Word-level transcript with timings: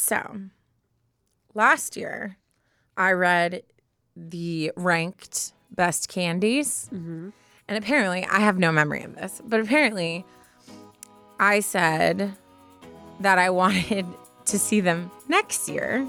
So, 0.00 0.40
last 1.54 1.94
year, 1.94 2.38
I 2.96 3.12
read 3.12 3.62
the 4.16 4.72
ranked 4.74 5.52
best 5.70 6.08
candies. 6.08 6.88
Mm-hmm. 6.90 7.28
And 7.68 7.78
apparently, 7.78 8.24
I 8.24 8.40
have 8.40 8.58
no 8.58 8.72
memory 8.72 9.02
of 9.02 9.14
this, 9.14 9.42
but 9.44 9.60
apparently, 9.60 10.24
I 11.38 11.60
said 11.60 12.34
that 13.20 13.38
I 13.38 13.50
wanted 13.62 14.06
to 14.46 14.58
see 14.58 14.80
them 14.80 15.10
next 15.28 15.68
year. 15.68 16.06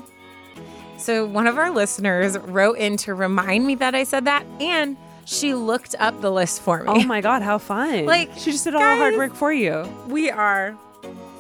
So, 0.98 1.26
one 1.26 1.46
of 1.46 1.58
our 1.58 1.70
listeners 1.70 2.38
wrote 2.38 2.78
in 2.78 2.96
to 2.98 3.14
remind 3.14 3.68
me 3.68 3.76
that 3.76 3.94
I 3.94 4.06
said 4.06 4.24
that, 4.24 4.46
and 4.62 4.96
she 5.26 5.54
looked 5.54 5.96
up 6.00 6.22
the 6.22 6.32
list 6.32 6.62
for 6.62 6.82
me. 6.84 6.86
Oh 6.88 7.04
my 7.04 7.20
god, 7.20 7.42
how 7.42 7.58
fun! 7.58 8.06
Like, 8.06 8.32
she 8.38 8.54
just 8.54 8.64
did 8.64 8.74
all 8.74 8.80
the 8.80 8.96
hard 8.96 9.18
work 9.18 9.36
for 9.36 9.52
you. 9.52 9.84
We 10.08 10.32
are 10.32 10.78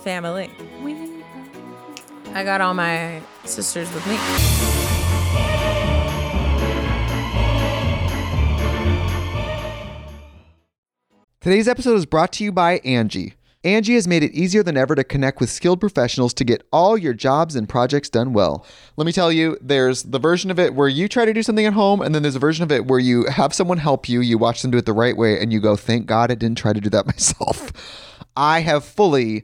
family. 0.04 0.52
I 2.34 2.46
got 2.46 2.62
all 2.62 2.74
my 2.74 3.22
sisters 3.44 3.92
with 3.94 4.08
me. 4.08 4.18
Today's 11.42 11.68
episode 11.68 11.96
is 11.96 12.06
brought 12.06 12.32
to 12.34 12.44
you 12.46 12.54
by 12.54 12.78
Angie. 12.86 13.34
Angie 13.64 13.96
has 13.96 14.08
made 14.08 14.24
it 14.24 14.32
easier 14.32 14.64
than 14.64 14.78
ever 14.78 14.96
to 14.96 15.04
connect 15.04 15.42
with 15.42 15.50
skilled 15.50 15.80
professionals 15.82 16.34
to 16.36 16.46
get 16.46 16.66
all 16.72 16.98
your 16.98 17.14
jobs 17.14 17.56
and 17.56 17.68
projects 17.68 18.10
done 18.10 18.32
well. 18.32 18.66
Let 18.96 19.06
me 19.06 19.12
tell 19.12 19.32
you, 19.32 19.58
there's 19.62 20.04
the 20.04 20.18
version 20.18 20.50
of 20.50 20.58
it 20.58 20.74
where 20.74 20.88
you 20.88 21.10
try 21.10 21.26
to 21.26 21.34
do 21.34 21.44
something 21.44 21.66
at 21.66 21.74
home, 21.74 22.02
and 22.02 22.16
then 22.16 22.22
there's 22.22 22.36
a 22.36 22.40
version 22.40 22.64
of 22.64 22.72
it 22.72 22.86
where 22.86 23.00
you 23.00 23.26
have 23.26 23.54
someone 23.54 23.78
help 23.78 24.08
you, 24.08 24.22
you 24.22 24.38
watch 24.38 24.62
them 24.62 24.72
do 24.72 24.78
it 24.78 24.86
the 24.86 24.94
right 24.94 25.18
way, 25.18 25.40
and 25.40 25.52
you 25.52 25.60
go, 25.60 25.76
thank 25.76 26.06
God 26.06 26.32
I 26.32 26.36
didn't 26.36 26.58
try 26.58 26.72
to 26.72 26.82
do 26.82 26.90
that 26.92 27.06
myself. 27.08 27.72
I 28.38 28.62
have 28.62 28.86
fully 28.86 29.44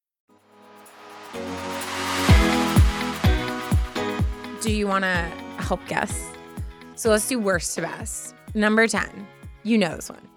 Do 4.61 4.71
you 4.71 4.87
want 4.87 5.03
to 5.03 5.09
help 5.57 5.79
guess? 5.87 6.31
So 6.95 7.09
let's 7.09 7.27
do 7.27 7.39
worst 7.39 7.73
to 7.75 7.81
best. 7.81 8.35
Number 8.53 8.87
10. 8.87 9.27
You 9.63 9.77
know 9.79 9.95
this 9.95 10.09
one. 10.09 10.27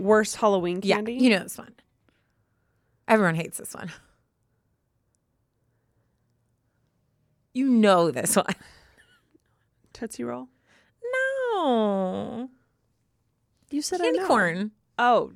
Worst 0.00 0.36
Halloween 0.36 0.80
candy. 0.80 1.12
Yeah, 1.14 1.20
you 1.20 1.30
know 1.30 1.42
this 1.44 1.56
one. 1.56 1.72
Everyone 3.06 3.36
hates 3.36 3.58
this 3.58 3.74
one. 3.74 3.92
You 7.52 7.68
know 7.68 8.10
this 8.10 8.34
one. 8.36 8.46
Tootsie 9.92 10.24
Roll. 10.24 10.48
No. 11.54 12.48
You 13.70 13.82
said 13.82 14.00
Candy 14.00 14.20
corn. 14.20 14.70
Oh 14.98 15.32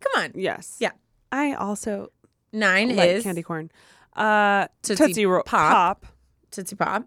Come 0.00 0.22
on. 0.24 0.32
yes. 0.34 0.76
Yeah. 0.80 0.92
I 1.32 1.54
also 1.54 2.10
Nine 2.52 2.94
like 2.94 3.08
is 3.08 3.22
candy 3.24 3.42
corn. 3.42 3.70
Uh, 4.14 4.68
Tootsie 4.82 5.06
Tootsie, 5.06 5.26
Roll 5.26 5.42
Pop. 5.44 6.02
Pop. 6.02 6.06
Tootsie 6.54 6.76
Pop. 6.76 7.04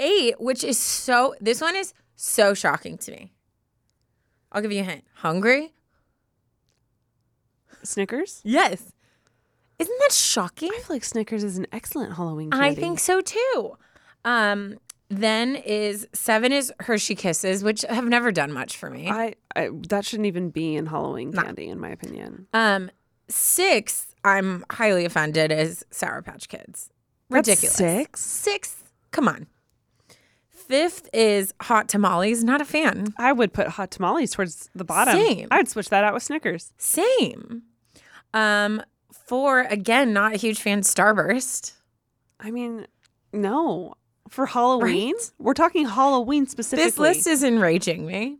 Eight, 0.00 0.40
which 0.40 0.62
is 0.62 0.78
so, 0.78 1.34
this 1.40 1.60
one 1.60 1.74
is 1.76 1.92
so 2.16 2.54
shocking 2.54 2.98
to 2.98 3.10
me. 3.12 3.32
I'll 4.52 4.62
give 4.62 4.72
you 4.72 4.80
a 4.80 4.84
hint. 4.84 5.04
Hungry? 5.14 5.72
Snickers. 7.82 8.40
Yes. 8.44 8.92
Isn't 9.78 9.98
that 10.00 10.12
shocking? 10.12 10.70
I 10.72 10.78
feel 10.78 10.96
like 10.96 11.04
Snickers 11.04 11.44
is 11.44 11.58
an 11.58 11.66
excellent 11.72 12.14
Halloween 12.16 12.50
candy. 12.50 12.66
I 12.66 12.74
think 12.74 12.98
so 12.98 13.20
too. 13.20 13.76
Um, 14.24 14.78
then 15.08 15.54
is 15.56 16.06
seven 16.12 16.52
is 16.52 16.72
Hershey 16.80 17.14
Kisses, 17.14 17.62
which 17.62 17.82
have 17.88 18.04
never 18.04 18.32
done 18.32 18.52
much 18.52 18.76
for 18.76 18.90
me. 18.90 19.08
I, 19.08 19.34
I 19.54 19.70
that 19.88 20.04
shouldn't 20.04 20.26
even 20.26 20.50
be 20.50 20.74
in 20.74 20.86
Halloween 20.86 21.30
Nah. 21.30 21.42
candy, 21.44 21.68
in 21.68 21.78
my 21.78 21.90
opinion. 21.90 22.46
Um, 22.52 22.90
six, 23.28 24.14
I'm 24.24 24.64
highly 24.70 25.04
offended 25.04 25.52
is 25.52 25.84
Sour 25.90 26.22
Patch 26.22 26.48
Kids. 26.48 26.90
That's 27.30 27.48
Ridiculous. 27.48 27.74
six? 27.76 28.20
Sixth, 28.20 28.90
come 29.10 29.28
on. 29.28 29.46
Fifth 30.48 31.08
is 31.14 31.52
Hot 31.62 31.88
Tamales. 31.88 32.44
Not 32.44 32.60
a 32.60 32.64
fan. 32.64 33.14
I 33.18 33.32
would 33.32 33.52
put 33.54 33.68
hot 33.68 33.90
tamales 33.90 34.32
towards 34.32 34.68
the 34.74 34.84
bottom. 34.84 35.14
Same. 35.14 35.48
I'd 35.50 35.66
switch 35.68 35.88
that 35.88 36.04
out 36.04 36.12
with 36.12 36.22
Snickers. 36.22 36.72
Same. 36.76 37.62
Um, 38.34 38.82
four 39.12 39.60
again, 39.60 40.12
not 40.12 40.34
a 40.34 40.36
huge 40.36 40.60
fan. 40.60 40.82
Starburst. 40.82 41.72
I 42.38 42.50
mean, 42.50 42.86
no. 43.32 43.94
For 44.28 44.44
Halloween, 44.44 45.14
we're 45.38 45.54
talking 45.54 45.86
Halloween 45.88 46.46
specifically. 46.46 46.84
This 46.84 46.98
list 46.98 47.26
is 47.26 47.42
enraging 47.42 48.04
me. 48.06 48.36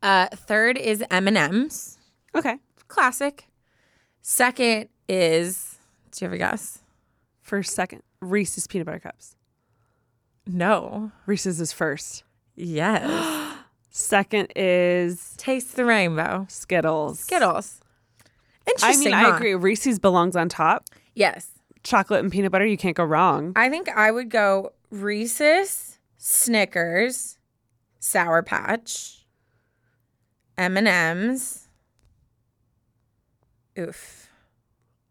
Uh, 0.00 0.28
third 0.28 0.78
is 0.78 1.02
M 1.10 1.26
and 1.26 1.36
M's. 1.36 1.98
okay. 2.36 2.56
Classic. 2.86 3.48
Second 4.20 4.88
is. 5.08 5.76
Do 6.12 6.24
you 6.24 6.26
have 6.28 6.34
a 6.34 6.38
guess? 6.38 6.81
For 7.42 7.62
second, 7.62 8.02
Reese's 8.20 8.66
peanut 8.66 8.86
butter 8.86 9.00
cups. 9.00 9.36
No. 10.46 11.12
Reese's 11.26 11.60
is 11.60 11.72
first. 11.72 12.24
Yes. 12.56 13.56
Second 13.90 14.50
is 14.56 15.34
Taste 15.36 15.76
the 15.76 15.84
rainbow. 15.84 16.46
Skittles. 16.48 17.20
Skittles. 17.20 17.80
I 18.66 18.70
Interesting. 18.70 19.04
mean, 19.04 19.14
I 19.14 19.22
huh? 19.30 19.36
agree. 19.36 19.54
Reese's 19.54 19.98
belongs 19.98 20.34
on 20.34 20.48
top. 20.48 20.86
Yes. 21.14 21.50
Chocolate 21.82 22.20
and 22.22 22.32
peanut 22.32 22.52
butter, 22.52 22.64
you 22.64 22.78
can't 22.78 22.96
go 22.96 23.04
wrong. 23.04 23.52
I 23.56 23.68
think 23.68 23.88
I 23.90 24.10
would 24.10 24.30
go 24.30 24.72
Reese's, 24.90 25.98
Snickers, 26.16 27.38
Sour 27.98 28.42
Patch, 28.42 29.26
M 30.56 30.76
and 30.76 30.88
M's. 30.88 31.68
Oof, 33.78 34.28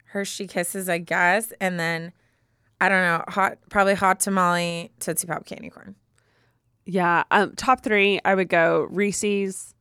Hershey 0.06 0.46
Kisses, 0.46 0.88
I 0.88 0.98
guess, 0.98 1.52
and 1.60 1.78
then 1.78 2.12
I 2.82 2.88
don't 2.88 3.02
know, 3.02 3.24
hot 3.28 3.58
probably 3.70 3.94
hot 3.94 4.18
tamale, 4.18 4.90
Tootsie 4.98 5.28
Pop, 5.28 5.46
candy 5.46 5.70
corn. 5.70 5.94
Yeah. 6.84 7.22
Um, 7.30 7.54
top 7.54 7.84
three, 7.84 8.18
I 8.24 8.34
would 8.34 8.48
go 8.48 8.88
Reese's. 8.90 9.72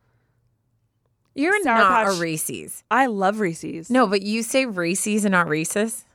You're 1.33 1.59
Sour 1.63 1.77
not 1.79 2.05
Patch- 2.05 2.17
a 2.17 2.21
Reese's. 2.21 2.83
I 2.91 3.07
love 3.07 3.39
Reese's. 3.39 3.89
No, 3.89 4.05
but 4.05 4.21
you 4.21 4.43
say 4.43 4.65
Reese's 4.67 5.25
and 5.25 5.31
not 5.31 5.47
Reese's. 5.47 6.05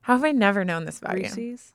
How 0.00 0.14
have 0.14 0.24
I 0.24 0.32
never 0.32 0.64
known 0.64 0.84
this 0.84 0.98
about 0.98 1.18
you? 1.18 1.24
Reese's. 1.24 1.74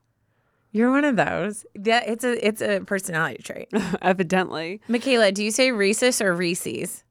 You're 0.74 0.92
one 0.92 1.06
of 1.06 1.16
those. 1.16 1.66
Yeah, 1.82 2.04
it's 2.06 2.26
a 2.26 2.46
it's 2.46 2.62
a 2.62 2.82
personality 2.82 3.42
trait. 3.42 3.70
Evidently. 4.02 4.82
Michaela, 4.90 5.32
do 5.32 5.44
you 5.46 5.52
say 5.52 5.72
Reese's 5.72 6.20
or 6.20 6.34
Reese's? 6.34 7.06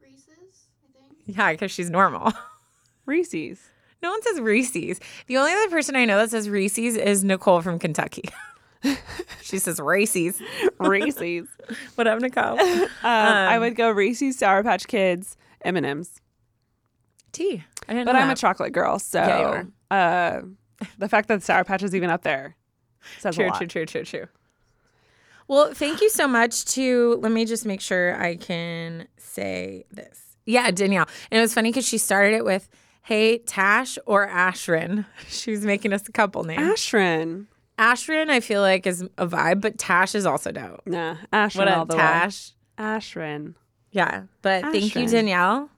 Reese's, 0.00 0.28
I 0.30 0.98
think. 1.26 1.36
Yeah, 1.36 1.52
because 1.52 1.70
she's 1.72 1.90
normal. 1.90 2.32
Reese's. 3.06 3.60
No 4.04 4.10
one 4.10 4.22
says 4.22 4.38
Reese's. 4.38 5.00
The 5.28 5.38
only 5.38 5.50
other 5.50 5.70
person 5.70 5.96
I 5.96 6.04
know 6.04 6.18
that 6.18 6.28
says 6.30 6.50
Reese's 6.50 6.94
is 6.94 7.24
Nicole 7.24 7.62
from 7.62 7.78
Kentucky. 7.78 8.28
she 9.42 9.58
says 9.58 9.80
Reese's. 9.80 10.42
Reese's. 10.78 11.48
What 11.94 12.06
up, 12.06 12.20
Nicole? 12.20 12.60
Um, 12.60 12.88
I 13.02 13.58
would 13.58 13.76
go 13.76 13.90
Reese's, 13.90 14.36
Sour 14.36 14.62
Patch 14.62 14.86
Kids, 14.88 15.38
M 15.62 15.76
and 15.76 15.86
M's. 15.86 16.20
Tea. 17.32 17.64
I 17.88 17.94
didn't 17.94 18.04
But 18.04 18.16
I'm 18.16 18.28
a 18.28 18.36
chocolate 18.36 18.74
girl, 18.74 18.98
so 18.98 19.20
Yeah, 19.20 19.62
uh, 19.90 20.42
the 20.98 21.08
fact 21.08 21.28
that 21.28 21.42
Sour 21.42 21.64
Patch 21.64 21.82
is 21.82 21.94
even 21.94 22.10
up 22.10 22.24
there 22.24 22.56
says 23.20 23.34
a 23.34 23.38
True, 23.38 23.48
lot. 23.48 23.56
true, 23.56 23.66
true, 23.66 23.86
true, 23.86 24.04
true. 24.04 24.26
Well, 25.48 25.72
thank 25.72 26.02
you 26.02 26.10
so 26.10 26.28
much 26.28 26.66
to. 26.74 27.14
Let 27.22 27.32
me 27.32 27.46
just 27.46 27.64
make 27.64 27.80
sure 27.80 28.20
I 28.22 28.36
can 28.36 29.08
say 29.16 29.86
this. 29.90 30.36
Yeah, 30.44 30.70
Danielle. 30.70 31.06
And 31.30 31.38
it 31.38 31.40
was 31.40 31.54
funny 31.54 31.70
because 31.70 31.88
she 31.88 31.96
started 31.96 32.34
it 32.34 32.44
with, 32.44 32.68
"Hey, 33.04 33.38
Tash 33.38 33.98
or 34.06 34.26
Ashrin." 34.28 35.06
She 35.28 35.50
was 35.52 35.64
making 35.64 35.92
us 35.92 36.08
a 36.08 36.12
couple 36.12 36.42
names. 36.44 36.60
Ashrin. 36.60 37.46
Ashrin, 37.78 38.30
I 38.30 38.40
feel 38.40 38.60
like 38.60 38.86
is 38.86 39.02
a 39.18 39.26
vibe, 39.26 39.60
but 39.60 39.78
Tash 39.78 40.14
is 40.14 40.26
also 40.26 40.52
dope. 40.52 40.82
Nah, 40.86 41.16
Ashrin 41.32 41.56
What 41.56 41.68
all 41.68 41.82
up, 41.82 41.88
Tash? 41.90 42.52
way. 42.78 42.84
Ashrin. 42.84 43.54
Yeah, 43.90 44.24
but 44.42 44.62
thank 44.62 44.94
you, 44.96 45.08
Danielle, 45.08 45.70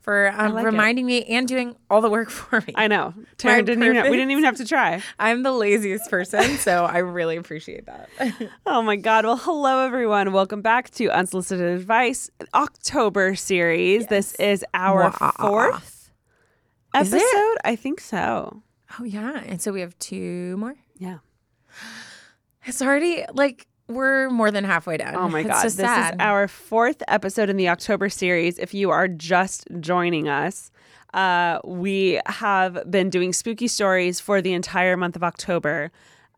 for 0.00 0.32
um, 0.36 0.54
like 0.54 0.62
it. 0.64 0.66
reminding 0.66 1.06
me 1.06 1.24
and 1.24 1.46
doing 1.46 1.76
all 1.90 2.00
the 2.00 2.10
work 2.10 2.28
for 2.40 2.60
me. 2.60 2.72
I 2.76 2.86
know. 2.88 3.14
Didn't 3.38 3.68
even. 3.82 4.02
We 4.10 4.16
didn't 4.16 4.30
even 4.32 4.44
have 4.44 4.56
to 4.56 4.64
try. 4.64 5.02
I'm 5.18 5.42
the 5.42 5.52
laziest 5.52 6.10
person, 6.10 6.42
so 6.58 6.84
I 6.84 6.98
really 6.98 7.36
appreciate 7.36 7.86
that. 7.86 8.08
Oh 8.66 8.82
my 8.82 8.96
God. 8.96 9.24
Well, 9.24 9.36
hello, 9.36 9.84
everyone. 9.84 10.32
Welcome 10.32 10.62
back 10.62 10.90
to 10.92 11.08
Unsolicited 11.10 11.78
Advice 11.78 12.30
October 12.54 13.34
series. 13.36 14.06
This 14.06 14.34
is 14.36 14.64
our 14.74 15.10
Mwah. 15.12 15.34
fourth 15.40 15.98
it? 16.01 16.01
Episode. 16.94 17.56
I 17.64 17.76
think 17.76 18.00
so. 18.00 18.62
oh 18.98 19.04
yeah, 19.04 19.42
and 19.46 19.60
so 19.60 19.72
we 19.72 19.80
have 19.80 19.98
two 19.98 20.56
more. 20.58 20.74
Yeah. 20.98 21.18
It's 22.64 22.80
already 22.80 23.24
like 23.32 23.66
we're 23.88 24.30
more 24.30 24.50
than 24.50 24.64
halfway 24.64 24.96
down. 24.96 25.16
Oh 25.16 25.28
my 25.28 25.42
God. 25.42 25.58
so 25.60 25.64
This 25.64 25.74
sad. 25.76 26.14
is 26.14 26.20
our 26.20 26.46
fourth 26.48 27.02
episode 27.08 27.50
in 27.50 27.56
the 27.56 27.68
October 27.68 28.08
series. 28.08 28.58
If 28.58 28.72
you 28.74 28.90
are 28.90 29.08
just 29.08 29.66
joining 29.80 30.28
us, 30.28 30.70
uh, 31.12 31.58
we 31.64 32.20
have 32.26 32.90
been 32.90 33.10
doing 33.10 33.32
spooky 33.32 33.68
stories 33.68 34.20
for 34.20 34.40
the 34.40 34.52
entire 34.52 34.96
month 34.96 35.16
of 35.16 35.24
October. 35.24 35.90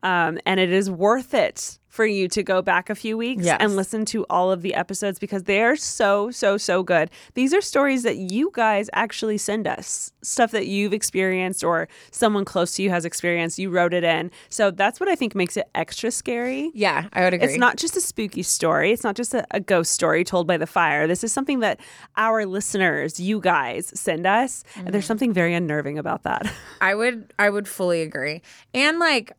Um, 0.03 0.39
and 0.45 0.59
it 0.59 0.71
is 0.71 0.89
worth 0.89 1.33
it 1.33 1.79
for 1.95 2.05
you 2.05 2.27
to 2.27 2.43
go 2.43 2.61
back 2.61 2.89
a 2.89 2.95
few 2.95 3.17
weeks 3.17 3.45
Yes. 3.45 3.57
and 3.61 3.75
listen 3.75 4.05
to 4.05 4.25
all 4.29 4.51
of 4.51 4.61
the 4.61 4.73
episodes 4.75 5.17
because 5.17 5.43
they 5.43 5.63
are 5.63 5.75
so, 5.75 6.29
so, 6.29 6.57
so 6.57 6.83
good. 6.83 7.09
These 7.33 7.53
are 7.53 7.61
stories 7.61 8.03
that 8.03 8.17
you 8.17 8.51
guys 8.53 8.89
actually 8.93 9.37
send 9.37 9.65
us 9.67 10.11
stuff 10.21 10.51
that 10.51 10.67
you've 10.67 10.93
experienced 10.93 11.63
or 11.63 11.87
someone 12.11 12.43
close 12.45 12.75
to 12.75 12.83
you 12.83 12.89
has 12.89 13.05
experienced. 13.05 13.57
You 13.57 13.69
wrote 13.69 13.93
it 13.93 14.03
in. 14.03 14.29
So 14.49 14.71
that's 14.71 14.99
what 14.99 15.07
I 15.07 15.15
think 15.15 15.35
makes 15.35 15.55
it 15.57 15.67
extra 15.73 16.11
scary. 16.11 16.71
yeah, 16.73 17.07
I 17.13 17.23
would 17.23 17.33
agree. 17.33 17.47
It's 17.47 17.57
not 17.57 17.77
just 17.77 17.95
a 17.95 18.01
spooky 18.01 18.43
story. 18.43 18.91
It's 18.91 19.03
not 19.03 19.15
just 19.15 19.33
a, 19.33 19.45
a 19.51 19.59
ghost 19.59 19.91
story 19.93 20.23
told 20.23 20.47
by 20.47 20.57
the 20.57 20.67
fire. 20.67 21.07
This 21.07 21.23
is 21.23 21.31
something 21.31 21.59
that 21.61 21.79
our 22.17 22.45
listeners, 22.45 23.19
you 23.19 23.39
guys, 23.39 23.91
send 23.99 24.27
us. 24.27 24.63
And 24.75 24.83
Mm-hmm. 24.85 24.91
there's 24.91 25.05
something 25.05 25.31
very 25.33 25.53
unnerving 25.53 25.97
about 25.97 26.23
that. 26.23 26.51
I 26.81 26.93
would 26.95 27.33
I 27.39 27.49
would 27.49 27.67
fully 27.67 28.01
agree. 28.01 28.41
And 28.73 28.99
like 28.99 29.31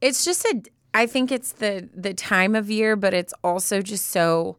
it's 0.00 0.24
just 0.24 0.44
a 0.46 0.62
I 0.94 1.06
think 1.06 1.32
it's 1.32 1.52
the 1.52 1.88
the 1.94 2.14
time 2.14 2.54
of 2.54 2.70
year, 2.70 2.96
but 2.96 3.14
it's 3.14 3.34
also 3.42 3.80
just 3.82 4.06
so 4.08 4.58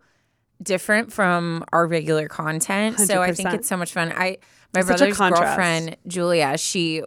different 0.62 1.12
from 1.12 1.64
our 1.74 1.86
regular 1.88 2.28
content. 2.28 3.00
So 3.00 3.22
I 3.22 3.32
think 3.34 3.54
it's 3.54 3.68
so 3.68 3.78
much 3.78 3.94
fun. 3.94 4.12
I 4.12 4.38
my 4.74 4.80
It's 4.80 4.88
brother's 4.88 5.18
girlfriend, 5.18 5.98
Julia, 6.08 6.58
she 6.58 7.04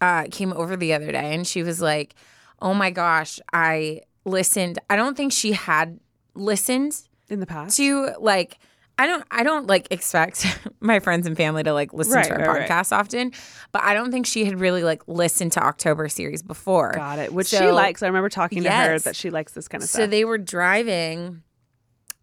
uh, 0.00 0.24
came 0.30 0.52
over 0.52 0.76
the 0.76 0.92
other 0.92 1.12
day 1.12 1.34
and 1.34 1.46
she 1.46 1.62
was 1.62 1.80
like, 1.80 2.14
"Oh 2.60 2.74
my 2.74 2.90
gosh, 2.90 3.38
I 3.52 4.02
listened. 4.24 4.78
I 4.90 4.96
don't 4.96 5.16
think 5.16 5.32
she 5.32 5.52
had 5.52 6.00
listened 6.34 7.00
In 7.28 7.40
the 7.40 7.46
past. 7.46 7.76
to 7.76 8.10
like 8.20 8.58
I 8.98 9.06
don't 9.06 9.24
I 9.30 9.42
don't 9.42 9.66
like 9.66 9.88
expect 9.90 10.46
my 10.80 11.00
friends 11.00 11.26
and 11.26 11.36
family 11.36 11.62
to 11.64 11.72
like 11.74 11.92
listen 11.92 12.14
Right, 12.14 12.24
to 12.26 12.32
our 12.32 12.38
right, 12.38 12.60
right. 12.60 12.68
podcast 12.70 12.92
often, 12.92 13.32
but 13.72 13.82
I 13.82 13.92
don't 13.94 14.10
think 14.10 14.24
she 14.26 14.44
had 14.46 14.58
really 14.58 14.82
like 14.84 15.02
listened 15.06 15.52
to 15.52 15.60
October 15.62 16.08
series 16.08 16.42
before. 16.42 16.92
Got 16.94 17.18
it. 17.18 17.32
Which 17.32 17.48
she 17.48 17.66
likes. 17.70 18.02
I 18.02 18.06
remember 18.06 18.28
talking 18.30 18.62
to 18.62 18.70
her 18.70 18.98
that 19.00 19.14
she 19.16 19.28
likes 19.30 19.52
this 19.52 19.68
kind 19.68 19.82
of 19.82 19.88
So 19.88 19.96
stuff. 19.98 20.04
So 20.04 20.10
they 20.10 20.24
were 20.24 20.38
driving 20.38 21.42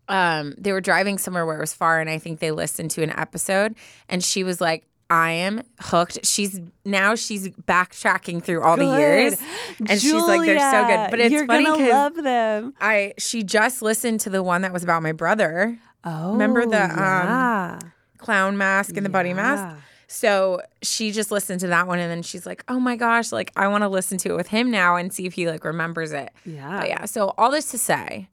um 0.09 0.53
they 0.57 0.73
were 0.73 0.81
driving 0.81 1.17
somewhere 1.17 1.45
where 1.45 1.57
it 1.57 1.61
was 1.61 1.73
far 1.73 2.01
and 2.01 2.09
I 2.09 2.17
think 2.17 2.39
they 2.39 2.51
listened 2.51 2.91
to 2.91 3.03
an 3.03 3.11
episode 3.11 3.75
and 4.09 4.23
she 4.23 4.43
was 4.43 4.59
like 4.59 4.85
I 5.09 5.31
am 5.31 5.61
hooked. 5.79 6.25
She's 6.25 6.59
now 6.85 7.13
she's 7.13 7.49
backtracking 7.49 8.41
through 8.43 8.63
all 8.63 8.77
the 8.77 8.85
years, 8.97 9.35
and 9.77 10.01
she's 10.01 10.11
like, 10.13 10.41
"They're 10.41 10.59
so 10.71 10.87
good." 10.87 11.11
But 11.11 11.19
it's 11.19 11.31
You're 11.31 11.45
funny 11.45 11.65
gonna 11.65 11.77
'cause 11.77 11.89
love 11.91 12.15
them. 12.15 12.73
I 12.81 13.13
she 13.19 13.43
just 13.43 13.83
listened 13.83 14.21
to 14.21 14.31
the 14.31 14.41
one 14.41 14.63
that 14.63 14.73
was 14.73 14.81
about 14.81 15.03
my 15.03 15.11
brother, 15.11 15.77
Oh, 16.05 16.33
Remember 16.33 16.65
the, 16.65 16.83
um, 16.83 17.79
clown 18.17 18.57
mask 18.57 18.97
and 18.97 19.05
the 19.05 19.09
buddy 19.09 19.33
mask. 19.33 19.77
So 20.07 20.61
she 20.83 21.11
just 21.11 21.31
listened 21.31 21.59
to 21.61 21.67
that 21.67 21.87
one 21.87 21.97
and 21.97 22.11
then 22.11 22.21
she's 22.21 22.45
like, 22.45 22.63
oh 22.67 22.79
my 22.79 22.95
gosh, 22.95 23.31
like 23.31 23.51
I 23.55 23.67
want 23.67 23.83
to 23.83 23.87
listen 23.87 24.17
to 24.19 24.29
it 24.33 24.35
with 24.35 24.47
him 24.47 24.69
now 24.69 24.95
and 24.95 25.11
see 25.11 25.25
if 25.25 25.33
he 25.33 25.49
like 25.49 25.63
remembers 25.65 26.11
it. 26.11 26.31
Yeah. 26.45 26.79
But 26.79 26.89
yeah. 26.89 27.05
So 27.05 27.33
all 27.37 27.49
this 27.49 27.71
to 27.71 27.77
say, 27.77 28.29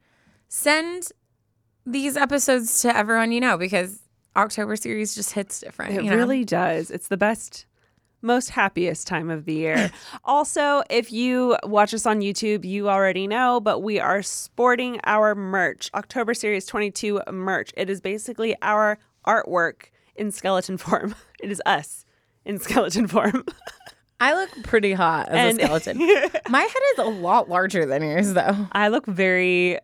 send 0.49 1.11
these 1.87 2.17
episodes 2.17 2.83
to 2.83 2.95
everyone 2.95 3.33
you 3.33 3.41
know 3.41 3.57
because 3.57 4.01
October 4.37 4.77
series 4.77 5.15
just 5.15 5.33
hits 5.33 5.61
different. 5.61 5.95
It 5.95 6.05
you 6.05 6.11
know? 6.11 6.17
really 6.17 6.45
does. 6.45 6.91
It's 6.91 7.09
the 7.09 7.17
best, 7.17 7.65
most 8.23 8.51
happiest 8.51 9.07
time 9.07 9.31
of 9.31 9.45
the 9.45 9.55
year. 9.55 9.91
also, 10.25 10.83
if 10.91 11.13
you 11.13 11.57
watch 11.65 11.95
us 11.95 12.07
on 12.07 12.21
YouTube, 12.21 12.65
you 12.65 12.89
already 12.89 13.27
know, 13.27 13.61
but 13.61 13.81
we 13.81 13.99
are 14.01 14.23
sporting 14.23 15.01
our 15.05 15.35
merch, 15.35 15.91
October 15.95 16.35
Series 16.35 16.67
22 16.67 17.21
merch. 17.33 17.73
It 17.77 17.89
is 17.91 18.01
basically 18.01 18.55
our 18.63 18.99
artwork 19.27 19.85
in 20.17 20.31
skeleton 20.31 20.77
form. 20.79 21.15
It 21.43 21.51
is 21.51 21.63
us 21.67 22.05
in 22.45 22.59
skeleton 22.59 23.07
form. 23.07 23.45
I 24.23 24.35
look 24.35 24.51
pretty 24.65 24.93
hot 24.93 25.31
as 25.31 25.53
And- 25.53 25.61
a 25.61 25.65
skeleton. 25.65 25.99
My 26.51 26.61
head 26.61 26.83
is 26.93 26.99
a 26.99 27.05
lot 27.05 27.49
larger 27.49 27.87
than 27.87 28.03
yours 28.03 28.35
though. 28.35 28.67
I 28.73 28.89
look 28.89 29.07
very. 29.07 29.79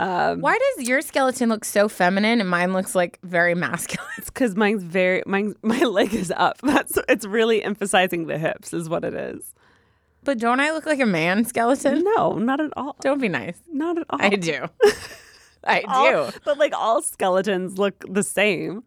Um, 0.00 0.40
Why 0.40 0.58
does 0.76 0.88
your 0.88 1.02
skeleton 1.02 1.48
look 1.50 1.64
so 1.64 1.88
feminine 1.88 2.40
and 2.40 2.48
mine 2.48 2.72
looks 2.72 2.94
like 2.94 3.18
very 3.22 3.54
masculine? 3.54 4.06
It's 4.16 4.30
because 4.30 4.56
mine's 4.56 4.82
very 4.82 5.22
mine. 5.26 5.54
My 5.62 5.80
leg 5.80 6.14
is 6.14 6.32
up. 6.36 6.58
That's 6.62 6.98
it's 7.08 7.26
really 7.26 7.62
emphasizing 7.62 8.26
the 8.26 8.38
hips, 8.38 8.72
is 8.72 8.88
what 8.88 9.04
it 9.04 9.12
is. 9.14 9.54
But 10.24 10.38
don't 10.38 10.60
I 10.60 10.70
look 10.72 10.86
like 10.86 11.00
a 11.00 11.06
man 11.06 11.44
skeleton? 11.44 12.02
No, 12.16 12.32
not 12.34 12.60
at 12.60 12.70
all. 12.76 12.96
Don't 13.00 13.20
be 13.20 13.28
nice. 13.28 13.58
Not 13.72 13.98
at 13.98 14.06
all. 14.10 14.18
I 14.22 14.30
do. 14.30 14.66
I 15.64 15.82
All- 15.86 16.30
do. 16.30 16.38
but 16.46 16.56
like 16.56 16.72
all 16.74 17.02
skeletons 17.02 17.76
look 17.78 18.02
the 18.08 18.22
same. 18.22 18.82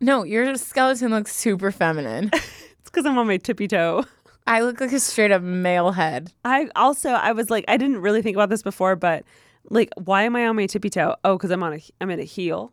No, 0.00 0.24
your 0.24 0.54
skeleton 0.56 1.10
looks 1.10 1.34
super 1.34 1.70
feminine. 1.72 2.30
It's 2.80 2.90
because 2.90 3.06
I'm 3.06 3.16
on 3.16 3.26
my 3.28 3.36
tippy 3.38 3.68
toe. 3.68 4.04
I 4.46 4.60
look 4.62 4.80
like 4.80 4.92
a 4.92 4.98
straight 5.00 5.30
up 5.30 5.40
male 5.40 5.92
head. 5.92 6.32
I 6.44 6.68
also 6.76 7.10
I 7.10 7.32
was 7.32 7.48
like 7.48 7.64
I 7.68 7.76
didn't 7.78 7.98
really 8.02 8.20
think 8.22 8.36
about 8.36 8.50
this 8.50 8.62
before, 8.62 8.96
but 8.96 9.24
like 9.70 9.90
why 9.96 10.22
am 10.24 10.36
I 10.36 10.46
on 10.46 10.56
my 10.56 10.66
tippy 10.66 10.90
toe? 10.90 11.16
Oh, 11.24 11.36
because 11.36 11.50
I'm 11.50 11.62
on 11.62 11.74
a 11.74 11.80
I'm 12.00 12.10
in 12.10 12.20
a 12.20 12.24
heel. 12.24 12.72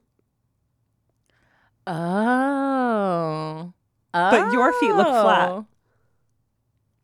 Oh. 1.88 3.74
But 4.12 4.51
your 4.51 4.74
feet 4.79 4.93
look 4.93 5.08
flat. 5.08 5.50
Oh. 5.50 5.65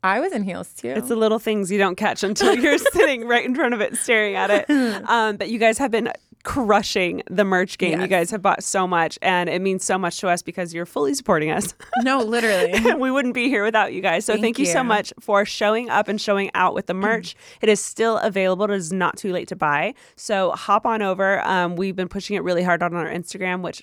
I 0.02 0.20
was 0.20 0.32
in 0.32 0.44
heels 0.44 0.72
too. 0.72 0.88
It's 0.88 1.08
the 1.08 1.16
little 1.16 1.40
things 1.40 1.70
you 1.70 1.78
don't 1.78 1.96
catch 1.96 2.22
until 2.22 2.54
you're 2.54 2.78
sitting 2.92 3.26
right 3.26 3.44
in 3.44 3.54
front 3.56 3.74
of 3.74 3.80
it, 3.80 3.96
staring 3.96 4.36
at 4.36 4.50
it. 4.50 4.66
Um, 5.08 5.36
but 5.36 5.48
you 5.50 5.58
guys 5.58 5.78
have 5.78 5.90
been 5.90 6.12
crushing 6.46 7.24
the 7.28 7.44
merch 7.44 7.76
game. 7.76 8.00
You 8.00 8.06
guys 8.06 8.30
have 8.30 8.40
bought 8.40 8.62
so 8.62 8.86
much, 8.86 9.18
and 9.20 9.50
it 9.50 9.60
means 9.60 9.84
so 9.84 9.98
much 9.98 10.20
to 10.20 10.28
us 10.28 10.42
because 10.42 10.72
you're 10.72 10.86
fully 10.86 11.12
supporting 11.12 11.50
us. 11.50 11.74
no, 12.02 12.20
literally. 12.20 12.94
we 12.98 13.10
wouldn't 13.10 13.34
be 13.34 13.48
here 13.48 13.64
without 13.64 13.92
you 13.92 14.00
guys. 14.00 14.24
So 14.24 14.34
thank, 14.34 14.42
Thank 14.42 14.58
you. 14.60 14.66
so 14.66 14.84
much 14.84 15.12
for 15.18 15.44
showing 15.44 15.90
up 15.90 16.06
and 16.06 16.20
showing 16.20 16.52
out 16.54 16.72
with 16.72 16.86
the 16.86 16.94
merch. 16.94 17.34
it 17.60 17.68
is 17.68 17.82
still 17.82 18.18
available. 18.18 18.66
It 18.66 18.70
is 18.76 18.92
not 18.92 19.16
too 19.16 19.32
late 19.32 19.48
to 19.48 19.56
buy. 19.56 19.94
So 20.14 20.52
hop 20.52 20.86
on 20.86 21.02
over. 21.02 21.44
Um, 21.44 21.74
we've 21.74 21.96
been 21.96 22.08
pushing 22.08 22.36
it 22.36 22.44
really 22.44 22.62
hard 22.62 22.80
on 22.80 22.94
our 22.94 23.06
Instagram, 23.08 23.62
which 23.62 23.82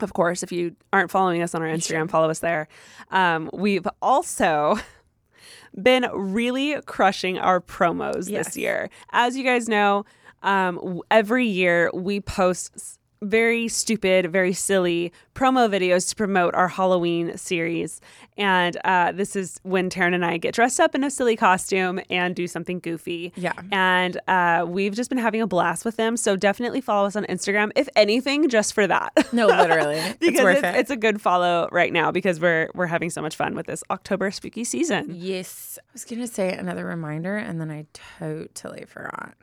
of 0.00 0.14
course, 0.14 0.42
if 0.42 0.50
you 0.50 0.76
aren't 0.94 1.10
following 1.10 1.42
us 1.42 1.54
on 1.54 1.60
our 1.62 1.68
Instagram, 1.68 2.10
follow 2.10 2.30
us 2.30 2.38
there. 2.38 2.68
Um, 3.10 3.50
we've 3.52 3.86
also 4.00 4.78
been 5.82 6.06
really 6.14 6.80
crushing 6.86 7.38
our 7.38 7.60
promos 7.60 8.30
Yes. 8.30 8.46
this 8.46 8.56
year. 8.56 8.88
As 9.12 9.36
you 9.36 9.44
guys 9.44 9.68
know, 9.68 10.04
um, 10.46 11.02
every 11.10 11.46
year 11.46 11.90
we 11.92 12.20
post 12.20 12.98
very 13.22 13.68
stupid, 13.68 14.30
very 14.30 14.52
silly 14.52 15.12
promo 15.34 15.68
videos 15.68 16.08
to 16.10 16.16
promote 16.16 16.54
our 16.54 16.68
Halloween 16.68 17.36
series. 17.36 18.00
And 18.36 18.76
uh, 18.84 19.12
this 19.12 19.34
is 19.34 19.58
when 19.62 19.88
Taryn 19.88 20.14
and 20.14 20.24
I 20.24 20.36
get 20.36 20.54
dressed 20.54 20.78
up 20.80 20.94
in 20.94 21.02
a 21.02 21.10
silly 21.10 21.36
costume 21.36 22.00
and 22.10 22.34
do 22.34 22.46
something 22.46 22.78
goofy. 22.78 23.32
Yeah. 23.36 23.52
And 23.72 24.20
uh, 24.28 24.66
we've 24.68 24.94
just 24.94 25.08
been 25.08 25.18
having 25.18 25.40
a 25.40 25.46
blast 25.46 25.84
with 25.84 25.96
them. 25.96 26.16
So 26.16 26.36
definitely 26.36 26.80
follow 26.80 27.06
us 27.06 27.16
on 27.16 27.24
Instagram, 27.24 27.70
if 27.74 27.88
anything, 27.96 28.48
just 28.48 28.74
for 28.74 28.86
that. 28.86 29.12
No, 29.32 29.46
literally. 29.46 29.96
it's 29.96 30.18
because 30.18 30.44
worth 30.44 30.58
it's, 30.58 30.66
it. 30.66 30.76
it's 30.76 30.90
a 30.90 30.96
good 30.96 31.20
follow 31.20 31.68
right 31.72 31.92
now 31.92 32.10
because 32.10 32.40
we're 32.40 32.68
we're 32.74 32.86
having 32.86 33.10
so 33.10 33.22
much 33.22 33.36
fun 33.36 33.54
with 33.54 33.66
this 33.66 33.82
October 33.90 34.30
spooky 34.30 34.64
season. 34.64 35.12
yes. 35.14 35.78
I 35.82 35.92
was 35.92 36.04
going 36.04 36.20
to 36.20 36.26
say 36.26 36.52
another 36.52 36.84
reminder 36.84 37.36
and 37.36 37.60
then 37.60 37.70
I 37.70 37.86
totally 37.94 38.84
forgot. 38.84 39.34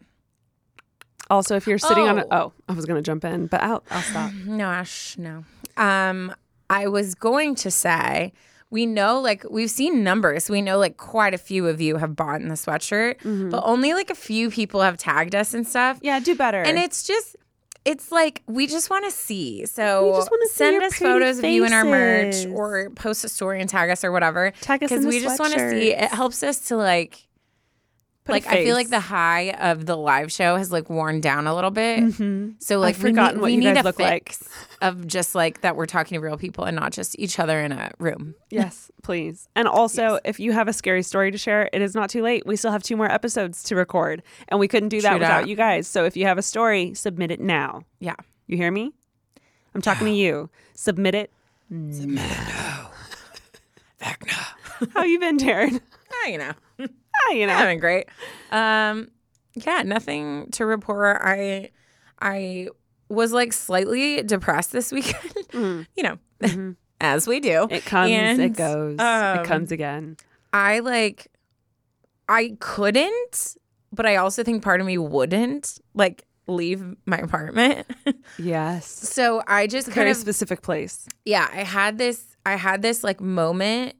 Also, 1.29 1.55
if 1.55 1.65
you're 1.67 1.77
sitting 1.77 2.07
on 2.07 2.19
a, 2.19 2.25
Oh. 2.25 2.27
oh, 2.31 2.53
I 2.69 2.73
was 2.73 2.85
gonna 2.85 3.01
jump 3.01 3.23
in, 3.25 3.47
but 3.47 3.61
I'll 3.61 3.83
I'll 3.89 4.01
stop. 4.01 4.31
No, 4.45 4.65
Ash, 4.65 5.15
no. 5.17 5.45
Um, 5.77 6.33
I 6.69 6.87
was 6.87 7.15
going 7.15 7.55
to 7.55 7.71
say 7.71 8.33
we 8.69 8.85
know 8.85 9.19
like 9.19 9.45
we've 9.49 9.69
seen 9.71 10.03
numbers. 10.03 10.49
We 10.49 10.61
know 10.61 10.77
like 10.77 10.97
quite 10.97 11.33
a 11.33 11.37
few 11.37 11.67
of 11.67 11.79
you 11.79 11.97
have 11.97 12.15
bought 12.15 12.41
in 12.41 12.47
the 12.49 12.55
sweatshirt, 12.55 13.17
but 13.51 13.63
only 13.63 13.93
like 13.93 14.09
a 14.09 14.15
few 14.15 14.49
people 14.49 14.81
have 14.81 14.97
tagged 14.97 15.35
us 15.35 15.53
and 15.53 15.67
stuff. 15.67 15.99
yeah, 16.01 16.19
do 16.19 16.35
better. 16.35 16.61
And 16.61 16.77
it's 16.77 17.03
just 17.03 17.35
it's 17.85 18.11
like 18.11 18.41
we 18.47 18.65
just 18.65 18.89
want 18.89 19.05
to 19.05 19.11
see. 19.11 19.65
So 19.65 20.11
we 20.11 20.17
just 20.17 20.31
wanna 20.31 20.45
see 20.47 20.53
send 20.53 20.73
your 20.75 20.83
us 20.83 20.93
photos 20.95 21.39
of 21.39 21.45
you 21.45 21.65
in 21.65 21.73
our 21.73 21.83
merch 21.83 22.45
or 22.47 22.89
post 22.91 23.23
a 23.25 23.29
story 23.29 23.59
and 23.61 23.69
tag 23.69 23.89
us 23.89 24.03
or 24.03 24.11
whatever. 24.11 24.51
Tag 24.61 24.83
us 24.83 24.89
because 24.89 25.05
we 25.05 25.19
just 25.19 25.39
want 25.39 25.53
to 25.53 25.69
see. 25.69 25.91
It 25.93 26.09
helps 26.11 26.43
us 26.43 26.59
to 26.69 26.75
like 26.77 27.27
Put 28.25 28.31
like 28.31 28.47
I 28.47 28.63
feel 28.63 28.75
like 28.75 28.89
the 28.89 29.01
high 29.01 29.51
of 29.51 29.85
the 29.85 29.97
live 29.97 30.31
show 30.31 30.55
has 30.55 30.71
like 30.71 30.89
worn 30.89 31.19
down 31.19 31.45
a 31.45 31.53
little 31.53 31.71
bit. 31.71 32.13
So 32.59 32.79
like 32.79 32.95
we 32.95 33.01
forgotten 33.01 33.35
need, 33.37 33.41
what 33.41 33.47
we 33.47 33.53
you 33.53 33.59
need 33.59 33.73
guys 33.73 33.83
a 33.83 33.87
look 33.87 33.99
like. 33.99 34.35
of 34.81 35.05
just 35.05 35.35
like 35.35 35.59
that 35.59 35.75
we're 35.75 35.85
talking 35.85 36.15
to 36.15 36.21
real 36.21 36.37
people 36.37 36.63
and 36.63 36.73
not 36.75 36.93
just 36.93 37.19
each 37.19 37.37
other 37.37 37.59
in 37.59 37.73
a 37.73 37.91
room. 37.99 38.35
Yes, 38.49 38.89
please. 39.01 39.49
And 39.57 39.67
also, 39.67 40.19
if 40.23 40.39
you 40.39 40.53
have 40.53 40.69
a 40.69 40.73
scary 40.73 41.03
story 41.03 41.31
to 41.31 41.37
share, 41.37 41.69
it 41.73 41.81
is 41.81 41.95
not 41.95 42.09
too 42.09 42.21
late. 42.21 42.45
We 42.45 42.55
still 42.55 42.71
have 42.71 42.81
two 42.81 42.95
more 42.95 43.11
episodes 43.11 43.61
to 43.63 43.75
record, 43.75 44.23
and 44.47 44.57
we 44.57 44.69
couldn't 44.69 44.89
do 44.89 45.01
that 45.01 45.15
without 45.19 45.49
you 45.49 45.57
guys. 45.57 45.85
So 45.87 46.05
if 46.05 46.15
you 46.15 46.25
have 46.25 46.37
a 46.37 46.41
story, 46.43 46.93
submit 46.93 47.29
it 47.29 47.41
now. 47.41 47.81
Yeah. 47.99 48.15
You 48.47 48.55
hear 48.55 48.71
me? 48.71 48.93
I'm 49.75 49.81
talking 49.81 50.07
to 50.07 50.13
you. 50.13 50.49
Submit 50.75 51.15
it. 51.15 51.31
Now. 51.69 52.91
How 54.93 55.03
you 55.03 55.19
been, 55.19 55.37
Taryn? 55.37 55.81
Ah, 56.25 56.27
you 56.29 56.37
know. 56.37 56.51
Ah, 57.15 57.31
you 57.33 57.47
know. 57.47 57.53
having 57.53 57.79
great. 57.79 58.07
Um, 58.51 59.09
yeah, 59.55 59.83
nothing 59.83 60.47
to 60.51 60.65
report. 60.65 61.19
I 61.23 61.69
I 62.21 62.69
was 63.09 63.31
like 63.33 63.53
slightly 63.53 64.23
depressed 64.23 64.71
this 64.71 64.91
weekend. 64.93 65.85
you 65.95 66.03
know, 66.03 66.75
as 67.01 67.27
we 67.27 67.39
do. 67.39 67.67
It 67.69 67.85
comes, 67.85 68.11
it 68.39 68.55
goes, 68.55 68.99
um, 68.99 69.39
it 69.39 69.45
comes 69.45 69.71
again. 69.71 70.17
I 70.51 70.79
like 70.79 71.27
I 72.29 72.55
couldn't, 72.59 73.57
but 73.91 74.05
I 74.05 74.15
also 74.15 74.43
think 74.43 74.63
part 74.63 74.79
of 74.81 74.87
me 74.87 74.97
wouldn't 74.97 75.79
like 75.93 76.25
leave 76.47 76.83
my 77.05 77.17
apartment. 77.17 77.87
Yes. 78.37 78.85
so 78.87 79.41
I 79.47 79.67
just 79.67 79.87
kind 79.87 79.95
Very 79.95 80.11
of 80.11 80.17
specific 80.17 80.61
place. 80.61 81.07
yeah, 81.25 81.47
I 81.51 81.63
had 81.63 81.97
this 81.97 82.25
I 82.45 82.55
had 82.55 82.81
this 82.81 83.03
like 83.03 83.21
moment 83.21 83.95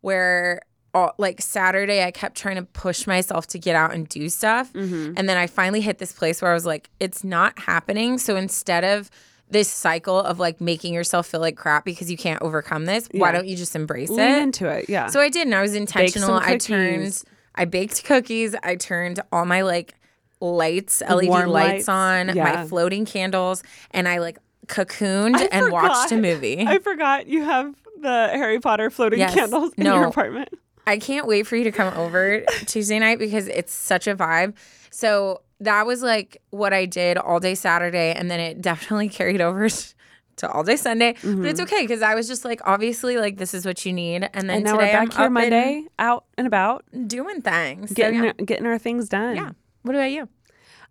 where 0.00 0.60
all, 0.94 1.12
like 1.18 1.40
Saturday 1.42 2.02
I 2.02 2.10
kept 2.10 2.36
trying 2.36 2.56
to 2.56 2.62
push 2.62 3.06
myself 3.06 3.46
to 3.48 3.58
get 3.58 3.76
out 3.76 3.92
and 3.94 4.08
do 4.08 4.28
stuff. 4.28 4.72
Mm-hmm. 4.72 5.14
And 5.16 5.28
then 5.28 5.36
I 5.36 5.46
finally 5.46 5.80
hit 5.80 5.98
this 5.98 6.12
place 6.12 6.40
where 6.42 6.50
I 6.50 6.54
was 6.54 6.66
like 6.66 6.88
it's 7.00 7.22
not 7.24 7.58
happening. 7.58 8.18
So 8.18 8.36
instead 8.36 8.84
of 8.84 9.10
this 9.50 9.68
cycle 9.68 10.18
of 10.20 10.38
like 10.38 10.60
making 10.60 10.92
yourself 10.92 11.26
feel 11.26 11.40
like 11.40 11.56
crap 11.56 11.84
because 11.84 12.10
you 12.10 12.16
can't 12.16 12.40
overcome 12.42 12.84
this, 12.84 13.08
why 13.12 13.32
don't 13.32 13.46
you 13.46 13.56
just 13.56 13.74
embrace 13.74 14.10
Lean 14.10 14.20
it? 14.20 14.42
into 14.42 14.68
it. 14.68 14.88
Yeah. 14.88 15.06
So 15.08 15.20
I 15.20 15.28
did, 15.30 15.46
and 15.46 15.54
I 15.54 15.62
was 15.62 15.74
intentional. 15.74 16.34
I 16.34 16.58
turned, 16.58 17.22
I 17.54 17.64
baked 17.64 18.04
cookies. 18.04 18.54
I 18.62 18.76
turned 18.76 19.20
all 19.32 19.46
my 19.46 19.62
like 19.62 19.94
lights, 20.40 21.00
LED 21.00 21.28
lights, 21.28 21.48
lights. 21.48 21.88
on, 21.88 22.36
Yeah. 22.36 22.44
my 22.44 22.66
floating 22.66 23.04
candles, 23.06 23.62
and 23.90 24.06
I 24.06 24.18
like 24.18 24.38
cocooned 24.66 25.48
and 25.50 25.72
watched 25.72 26.12
a 26.12 26.16
movie. 26.18 26.64
I 26.66 26.78
forgot 26.78 27.26
you 27.26 27.42
have 27.44 27.74
the 28.00 28.28
Harry 28.32 28.60
Potter 28.60 28.90
floating 28.90 29.18
Yes. 29.18 29.34
candles 29.34 29.72
in 29.78 29.84
No. 29.84 29.96
your 29.96 30.04
apartment. 30.08 30.50
I 30.88 30.98
can't 30.98 31.26
wait 31.26 31.46
for 31.46 31.56
you 31.56 31.64
to 31.64 31.72
come 31.72 31.92
over 31.96 32.40
Tuesday 32.66 32.98
night 32.98 33.18
because 33.18 33.46
it's 33.46 33.74
such 33.74 34.06
a 34.06 34.16
vibe. 34.16 34.54
So 34.90 35.42
that 35.60 35.86
was 35.86 36.02
like 36.02 36.40
what 36.50 36.72
I 36.72 36.86
did 36.86 37.18
all 37.18 37.40
day 37.40 37.54
Saturday, 37.54 38.12
and 38.12 38.30
then 38.30 38.40
it 38.40 38.62
definitely 38.70 39.08
carried 39.08 39.40
over 39.40 39.68
to 39.68 40.50
all 40.50 40.64
day 40.64 40.76
Sunday. 40.76 41.12
But 41.12 41.20
it's 41.20 41.60
mm-hmm. 41.60 41.62
okay 41.62 41.82
because 41.82 42.00
I 42.00 42.14
was 42.14 42.26
just 42.26 42.44
like, 42.44 42.60
obviously, 42.64 43.18
like 43.18 43.36
this 43.36 43.52
is 43.52 43.66
what 43.66 43.84
you 43.84 43.92
need. 43.92 44.28
And 44.32 44.48
then 44.48 44.56
And 44.56 44.64
now 44.64 44.76
today 44.76 44.92
we're 44.92 44.98
I'm 44.98 45.08
back 45.08 45.16
here 45.16 45.26
up 45.26 45.32
Monday, 45.32 45.84
out 45.98 46.24
and 46.38 46.46
about, 46.46 46.84
doing 47.06 47.42
things. 47.42 47.90
So, 47.90 47.94
getting 47.94 48.24
yeah. 48.24 48.32
getting 48.32 48.66
our 48.66 48.78
things 48.78 49.10
done. 49.10 49.36
yeah. 49.36 49.50
What 49.82 49.94
about 49.94 50.10
you? 50.10 50.28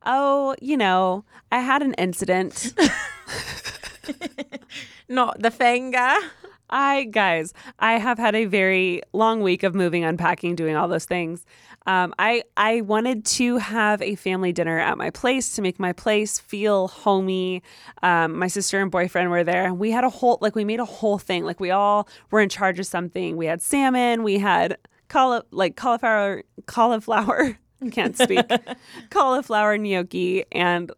Oh, 0.06 0.56
you 0.62 0.77
know, 0.77 1.25
I 1.51 1.60
had 1.60 1.82
an 1.82 1.94
incident. 1.96 2.74
Not 5.10 5.42
the 5.42 5.51
finger. 5.51 6.16
I 6.69 7.05
guys, 7.05 7.53
I 7.79 7.93
have 7.93 8.17
had 8.17 8.36
a 8.36 8.45
very 8.45 9.01
long 9.13 9.41
week 9.41 9.63
of 9.63 9.74
moving, 9.74 10.03
unpacking, 10.03 10.55
doing 10.55 10.75
all 10.75 10.88
those 10.88 11.05
things. 11.05 11.45
Um, 11.86 12.13
I 12.19 12.43
I 12.57 12.81
wanted 12.81 13.24
to 13.25 13.57
have 13.57 14.01
a 14.01 14.15
family 14.15 14.51
dinner 14.51 14.77
at 14.77 14.97
my 14.97 15.09
place 15.09 15.55
to 15.55 15.62
make 15.62 15.79
my 15.79 15.93
place 15.93 16.38
feel 16.39 16.89
homey. 16.89 17.63
Um, 18.03 18.38
my 18.38 18.47
sister 18.47 18.81
and 18.81 18.91
boyfriend 18.91 19.31
were 19.31 19.45
there, 19.45 19.65
and 19.65 19.79
we 19.79 19.91
had 19.91 20.03
a 20.03 20.09
whole 20.09 20.38
like 20.41 20.55
we 20.55 20.65
made 20.65 20.81
a 20.81 20.86
whole 20.86 21.17
thing. 21.17 21.45
Like 21.45 21.62
we 21.62 21.71
all 21.71 22.09
were 22.29 22.41
in 22.41 22.50
charge 22.50 22.79
of 22.79 22.86
something. 22.86 23.38
We 23.38 23.45
had 23.45 23.62
salmon. 23.62 24.24
We 24.24 24.38
had 24.38 24.77
cauli- 25.07 25.43
like 25.51 25.77
cauliflower 25.77 26.43
cauliflower. 26.65 27.57
I 27.81 27.89
can't 27.91 28.17
speak. 28.17 28.45
cauliflower 29.09 29.77
gnocchi 29.77 30.43
and 30.51 30.91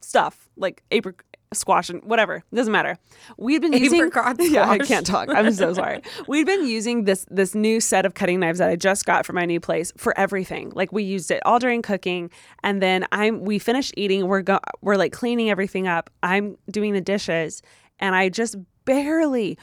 stuff 0.00 0.48
like 0.56 0.84
apricot 0.92 1.24
squash 1.54 1.90
and 1.90 2.02
whatever 2.04 2.42
doesn't 2.52 2.72
matter. 2.72 2.98
We'd 3.36 3.62
been 3.62 3.72
using 3.84 4.10
yeah 4.40 4.68
i 4.68 4.78
can't 4.78 5.06
talk. 5.06 5.28
I'm 5.28 5.52
so 5.52 5.72
sorry. 5.74 6.02
We'd 6.28 6.46
been 6.46 6.66
using 6.66 7.04
this 7.04 7.26
this 7.30 7.54
new 7.54 7.80
set 7.80 8.06
of 8.06 8.14
cutting 8.14 8.40
knives 8.40 8.58
that 8.58 8.68
i 8.68 8.76
just 8.76 9.06
got 9.06 9.26
for 9.26 9.32
my 9.32 9.44
new 9.44 9.60
place 9.60 9.92
for 9.96 10.16
everything. 10.18 10.72
Like 10.74 10.92
we 10.92 11.02
used 11.02 11.30
it 11.30 11.42
all 11.44 11.58
during 11.58 11.82
cooking 11.82 12.30
and 12.62 12.82
then 12.82 13.06
i'm 13.12 13.44
we 13.44 13.58
finished 13.58 13.94
eating 13.96 14.26
we're 14.26 14.42
go 14.42 14.58
we're 14.80 14.96
like 14.96 15.12
cleaning 15.12 15.50
everything 15.50 15.86
up. 15.86 16.10
I'm 16.22 16.56
doing 16.70 16.92
the 16.92 17.00
dishes 17.00 17.62
and 18.00 18.14
i 18.14 18.28
just 18.28 18.56
barely 18.84 19.58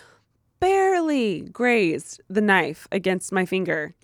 barely 0.60 1.42
grazed 1.42 2.22
the 2.30 2.42
knife 2.42 2.88
against 2.92 3.32
my 3.32 3.46
finger 3.46 3.96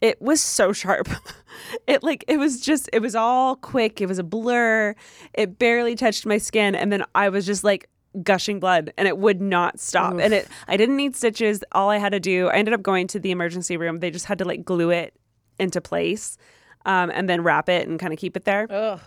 it 0.00 0.20
was 0.20 0.40
so 0.40 0.72
sharp. 0.72 1.08
it 1.86 2.02
like 2.02 2.24
it 2.28 2.38
was 2.38 2.60
just 2.60 2.88
it 2.92 3.00
was 3.00 3.14
all 3.14 3.56
quick. 3.56 4.00
It 4.00 4.06
was 4.06 4.18
a 4.18 4.24
blur. 4.24 4.94
It 5.34 5.58
barely 5.58 5.94
touched 5.94 6.26
my 6.26 6.38
skin 6.38 6.74
and 6.74 6.92
then 6.92 7.04
I 7.14 7.28
was 7.28 7.46
just 7.46 7.64
like 7.64 7.88
gushing 8.22 8.60
blood 8.60 8.92
and 8.96 9.08
it 9.08 9.18
would 9.18 9.40
not 9.40 9.80
stop. 9.80 10.18
And 10.18 10.32
it 10.32 10.48
I 10.68 10.76
didn't 10.76 10.96
need 10.96 11.16
stitches. 11.16 11.62
All 11.72 11.90
I 11.90 11.98
had 11.98 12.12
to 12.12 12.20
do, 12.20 12.48
I 12.48 12.56
ended 12.56 12.74
up 12.74 12.82
going 12.82 13.06
to 13.08 13.20
the 13.20 13.30
emergency 13.30 13.76
room. 13.76 13.98
They 14.00 14.10
just 14.10 14.26
had 14.26 14.38
to 14.38 14.44
like 14.44 14.64
glue 14.64 14.90
it 14.90 15.14
into 15.58 15.80
place 15.80 16.36
um, 16.84 17.10
and 17.10 17.28
then 17.28 17.42
wrap 17.42 17.68
it 17.68 17.88
and 17.88 17.98
kind 17.98 18.12
of 18.12 18.18
keep 18.18 18.36
it 18.36 18.44
there. 18.44 18.66
Ugh. 18.70 19.00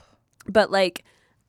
But 0.47 0.71
like 0.71 1.03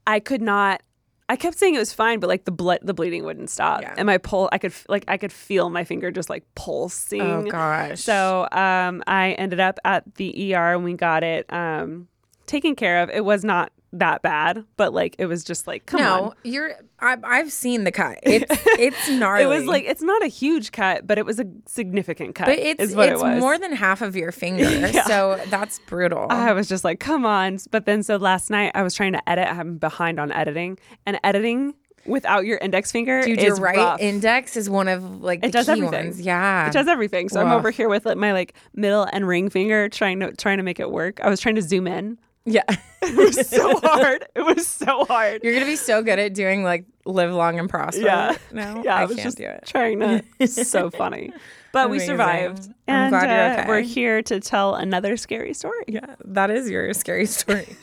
I 0.07 0.21
could 0.21 0.43
not 0.43 0.83
I 1.31 1.37
kept 1.37 1.57
saying 1.59 1.77
it 1.77 1.79
was 1.79 1.93
fine, 1.93 2.19
but 2.19 2.27
like 2.27 2.45
the 2.45 2.51
blood, 2.51 2.81
the 2.83 2.93
bleeding 2.93 3.25
wouldn't 3.25 3.51
stop, 3.51 3.83
Yeah. 3.83 3.95
and 3.97 4.05
my 4.05 4.19
pull, 4.19 4.49
I 4.53 4.59
could 4.59 4.73
like 4.89 5.05
I 5.07 5.17
could 5.17 5.33
feel 5.33 5.71
my 5.71 5.85
finger 5.85 6.11
just 6.11 6.29
like 6.29 6.45
pulsing. 6.57 7.23
Oh 7.23 7.43
gosh. 7.45 8.01
So 8.01 8.49
um, 8.51 9.03
I 9.07 9.33
ended 9.39 9.61
up 9.61 9.79
at 9.85 10.17
the 10.17 10.55
ER 10.55 10.75
and 10.75 10.83
we 10.85 10.95
got 10.95 11.23
it 11.23 11.47
um, 11.53 12.09
taken 12.47 12.75
care 12.75 13.03
of. 13.03 13.11
It 13.11 13.25
was 13.25 13.45
not 13.45 13.71
that 13.93 14.23
bad, 14.23 14.65
but 14.77 14.93
like 14.95 15.17
it 15.19 15.27
was 15.27 15.43
just 15.45 15.67
like 15.67 15.87
come 15.87 16.01
no, 16.01 16.23
on. 16.23 16.35
you're. 16.45 16.73
I, 17.01 17.17
I've 17.25 17.51
seen 17.51 17.85
the 17.85 17.93
cut. 17.93 18.19
It's 18.25 18.47
it's 18.79 19.09
gnarly. 19.09 19.45
It 19.45 19.47
was 19.47 19.65
like 19.65 19.85
it's 19.85 20.03
not 20.03 20.23
a 20.23 20.29
huge 20.29 20.71
cut, 20.73 21.07
but 21.07 21.19
it 21.19 21.27
was 21.27 21.41
a 21.41 21.47
significant 21.67 22.35
cut. 22.35 22.47
but 22.47 22.59
it's 22.59 22.83
is 22.83 22.95
what 22.95 23.09
it's 23.09 23.21
it 23.21 23.25
was. 23.25 23.41
more 23.41 23.59
than 23.59 23.73
half 23.73 24.03
of 24.03 24.15
your 24.17 24.33
finger. 24.33 24.61
Yeah. 24.91 25.05
So 25.05 25.41
that's 25.49 25.79
brutal. 25.81 26.27
I 26.31 26.53
was 26.53 26.69
just 26.69 26.85
like, 26.85 27.01
come 27.01 27.25
on. 27.25 27.59
But 27.71 27.87
then 27.87 28.03
so 28.03 28.17
last 28.17 28.51
night 28.51 28.73
I 28.75 28.83
was 28.83 28.95
trying 28.95 29.13
to 29.13 29.29
edit. 29.29 29.49
I'm 29.49 29.79
behind 29.79 30.19
on 30.21 30.31
editing, 30.33 30.79
and 31.07 31.19
editing 31.25 31.75
without 32.07 32.47
your 32.47 32.59
index 32.59 32.91
finger 32.91 33.23
Dude, 33.23 33.39
is 33.39 33.45
your 33.45 33.57
right 33.57 33.77
rough. 33.77 34.01
index 34.01 34.57
is 34.57 34.71
one 34.71 34.89
of 34.89 35.23
like 35.23 35.41
the 35.41 35.49
It 35.49 35.53
does 35.53 35.67
key 35.67 35.73
everything. 35.73 36.07
ones. 36.07 36.21
Yeah. 36.21 36.69
It 36.69 36.73
does 36.73 36.89
everything. 36.89 37.29
So 37.29 37.41
I'm 37.41 37.53
over 37.53 37.71
here 37.71 37.89
with 37.89 38.07
like, 38.07 38.17
my 38.17 38.33
like 38.33 38.55
middle 38.75 39.07
and 39.13 39.27
ring 39.27 39.51
finger 39.51 39.89
trying 39.89 40.21
to 40.21 40.33
trying 40.33 40.59
to 40.59 40.63
make 40.63 40.81
it 40.81 40.91
work. 40.91 41.21
I 41.21 41.29
was 41.29 41.41
trying 41.41 41.57
to 41.57 41.63
zoom 41.63 41.87
in. 41.87 42.19
Yeah. 42.45 42.63
It 43.03 43.17
was 43.17 43.49
so 43.49 43.81
hard. 43.83 44.27
It 44.37 44.43
was 44.43 44.67
so 44.67 45.07
hard. 45.07 45.43
You're 45.43 45.55
gonna 45.55 45.65
be 45.65 45.77
so 45.77 46.03
good 46.03 46.19
at 46.19 46.35
doing 46.35 46.63
like 46.63 46.85
live 47.07 47.33
long 47.33 47.59
and 47.59 47.67
prosper. 47.69 48.03
Yeah. 48.03 48.37
No, 48.53 48.83
yeah, 48.85 48.97
I, 48.97 49.01
I, 49.01 49.05
was 49.07 49.17
can't 49.17 49.25
just 49.25 49.39
do 49.39 49.45
it. 49.45 49.65
trying 49.67 50.01
to. 50.01 50.23
It's 50.39 50.69
so 50.69 50.91
funny, 50.91 51.33
but 51.73 51.89
we 51.89 51.97
Amazing. 51.97 52.07
survived, 52.13 52.67
I'm 52.87 52.95
and 52.95 53.11
glad 53.11 53.23
you're 53.25 53.41
uh, 53.41 53.61
okay. 53.61 53.69
we're 53.69 53.81
here 53.81 54.21
to 54.25 54.39
tell 54.39 54.75
another 54.75 55.17
scary 55.17 55.55
story. 55.55 55.83
Yeah, 55.89 56.15
that 56.27 56.51
is 56.51 56.69
your 56.69 56.93
scary 56.93 57.25
story. 57.25 57.75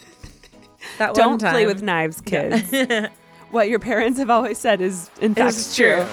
that 1.00 1.16
one 1.16 1.40
Don't 1.40 1.42
play 1.42 1.66
with 1.66 1.82
knives, 1.82 2.22
kids. 2.22 2.72
what 3.50 3.70
your 3.70 3.80
parents 3.80 4.20
have 4.20 4.30
always 4.30 4.60
said 4.60 4.82
is 4.82 5.10
in 5.20 5.34
fact 5.34 5.56
It's 5.58 5.76
true. 5.76 6.06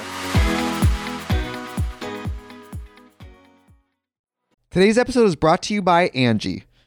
Today's 4.71 4.97
episode 4.97 5.27
is 5.27 5.37
brought 5.37 5.63
to 5.65 5.75
you 5.75 5.83
by 5.83 6.09
Angie. 6.15 6.65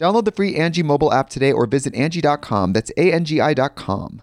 Download 0.00 0.24
the 0.24 0.32
free 0.32 0.56
Angie 0.56 0.82
mobile 0.82 1.12
app 1.12 1.30
today 1.30 1.52
or 1.52 1.66
visit 1.66 1.94
Angie.com. 1.94 2.72
That's 2.72 2.90
A-N-G-I.com. 2.96 4.22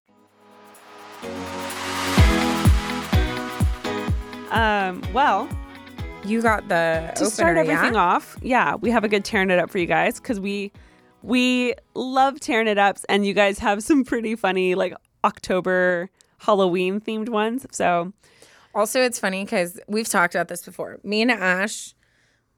Um, 4.51 5.03
well, 5.15 5.49
You 6.25 6.41
got 6.41 6.69
the 6.69 7.11
to 7.17 7.25
opener, 7.25 7.31
start 7.31 7.57
everything 7.57 7.95
yeah? 7.95 8.01
off, 8.01 8.37
yeah, 8.43 8.77
we 8.77 8.91
have 8.91 9.05
a 9.05 9.09
good 9.09 9.25
tearing 9.25 9.51
it 9.51 9.59
up 9.59 9.71
for 9.71 9.79
you 9.79 9.87
guys 9.87 10.21
because 10.21 10.39
we 10.39 10.73
we 11.23 11.75
love 11.95 12.41
tearing 12.41 12.69
it 12.69 12.79
ups, 12.79 13.05
and 13.09 13.27
you 13.27 13.35
guys 13.35 13.59
have 13.59 13.83
some 13.83 14.05
pretty 14.05 14.37
funny 14.37 14.75
like 14.75 14.95
October 15.25 16.11
Halloween 16.39 17.01
themed 17.01 17.29
ones. 17.29 17.67
So 17.73 18.13
Also, 18.75 19.03
it's 19.03 19.19
funny 19.19 19.45
because 19.45 19.79
we've 19.89 20.09
talked 20.09 20.35
about 20.35 20.49
this 20.49 20.65
before. 20.65 20.99
Me 21.03 21.23
and 21.23 21.31
Ash, 21.31 21.95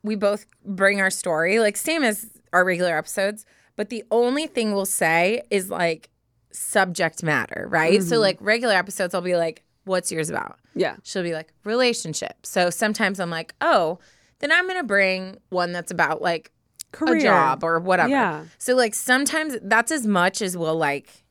we 0.02 0.14
both 0.14 0.46
bring 0.64 1.00
our 1.00 1.10
story, 1.10 1.58
like 1.58 1.76
same 1.76 2.02
as 2.02 2.28
our 2.52 2.64
regular 2.64 2.96
episodes, 2.96 3.44
but 3.76 3.88
the 3.88 4.04
only 4.10 4.46
thing 4.46 4.72
we'll 4.74 4.86
say 4.86 5.42
is 5.50 5.70
like 5.70 6.10
subject 6.52 7.22
matter, 7.22 7.66
right? 7.68 8.02
So, 8.02 8.14
mm-hmm. 8.14 8.22
like 8.22 8.38
regular 8.40 8.74
episodes, 8.74 9.14
I'll 9.14 9.20
be 9.22 9.36
like, 9.36 9.64
what's 9.84 10.10
yours 10.10 10.30
about? 10.30 10.58
yeah, 10.74 10.96
She'll 11.02 11.22
be 11.22 11.32
like, 11.32 11.52
relationship. 11.64 12.44
So 12.44 12.70
sometimes 12.70 13.20
I'm 13.20 13.30
like, 13.30 13.54
oh, 13.60 13.98
then 14.40 14.50
I'm 14.50 14.64
going 14.66 14.78
to 14.78 14.86
bring 14.86 15.38
one 15.50 15.72
that's 15.72 15.90
about 15.90 16.20
like 16.20 16.50
career 16.92 17.16
a 17.16 17.22
job 17.22 17.64
or 17.64 17.78
whatever. 17.78 18.10
Yeah. 18.10 18.44
So, 18.58 18.74
like, 18.74 18.94
sometimes 18.94 19.56
that's 19.62 19.92
as 19.92 20.06
much 20.06 20.42
as 20.42 20.56
we'll 20.56 20.76
like 20.76 21.24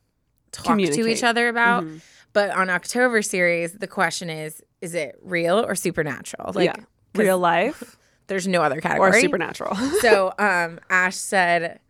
talk 0.52 0.78
to 0.78 1.06
each 1.06 1.22
other 1.22 1.48
about. 1.48 1.84
But 2.32 2.50
on 2.50 2.68
October 2.70 3.22
series, 3.22 3.74
the 3.74 3.86
question 3.86 4.28
is, 4.30 4.62
is 4.80 4.94
it 4.94 5.16
real 5.22 5.60
or 5.60 5.74
supernatural? 5.74 6.52
Like, 6.54 6.66
yeah, 6.76 6.84
real 7.14 7.38
life 7.38 7.96
there's 8.26 8.48
no 8.48 8.62
other 8.62 8.80
category. 8.80 9.10
or 9.10 9.20
supernatural. 9.20 9.74
so 10.00 10.32
um, 10.38 10.80
Ash 10.90 11.16
said 11.16 11.80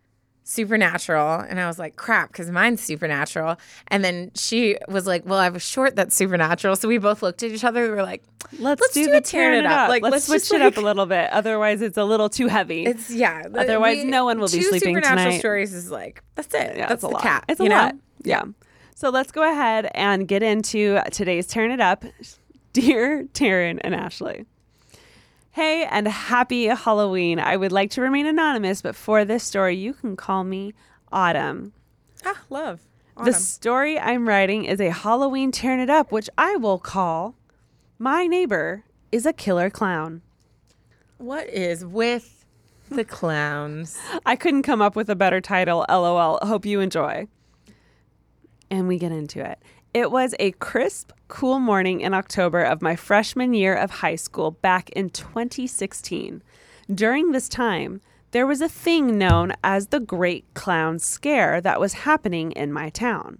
supernatural, 0.45 1.39
and 1.39 1.59
I 1.59 1.67
was 1.67 1.77
like, 1.77 1.97
crap, 1.97 2.31
because 2.31 2.49
mine's 2.49 2.81
supernatural. 2.81 3.57
And 3.89 4.05
then 4.05 4.31
she 4.35 4.77
was 4.87 5.05
like, 5.05 5.25
well, 5.25 5.39
I 5.39 5.43
have 5.43 5.55
a 5.55 5.59
short 5.59 5.95
that's 5.95 6.15
supernatural. 6.15 6.75
So 6.77 6.87
we 6.87 6.99
both 6.99 7.21
looked 7.21 7.43
at 7.43 7.51
each 7.51 7.63
other. 7.63 7.83
We 7.83 7.89
were 7.89 8.03
like, 8.03 8.23
Let's, 8.59 8.79
Let's 8.79 8.93
do, 8.93 9.05
do 9.05 9.11
the 9.11 9.21
tearing 9.21 9.63
tearing 9.63 9.65
it 9.65 9.65
up. 9.65 9.89
Like, 9.89 10.03
let's, 10.03 10.13
let's 10.13 10.25
switch 10.27 10.41
just, 10.43 10.53
it 10.53 10.61
up 10.61 10.77
a 10.77 10.81
little 10.81 11.07
bit. 11.07 11.31
Otherwise, 11.31 11.81
it's 11.81 11.97
a 11.97 12.03
little 12.03 12.29
too 12.29 12.47
heavy. 12.47 12.85
it's 12.85 13.09
yeah. 13.09 13.41
the- 13.47 13.61
Otherwise, 13.61 14.03
no 14.05 14.23
one 14.23 14.39
will 14.39 14.47
be 14.47 14.61
sleeping 14.61 14.95
supernatural 14.95 15.25
tonight. 15.25 15.39
stories 15.39 15.73
is 15.73 15.89
like 15.89 16.21
that's 16.35 16.53
it. 16.53 16.77
Yeah, 16.77 16.87
that's 16.87 17.01
a 17.01 17.07
lot. 17.07 17.23
cat. 17.23 17.45
It's 17.49 17.59
a 17.59 17.63
know? 17.63 17.75
lot. 17.75 17.95
Yeah. 18.23 18.43
So 18.95 19.09
let's 19.09 19.31
go 19.31 19.41
ahead 19.49 19.89
and 19.95 20.27
get 20.27 20.43
into 20.43 21.01
today's 21.11 21.47
Tearing 21.47 21.71
It 21.71 21.81
Up. 21.81 22.05
Dear 22.73 23.23
Taryn 23.33 23.79
and 23.83 23.95
Ashley. 23.95 24.45
Hey, 25.55 25.85
and 25.89 26.05
happy 26.05 26.65
Halloween. 26.65 27.39
I 27.39 27.55
would 27.55 27.71
like 27.71 27.89
to 27.91 28.01
remain 28.01 28.25
anonymous, 28.25 28.81
but 28.81 28.93
for 28.93 29.23
this 29.23 29.41
story, 29.41 29.77
you 29.77 29.93
can 29.93 30.17
call 30.17 30.43
me 30.43 30.73
Autumn. 31.13 31.71
Ah, 32.25 32.41
love. 32.49 32.81
The 33.23 33.31
story 33.31 33.97
I'm 33.97 34.27
writing 34.27 34.65
is 34.65 34.81
a 34.81 34.89
Halloween 34.89 35.53
Tearing 35.53 35.79
It 35.79 35.89
Up, 35.89 36.11
which 36.11 36.29
I 36.37 36.57
will 36.57 36.77
call 36.77 37.35
My 37.97 38.27
Neighbor 38.27 38.83
is 39.13 39.25
a 39.25 39.31
Killer 39.31 39.69
Clown. 39.69 40.23
What 41.19 41.47
is 41.47 41.85
with 41.85 42.45
the 42.89 43.05
clowns? 43.05 43.97
I 44.25 44.35
couldn't 44.35 44.63
come 44.63 44.81
up 44.81 44.97
with 44.97 45.09
a 45.09 45.15
better 45.15 45.39
title. 45.39 45.85
LOL. 45.87 46.37
Hope 46.43 46.65
you 46.65 46.81
enjoy. 46.81 47.29
And 48.69 48.89
we 48.89 48.99
get 48.99 49.13
into 49.13 49.39
it. 49.39 49.59
It 49.95 50.11
was 50.11 50.35
a 50.39 50.51
crisp, 50.51 51.13
cool 51.29 51.57
morning 51.57 52.01
in 52.01 52.13
October 52.13 52.61
of 52.61 52.81
my 52.81 52.97
freshman 52.97 53.53
year 53.53 53.73
of 53.73 53.89
high 53.89 54.17
school 54.17 54.51
back 54.51 54.89
in 54.89 55.09
2016. 55.09 56.43
During 56.93 57.31
this 57.31 57.47
time, 57.47 58.01
there 58.31 58.45
was 58.45 58.59
a 58.59 58.67
thing 58.67 59.17
known 59.17 59.53
as 59.63 59.87
the 59.87 60.01
Great 60.01 60.53
Clown 60.53 60.99
Scare 60.99 61.61
that 61.61 61.79
was 61.79 61.93
happening 61.93 62.51
in 62.51 62.73
my 62.73 62.89
town. 62.89 63.37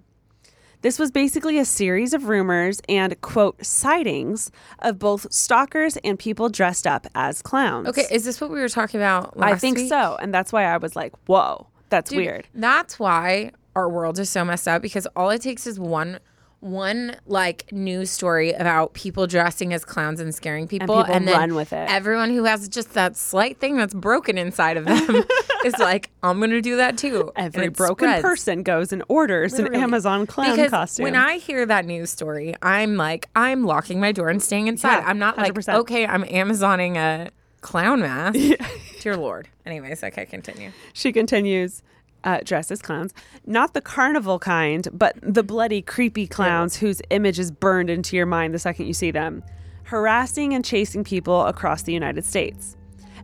This 0.79 0.97
was 0.97 1.11
basically 1.11 1.57
a 1.57 1.65
series 1.65 2.13
of 2.13 2.29
rumors 2.29 2.81
and, 2.87 3.19
quote, 3.19 3.65
sightings 3.65 4.49
of 4.79 4.97
both 4.97 5.33
stalkers 5.33 5.97
and 6.05 6.17
people 6.17 6.47
dressed 6.47 6.87
up 6.87 7.05
as 7.15 7.41
clowns. 7.41 7.89
Okay, 7.89 8.05
is 8.09 8.23
this 8.23 8.39
what 8.39 8.49
we 8.49 8.61
were 8.61 8.69
talking 8.69 9.01
about 9.01 9.35
last 9.35 9.55
I 9.55 9.57
think 9.57 9.75
week? 9.75 9.89
so. 9.89 10.15
And 10.21 10.33
that's 10.33 10.53
why 10.53 10.63
I 10.63 10.77
was 10.77 10.95
like, 10.95 11.11
whoa, 11.25 11.67
that's 11.89 12.11
Dude, 12.11 12.19
weird. 12.19 12.47
That's 12.53 12.97
why 12.97 13.51
our 13.75 13.89
world 13.89 14.17
is 14.19 14.29
so 14.29 14.45
messed 14.45 14.69
up 14.69 14.81
because 14.81 15.05
all 15.17 15.29
it 15.31 15.41
takes 15.41 15.67
is 15.67 15.77
one 15.77 16.19
one 16.65 17.15
like 17.27 17.71
news 17.71 18.09
story 18.09 18.51
about 18.53 18.93
people 18.93 19.27
dressing 19.27 19.71
as 19.71 19.85
clowns 19.85 20.19
and 20.19 20.33
scaring 20.33 20.67
people 20.67 20.97
people 20.97 21.03
then 21.03 21.25
run 21.27 21.53
with 21.53 21.71
it. 21.71 21.89
Everyone 21.89 22.31
who 22.31 22.43
has 22.45 22.67
just 22.67 22.93
that 22.95 23.15
slight 23.15 23.59
thing 23.59 23.77
that's 23.77 23.93
broken 23.93 24.37
inside 24.37 24.75
of 24.75 24.85
them 24.85 25.23
is 25.65 25.77
like, 25.77 26.09
I'm 26.23 26.39
gonna 26.39 26.61
do 26.61 26.77
that 26.77 26.97
too. 26.97 27.31
Every 27.35 27.69
broken 27.69 28.07
spreads. 28.09 28.21
person 28.23 28.63
goes 28.63 28.91
and 28.91 29.03
orders 29.07 29.53
Literally. 29.53 29.77
an 29.77 29.83
Amazon 29.83 30.25
clown 30.25 30.55
because 30.55 30.71
costume. 30.71 31.03
When 31.03 31.15
I 31.15 31.37
hear 31.37 31.65
that 31.67 31.85
news 31.85 32.09
story, 32.09 32.55
I'm 32.63 32.95
like, 32.95 33.29
I'm 33.35 33.63
locking 33.63 33.99
my 33.99 34.11
door 34.11 34.29
and 34.29 34.41
staying 34.41 34.67
inside. 34.67 34.97
Yeah, 34.97 35.05
I'm 35.07 35.19
not 35.19 35.37
like, 35.37 35.53
100%. 35.53 35.75
okay, 35.81 36.07
I'm 36.07 36.23
Amazoning 36.23 36.97
a 36.97 37.29
clown 37.61 37.99
mask. 37.99 38.39
Dear 39.01 39.17
Lord. 39.17 39.49
Anyways, 39.65 40.03
okay, 40.03 40.25
continue. 40.25 40.71
she 40.93 41.11
continues, 41.11 41.83
uh, 42.25 42.39
dressed 42.43 42.71
as 42.71 42.81
clowns, 42.81 43.13
not 43.45 43.73
the 43.73 43.81
carnival 43.81 44.39
kind, 44.39 44.87
but 44.91 45.15
the 45.21 45.43
bloody, 45.43 45.81
creepy 45.81 46.27
clowns 46.27 46.75
whose 46.77 47.01
image 47.11 47.39
is 47.39 47.51
burned 47.51 47.89
into 47.89 48.17
your 48.17 48.25
mind 48.25 48.53
the 48.53 48.59
second 48.59 48.87
you 48.87 48.93
see 48.93 49.11
them, 49.11 49.43
harassing 49.83 50.53
and 50.53 50.65
chasing 50.65 51.03
people 51.03 51.45
across 51.45 51.83
the 51.83 51.93
United 51.93 52.25
States. 52.25 52.75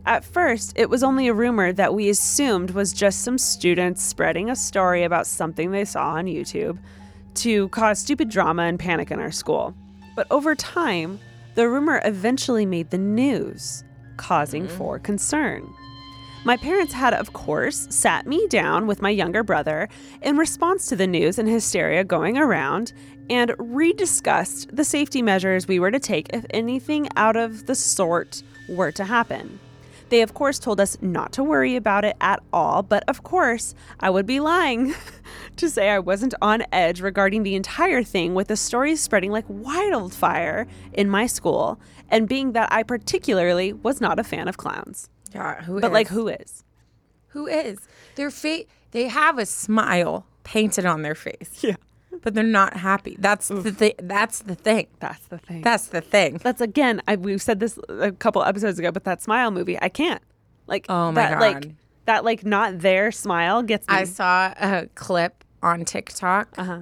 At 0.06 0.24
first, 0.24 0.72
it 0.76 0.88
was 0.90 1.04
only 1.04 1.28
a 1.28 1.34
rumor 1.34 1.72
that 1.72 1.94
we 1.94 2.08
assumed 2.08 2.70
was 2.70 2.92
just 2.92 3.22
some 3.22 3.38
students 3.38 4.02
spreading 4.02 4.50
a 4.50 4.56
story 4.56 5.04
about 5.04 5.26
something 5.26 5.70
they 5.70 5.84
saw 5.84 6.14
on 6.14 6.26
YouTube 6.26 6.78
to 7.34 7.68
cause 7.68 8.00
stupid 8.00 8.28
drama 8.28 8.62
and 8.62 8.78
panic 8.78 9.10
in 9.10 9.20
our 9.20 9.30
school. 9.30 9.74
But 10.16 10.26
over 10.30 10.54
time, 10.54 11.20
the 11.54 11.68
rumor 11.68 12.00
eventually 12.04 12.66
made 12.66 12.90
the 12.90 12.98
news, 12.98 13.84
causing 14.16 14.66
for 14.68 14.98
concern. 14.98 15.72
My 16.44 16.56
parents 16.56 16.92
had, 16.92 17.14
of 17.14 17.32
course, 17.32 17.86
sat 17.88 18.26
me 18.26 18.48
down 18.48 18.88
with 18.88 19.00
my 19.00 19.10
younger 19.10 19.44
brother 19.44 19.88
in 20.22 20.36
response 20.36 20.86
to 20.86 20.96
the 20.96 21.06
news 21.06 21.38
and 21.38 21.48
hysteria 21.48 22.02
going 22.02 22.36
around 22.36 22.92
and 23.30 23.54
rediscussed 23.58 24.74
the 24.74 24.82
safety 24.84 25.22
measures 25.22 25.68
we 25.68 25.78
were 25.78 25.92
to 25.92 26.00
take 26.00 26.34
if 26.34 26.44
anything 26.50 27.08
out 27.14 27.36
of 27.36 27.66
the 27.66 27.76
sort 27.76 28.42
were 28.68 28.90
to 28.90 29.04
happen. 29.04 29.60
They, 30.08 30.20
of 30.20 30.34
course, 30.34 30.58
told 30.58 30.80
us 30.80 30.98
not 31.00 31.30
to 31.34 31.44
worry 31.44 31.76
about 31.76 32.04
it 32.04 32.16
at 32.20 32.42
all, 32.52 32.82
but 32.82 33.04
of 33.06 33.22
course, 33.22 33.76
I 34.00 34.10
would 34.10 34.26
be 34.26 34.40
lying 34.40 34.96
to 35.58 35.70
say 35.70 35.90
I 35.90 36.00
wasn't 36.00 36.34
on 36.42 36.64
edge 36.72 37.00
regarding 37.00 37.44
the 37.44 37.54
entire 37.54 38.02
thing 38.02 38.34
with 38.34 38.48
the 38.48 38.56
stories 38.56 39.00
spreading 39.00 39.30
like 39.30 39.44
wildfire 39.46 40.66
in 40.92 41.08
my 41.08 41.26
school, 41.26 41.80
and 42.08 42.28
being 42.28 42.50
that 42.52 42.72
I 42.72 42.82
particularly 42.82 43.72
was 43.72 44.00
not 44.00 44.18
a 44.18 44.24
fan 44.24 44.48
of 44.48 44.56
clowns. 44.56 45.08
Yeah, 45.34 45.62
who 45.62 45.80
But, 45.80 45.92
like, 45.92 46.08
who 46.08 46.28
is? 46.28 46.64
who 47.28 47.46
is? 47.46 47.78
Their 48.16 48.30
face. 48.30 48.66
They 48.90 49.08
have 49.08 49.38
a 49.38 49.46
smile 49.46 50.26
painted 50.44 50.84
on 50.84 51.02
their 51.02 51.14
face. 51.14 51.62
Yeah. 51.62 51.76
but 52.22 52.34
they're 52.34 52.44
not 52.44 52.76
happy. 52.76 53.16
That's 53.18 53.48
the 53.48 53.72
thing. 53.72 53.94
That's 54.02 54.40
the 54.40 54.54
thing. 54.54 54.86
That's 55.00 55.26
the 55.28 55.38
thing. 55.38 55.62
That's 55.62 55.86
the 55.86 56.00
thing. 56.02 56.36
That's 56.42 56.60
again, 56.60 57.00
I, 57.08 57.16
we've 57.16 57.40
said 57.40 57.58
this 57.58 57.78
a 57.88 58.12
couple 58.12 58.42
episodes 58.44 58.78
ago, 58.78 58.92
but 58.92 59.04
that 59.04 59.22
smile 59.22 59.50
movie, 59.50 59.78
I 59.80 59.88
can't. 59.88 60.20
Like, 60.66 60.86
Oh 60.90 61.10
my 61.10 61.14
that, 61.22 61.40
Like, 61.40 61.60
God. 61.62 61.74
that, 62.04 62.24
like, 62.24 62.44
not 62.44 62.80
their 62.80 63.10
smile 63.12 63.62
gets 63.62 63.88
me. 63.88 63.94
I 63.94 64.04
saw 64.04 64.52
a 64.60 64.88
clip 64.94 65.42
on 65.62 65.84
TikTok. 65.86 66.48
Uh-huh. 66.58 66.80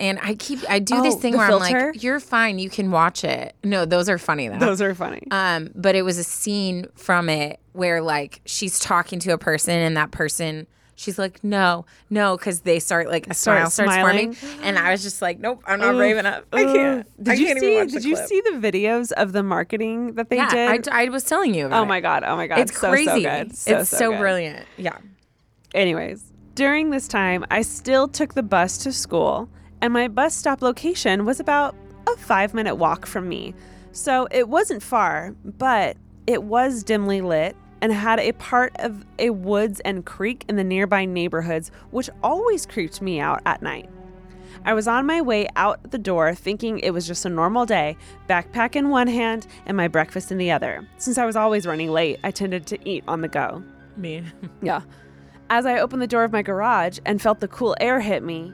And 0.00 0.18
I 0.22 0.34
keep 0.34 0.58
I 0.68 0.80
do 0.80 1.00
this 1.02 1.14
Oh, 1.14 1.18
thing 1.18 1.32
the 1.32 1.38
where 1.38 1.50
I'm 1.50 1.58
like, 1.60 2.02
you're 2.02 2.20
fine, 2.20 2.58
you 2.58 2.68
can 2.68 2.90
watch 2.90 3.22
it. 3.24 3.54
No, 3.62 3.84
those 3.84 4.08
are 4.08 4.18
funny 4.18 4.48
though. 4.48 4.58
Those 4.58 4.82
are 4.82 4.94
funny. 4.94 5.22
Um, 5.30 5.70
but 5.74 5.94
it 5.94 6.02
was 6.02 6.18
a 6.18 6.24
scene 6.24 6.86
from 6.94 7.28
it 7.28 7.60
where 7.72 8.02
like 8.02 8.40
she's 8.44 8.78
talking 8.78 9.18
to 9.20 9.32
a 9.32 9.38
person 9.38 9.74
and 9.74 9.96
that 9.96 10.10
person 10.10 10.66
she's 10.96 11.18
like, 11.18 11.42
no, 11.42 11.84
no, 12.10 12.36
because 12.36 12.60
they 12.60 12.78
start 12.78 13.08
like 13.08 13.26
a 13.28 13.34
Start 13.34 13.58
smile 13.58 13.70
starts 13.70 13.92
smiling. 13.94 14.32
forming. 14.34 14.64
And 14.64 14.78
I 14.78 14.92
was 14.92 15.02
just 15.02 15.20
like, 15.22 15.38
nope, 15.38 15.62
I'm 15.66 15.80
not 15.80 15.94
brave 15.94 16.16
enough. 16.16 16.44
I 16.52 16.64
can't. 16.64 17.22
Did 17.24 17.32
I 17.32 17.34
you 17.34 17.46
can't 17.46 17.60
see? 17.60 17.84
Did 17.86 17.90
the 18.02 18.08
you 18.08 18.14
clip. 18.16 18.28
see 18.28 18.40
the 18.40 18.50
videos 18.58 19.12
of 19.12 19.32
the 19.32 19.42
marketing 19.42 20.14
that 20.14 20.30
they 20.30 20.36
Yeah, 20.36 20.50
did? 20.50 20.88
I, 20.88 21.04
I 21.04 21.08
was 21.08 21.24
telling 21.24 21.54
you 21.54 21.66
about 21.66 21.82
oh 21.82 21.84
my 21.84 22.00
god! 22.00 22.24
Oh 22.24 22.36
my 22.36 22.46
god! 22.46 22.58
It's 22.60 22.78
so, 22.80 22.90
crazy. 22.90 23.24
So. 23.24 23.44
So, 23.52 23.78
it's 23.78 23.90
so, 23.90 24.10
good. 24.10 24.18
brilliant. 24.18 24.66
Yeah. 24.76 24.98
Anyways, 25.74 26.32
during 26.54 26.90
this 26.90 27.08
time, 27.08 27.44
I 27.50 27.62
still 27.62 28.06
took 28.06 28.34
the 28.34 28.42
bus 28.44 28.78
to 28.78 28.92
school, 28.92 29.48
and 29.84 29.92
my 29.92 30.08
bus 30.08 30.34
stop 30.34 30.62
location 30.62 31.26
was 31.26 31.40
about 31.40 31.76
a 32.06 32.16
five 32.16 32.54
minute 32.54 32.76
walk 32.76 33.04
from 33.04 33.28
me. 33.28 33.52
So 33.92 34.26
it 34.30 34.48
wasn't 34.48 34.82
far, 34.82 35.36
but 35.44 35.98
it 36.26 36.42
was 36.42 36.82
dimly 36.82 37.20
lit 37.20 37.54
and 37.82 37.92
had 37.92 38.18
a 38.18 38.32
part 38.32 38.74
of 38.78 39.04
a 39.18 39.28
woods 39.28 39.80
and 39.80 40.06
creek 40.06 40.46
in 40.48 40.56
the 40.56 40.64
nearby 40.64 41.04
neighborhoods, 41.04 41.70
which 41.90 42.08
always 42.22 42.64
creeped 42.64 43.02
me 43.02 43.20
out 43.20 43.42
at 43.44 43.60
night. 43.60 43.90
I 44.64 44.72
was 44.72 44.88
on 44.88 45.04
my 45.04 45.20
way 45.20 45.48
out 45.54 45.90
the 45.90 45.98
door 45.98 46.34
thinking 46.34 46.78
it 46.78 46.92
was 46.92 47.06
just 47.06 47.26
a 47.26 47.28
normal 47.28 47.66
day, 47.66 47.98
backpack 48.26 48.76
in 48.76 48.88
one 48.88 49.08
hand 49.08 49.46
and 49.66 49.76
my 49.76 49.88
breakfast 49.88 50.32
in 50.32 50.38
the 50.38 50.50
other. 50.50 50.88
Since 50.96 51.18
I 51.18 51.26
was 51.26 51.36
always 51.36 51.66
running 51.66 51.90
late, 51.90 52.20
I 52.24 52.30
tended 52.30 52.66
to 52.68 52.88
eat 52.88 53.04
on 53.06 53.20
the 53.20 53.28
go. 53.28 53.62
Me. 53.98 54.24
Yeah. 54.62 54.80
As 55.50 55.66
I 55.66 55.78
opened 55.80 56.00
the 56.00 56.06
door 56.06 56.24
of 56.24 56.32
my 56.32 56.40
garage 56.40 57.00
and 57.04 57.20
felt 57.20 57.40
the 57.40 57.48
cool 57.48 57.76
air 57.80 58.00
hit 58.00 58.22
me, 58.22 58.50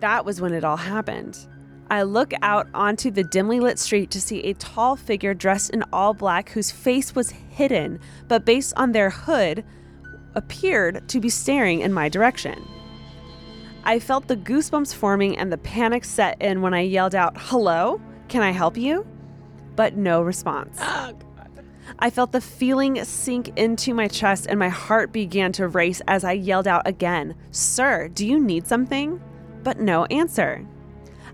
that 0.00 0.24
was 0.24 0.40
when 0.40 0.52
it 0.52 0.64
all 0.64 0.76
happened. 0.76 1.46
I 1.88 2.02
look 2.02 2.32
out 2.42 2.66
onto 2.74 3.10
the 3.10 3.22
dimly 3.22 3.60
lit 3.60 3.78
street 3.78 4.10
to 4.10 4.20
see 4.20 4.42
a 4.42 4.54
tall 4.54 4.96
figure 4.96 5.34
dressed 5.34 5.70
in 5.70 5.84
all 5.92 6.14
black 6.14 6.50
whose 6.50 6.70
face 6.72 7.14
was 7.14 7.30
hidden, 7.30 8.00
but 8.26 8.44
based 8.44 8.74
on 8.76 8.92
their 8.92 9.10
hood, 9.10 9.64
appeared 10.34 11.08
to 11.08 11.20
be 11.20 11.28
staring 11.28 11.80
in 11.80 11.92
my 11.92 12.08
direction. 12.08 12.66
I 13.84 14.00
felt 14.00 14.26
the 14.26 14.36
goosebumps 14.36 14.94
forming 14.94 15.38
and 15.38 15.52
the 15.52 15.58
panic 15.58 16.04
set 16.04 16.42
in 16.42 16.60
when 16.60 16.74
I 16.74 16.80
yelled 16.80 17.14
out, 17.14 17.34
Hello? 17.36 18.00
Can 18.28 18.42
I 18.42 18.50
help 18.50 18.76
you? 18.76 19.06
But 19.76 19.96
no 19.96 20.22
response. 20.22 20.78
Oh, 20.80 21.14
I 22.00 22.10
felt 22.10 22.32
the 22.32 22.40
feeling 22.40 23.02
sink 23.04 23.56
into 23.56 23.94
my 23.94 24.08
chest 24.08 24.46
and 24.48 24.58
my 24.58 24.68
heart 24.68 25.12
began 25.12 25.52
to 25.52 25.68
race 25.68 26.02
as 26.08 26.24
I 26.24 26.32
yelled 26.32 26.66
out 26.66 26.86
again, 26.86 27.36
Sir, 27.52 28.08
do 28.08 28.26
you 28.26 28.40
need 28.40 28.66
something? 28.66 29.20
But 29.66 29.80
no 29.80 30.04
answer. 30.04 30.64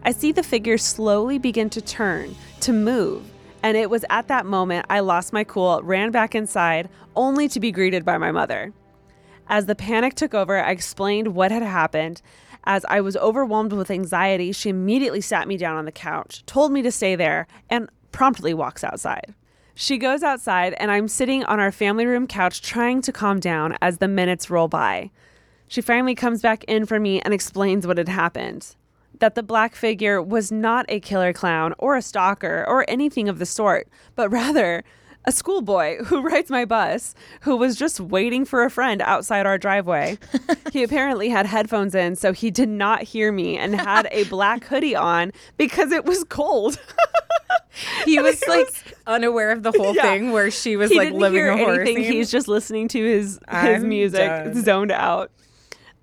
I 0.02 0.12
see 0.12 0.32
the 0.32 0.42
figure 0.42 0.78
slowly 0.78 1.36
begin 1.36 1.68
to 1.68 1.82
turn, 1.82 2.34
to 2.60 2.72
move, 2.72 3.24
and 3.62 3.76
it 3.76 3.90
was 3.90 4.06
at 4.08 4.28
that 4.28 4.46
moment 4.46 4.86
I 4.88 5.00
lost 5.00 5.34
my 5.34 5.44
cool, 5.44 5.82
ran 5.82 6.10
back 6.12 6.34
inside, 6.34 6.88
only 7.14 7.46
to 7.48 7.60
be 7.60 7.70
greeted 7.70 8.06
by 8.06 8.16
my 8.16 8.32
mother. 8.32 8.72
As 9.48 9.66
the 9.66 9.74
panic 9.74 10.14
took 10.14 10.32
over, 10.32 10.58
I 10.58 10.70
explained 10.70 11.34
what 11.34 11.50
had 11.50 11.62
happened. 11.62 12.22
As 12.64 12.86
I 12.86 13.02
was 13.02 13.18
overwhelmed 13.18 13.74
with 13.74 13.90
anxiety, 13.90 14.50
she 14.52 14.70
immediately 14.70 15.20
sat 15.20 15.46
me 15.46 15.58
down 15.58 15.76
on 15.76 15.84
the 15.84 15.92
couch, 15.92 16.42
told 16.46 16.72
me 16.72 16.80
to 16.80 16.90
stay 16.90 17.14
there, 17.14 17.46
and 17.68 17.90
promptly 18.12 18.54
walks 18.54 18.82
outside. 18.82 19.34
She 19.74 19.98
goes 19.98 20.22
outside, 20.22 20.72
and 20.78 20.90
I'm 20.90 21.06
sitting 21.06 21.44
on 21.44 21.60
our 21.60 21.70
family 21.70 22.06
room 22.06 22.26
couch 22.26 22.62
trying 22.62 23.02
to 23.02 23.12
calm 23.12 23.40
down 23.40 23.76
as 23.82 23.98
the 23.98 24.08
minutes 24.08 24.48
roll 24.48 24.68
by. 24.68 25.10
She 25.72 25.80
finally 25.80 26.14
comes 26.14 26.42
back 26.42 26.64
in 26.64 26.84
for 26.84 27.00
me 27.00 27.22
and 27.22 27.32
explains 27.32 27.86
what 27.86 27.96
had 27.96 28.06
happened 28.10 28.76
that 29.20 29.34
the 29.36 29.42
black 29.42 29.74
figure 29.74 30.20
was 30.20 30.52
not 30.52 30.84
a 30.90 31.00
killer 31.00 31.32
clown 31.32 31.72
or 31.78 31.96
a 31.96 32.02
stalker 32.02 32.62
or 32.68 32.84
anything 32.88 33.26
of 33.26 33.38
the 33.38 33.46
sort, 33.46 33.88
but 34.14 34.28
rather 34.28 34.84
a 35.24 35.32
schoolboy 35.32 35.96
who 36.04 36.20
rides 36.30 36.50
my 36.50 36.66
bus 36.66 37.14
who 37.40 37.56
was 37.56 37.76
just 37.76 38.00
waiting 38.00 38.44
for 38.44 38.64
a 38.64 38.70
friend 38.70 39.00
outside 39.00 39.46
our 39.46 39.56
driveway. 39.56 40.18
he 40.74 40.82
apparently 40.88 41.30
had 41.30 41.46
headphones 41.46 41.94
in, 41.94 42.16
so 42.16 42.34
he 42.34 42.50
did 42.50 42.68
not 42.68 43.02
hear 43.02 43.32
me 43.32 43.56
and 43.56 43.74
had 43.80 44.08
a 44.12 44.24
black 44.24 44.64
hoodie 44.64 44.94
on 44.96 45.32
because 45.56 45.90
it 45.90 46.04
was 46.04 46.22
cold. 46.24 46.78
He 48.04 48.20
was 48.20 48.42
It 48.42 48.48
like 48.50 48.66
was- 48.66 48.82
unaware 49.06 49.50
of 49.50 49.62
the 49.62 49.72
whole 49.72 49.94
Yeah. 49.96 50.02
thing 50.02 50.30
where 50.32 50.50
she 50.50 50.76
was 50.76 50.90
he 50.90 50.98
like 50.98 51.14
living 51.14 51.46
a 51.48 51.56
horror 51.56 51.80
anything. 51.80 52.02
scene. 52.04 52.12
He's 52.12 52.30
just 52.30 52.46
listening 52.46 52.86
to 52.88 53.02
his 53.02 53.34
his 53.34 53.38
I'm 53.48 53.88
music, 53.88 54.26
done. 54.28 54.62
zoned 54.62 54.90
out. 54.92 55.30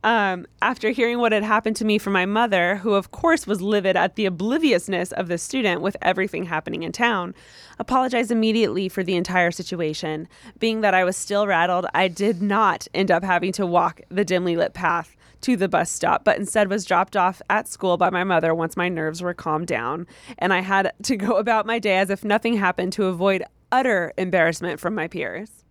Um, 0.03 0.45
after 0.61 0.91
hearing 0.91 1.19
what 1.19 1.33
had 1.33 1.43
happened 1.43 1.75
to 1.77 1.85
me 1.85 1.97
from 1.97 2.13
my 2.13 2.25
mother, 2.25 2.77
who 2.77 2.93
of 2.93 3.11
course 3.11 3.45
was 3.45 3.61
livid 3.61 3.97
at 3.97 4.15
the 4.15 4.25
obliviousness 4.25 5.11
of 5.11 5.27
the 5.27 5.37
student 5.37 5.81
with 5.81 5.97
everything 6.01 6.45
happening 6.45 6.83
in 6.83 6.93
town, 6.93 7.35
apologized 7.79 8.31
immediately 8.31 8.87
for 8.87 9.03
the 9.03 9.15
entire 9.15 9.51
situation. 9.51 10.27
Being 10.57 10.81
that 10.81 10.93
I 10.93 11.03
was 11.03 11.17
still 11.17 11.47
rattled, 11.47 11.85
I 11.93 12.07
did 12.07 12.41
not 12.41 12.87
end 12.93 13.11
up 13.11 13.23
having 13.23 13.51
to 13.53 13.65
walk 13.65 13.99
the 14.09 14.23
dimly 14.23 14.55
lit 14.55 14.73
path 14.73 15.17
to 15.41 15.57
the 15.57 15.67
bus 15.67 15.91
stop, 15.91 16.23
but 16.23 16.37
instead 16.37 16.69
was 16.69 16.85
dropped 16.85 17.17
off 17.17 17.41
at 17.49 17.67
school 17.67 17.97
by 17.97 18.09
my 18.09 18.23
mother 18.23 18.53
once 18.53 18.77
my 18.77 18.89
nerves 18.89 19.21
were 19.21 19.33
calmed 19.33 19.67
down, 19.67 20.07
and 20.37 20.53
I 20.53 20.61
had 20.61 20.93
to 21.03 21.17
go 21.17 21.37
about 21.37 21.65
my 21.65 21.79
day 21.79 21.97
as 21.97 22.09
if 22.09 22.23
nothing 22.23 22.55
happened 22.55 22.93
to 22.93 23.05
avoid 23.05 23.43
utter 23.71 24.13
embarrassment 24.17 24.79
from 24.79 24.95
my 24.95 25.07
peers. 25.07 25.63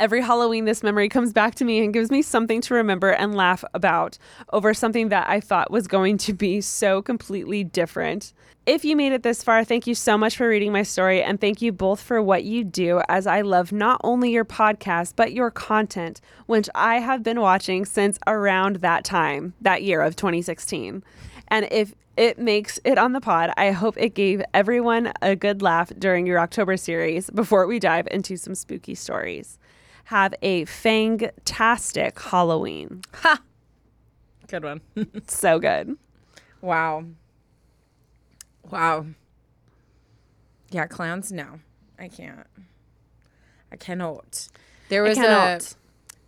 Every 0.00 0.22
Halloween, 0.22 0.64
this 0.64 0.82
memory 0.82 1.10
comes 1.10 1.34
back 1.34 1.56
to 1.56 1.64
me 1.66 1.84
and 1.84 1.92
gives 1.92 2.10
me 2.10 2.22
something 2.22 2.62
to 2.62 2.72
remember 2.72 3.10
and 3.10 3.34
laugh 3.34 3.62
about 3.74 4.16
over 4.50 4.72
something 4.72 5.10
that 5.10 5.28
I 5.28 5.40
thought 5.40 5.70
was 5.70 5.86
going 5.86 6.16
to 6.18 6.32
be 6.32 6.62
so 6.62 7.02
completely 7.02 7.64
different. 7.64 8.32
If 8.64 8.82
you 8.82 8.96
made 8.96 9.12
it 9.12 9.22
this 9.22 9.44
far, 9.44 9.62
thank 9.62 9.86
you 9.86 9.94
so 9.94 10.16
much 10.16 10.38
for 10.38 10.48
reading 10.48 10.72
my 10.72 10.84
story 10.84 11.22
and 11.22 11.38
thank 11.38 11.60
you 11.60 11.70
both 11.70 12.00
for 12.00 12.22
what 12.22 12.44
you 12.44 12.64
do 12.64 13.02
as 13.10 13.26
I 13.26 13.42
love 13.42 13.72
not 13.72 14.00
only 14.02 14.30
your 14.30 14.46
podcast, 14.46 15.16
but 15.16 15.34
your 15.34 15.50
content, 15.50 16.22
which 16.46 16.70
I 16.74 17.00
have 17.00 17.22
been 17.22 17.42
watching 17.42 17.84
since 17.84 18.18
around 18.26 18.76
that 18.76 19.04
time, 19.04 19.52
that 19.60 19.82
year 19.82 20.00
of 20.00 20.16
2016. 20.16 21.04
And 21.48 21.68
if 21.70 21.94
it 22.16 22.38
makes 22.38 22.80
it 22.84 22.96
on 22.96 23.12
the 23.12 23.20
pod, 23.20 23.52
I 23.58 23.72
hope 23.72 23.96
it 23.98 24.14
gave 24.14 24.40
everyone 24.54 25.12
a 25.20 25.36
good 25.36 25.60
laugh 25.60 25.92
during 25.98 26.26
your 26.26 26.38
October 26.38 26.78
series 26.78 27.28
before 27.28 27.66
we 27.66 27.78
dive 27.78 28.08
into 28.10 28.38
some 28.38 28.54
spooky 28.54 28.94
stories 28.94 29.58
have 30.10 30.34
a 30.42 30.64
fantastic 30.64 32.18
Halloween. 32.18 33.02
Ha! 33.14 33.40
Good 34.48 34.64
one. 34.64 34.80
So 35.28 35.60
good. 35.60 35.96
wow. 36.60 37.04
Wow. 38.68 39.06
Yeah, 40.72 40.88
clowns. 40.88 41.30
No, 41.30 41.60
I 41.96 42.08
can't. 42.08 42.44
I 43.70 43.76
cannot. 43.76 44.48
There 44.88 45.04
was 45.04 45.16
a. 45.16 45.60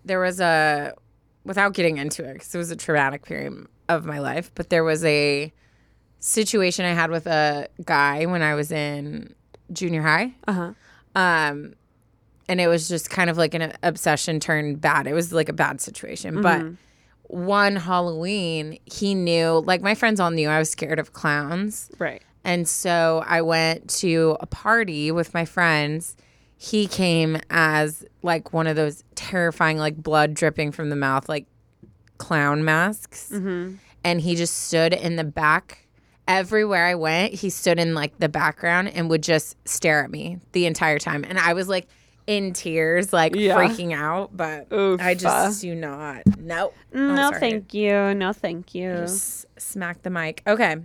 There 0.05 0.21
was 0.21 0.41
a. 0.41 0.95
Without 1.45 1.75
getting 1.75 1.97
into 1.97 2.25
it, 2.25 2.35
because 2.35 2.55
it 2.55 2.59
was 2.59 2.71
a 2.71 2.77
traumatic 2.77 3.25
period 3.25 3.67
of 3.89 4.05
my 4.05 4.21
life, 4.21 4.53
but 4.55 4.71
there 4.71 4.85
was 4.85 5.05
a 5.05 5.53
situation 6.21 6.85
I 6.85 6.91
had 6.91 7.11
with 7.11 7.27
a 7.27 7.67
guy 7.85 8.27
when 8.27 8.43
I 8.43 8.55
was 8.55 8.71
in 8.71 9.35
junior 9.73 10.03
high. 10.03 10.35
Uh 10.47 10.53
huh. 10.53 10.73
Um, 11.17 11.75
and 12.53 12.61
it 12.61 12.69
was 12.69 12.87
just 12.87 13.09
kind 13.09 13.31
of 13.31 13.39
like 13.39 13.55
an 13.55 13.73
obsession 13.83 14.39
turned 14.39 14.79
bad. 14.79 15.07
It 15.07 15.15
was 15.15 15.33
like 15.33 15.49
a 15.49 15.55
bad 15.55 15.81
situation. 15.81 16.43
But 16.43 16.61
mm-hmm. 16.61 16.75
one 17.47 17.77
Halloween, 17.77 18.79
he 18.85 19.15
knew, 19.15 19.63
like 19.65 19.81
my 19.81 19.95
friends 19.95 20.21
all 20.21 20.31
knew 20.31 20.51
I 20.51 20.59
was 20.59 20.69
scared 20.69 20.99
of 20.99 21.15
clowns. 21.15 21.91
Right. 21.99 22.23
And 22.45 22.69
so 22.69 23.25
I 23.27 23.41
went 23.41 23.89
to 24.01 24.37
a 24.41 24.47
party 24.47 25.11
with 25.11 25.33
my 25.33 25.47
friends. 25.47 26.15
He 26.59 26.87
came 26.87 27.39
as 27.49 28.05
like 28.23 28.53
one 28.53 28.67
of 28.67 28.77
those 28.77 29.03
terrifying, 29.15 29.79
like 29.79 29.97
blood 29.97 30.35
dripping 30.35 30.73
from 30.73 30.91
the 30.91 30.97
mouth, 30.97 31.31
like 31.31 31.47
clown 32.19 32.67
masks. 32.67 33.31
Mm-hmm. 33.33 33.77
And 34.05 34.21
he 34.21 34.37
just 34.37 34.65
stood 34.67 34.93
in 34.93 35.17
the 35.17 35.25
back. 35.25 35.87
Everywhere 36.29 36.85
I 36.85 36.97
went, 36.97 37.33
he 37.33 37.49
stood 37.49 37.79
in 37.79 37.95
like 37.95 38.19
the 38.19 38.29
background 38.29 38.91
and 38.91 39.09
would 39.09 39.23
just 39.23 39.57
stare 39.67 40.05
at 40.05 40.11
me 40.11 40.37
the 40.53 40.67
entire 40.67 40.99
time. 40.99 41.25
And 41.27 41.39
I 41.39 41.55
was 41.55 41.67
like 41.67 41.89
in 42.27 42.53
tears, 42.53 43.13
like 43.13 43.35
Yeah. 43.35 43.57
freaking 43.57 43.95
out. 43.95 44.37
But 44.37 44.69
I 44.73 45.15
just 45.15 45.61
do 45.61 45.75
not. 45.75 46.23
Nope. 46.39 46.75
I'm 46.95 47.15
no, 47.17 47.29
sorry. 47.31 47.41
thank 47.41 47.75
you. 47.75 48.15
No, 48.15 48.33
thank 48.33 48.75
you. 48.75 48.93
Just 48.93 49.47
smack 49.59 50.03
the 50.03 50.11
mic. 50.11 50.43
Okay. 50.47 50.77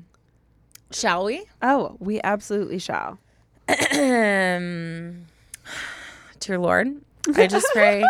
Shall 0.92 1.26
we? 1.26 1.46
Oh, 1.62 1.96
we 2.00 2.20
absolutely 2.24 2.80
shall. 2.80 3.20
Dear 6.40 6.58
Lord, 6.58 6.88
I 7.36 7.48
just 7.48 7.68
pray 7.74 8.04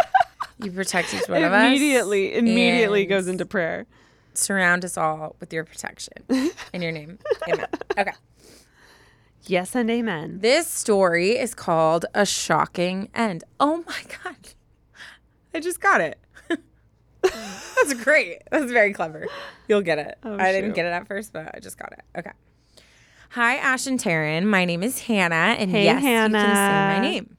you 0.63 0.71
protect 0.71 1.13
each 1.13 1.27
one 1.27 1.43
of 1.43 1.51
us. 1.53 1.65
immediately, 1.67 2.35
immediately 2.35 3.05
goes 3.05 3.27
into 3.27 3.45
prayer. 3.45 3.85
surround 4.33 4.85
us 4.85 4.97
all 4.97 5.35
with 5.39 5.51
your 5.53 5.63
protection. 5.63 6.13
In 6.73 6.81
your 6.81 6.91
name, 6.91 7.17
amen. 7.47 7.65
Okay. 7.97 8.11
Yes 9.49 9.75
and 9.75 9.89
amen. 9.89 10.39
This 10.41 10.67
story 10.67 11.37
is 11.37 11.53
called 11.55 12.05
A 12.13 12.25
Shocking 12.25 13.09
End. 13.15 13.43
Oh 13.59 13.83
my 13.87 14.01
God. 14.23 14.35
I 15.53 15.59
just 15.59 15.79
got 15.79 16.01
it. 16.01 16.19
That's 17.21 17.93
great. 18.03 18.41
That's 18.51 18.71
very 18.71 18.93
clever. 18.93 19.27
You'll 19.67 19.81
get 19.81 19.99
it. 19.99 20.17
Oh, 20.23 20.37
I 20.37 20.51
didn't 20.51 20.73
get 20.73 20.85
it 20.85 20.89
at 20.89 21.07
first, 21.07 21.31
but 21.31 21.49
I 21.55 21.59
just 21.59 21.77
got 21.77 21.93
it. 21.93 22.01
Okay. 22.17 22.31
Hi, 23.31 23.55
Ash 23.57 23.87
and 23.87 23.99
Taryn. 23.99 24.45
My 24.45 24.65
name 24.65 24.83
is 24.83 25.01
Hannah, 25.01 25.55
and 25.57 25.71
Hey, 25.71 25.85
yes, 25.85 26.01
you 26.01 26.07
can 26.09 26.31
say 26.31 26.37
my 26.37 26.99
name. 26.99 27.37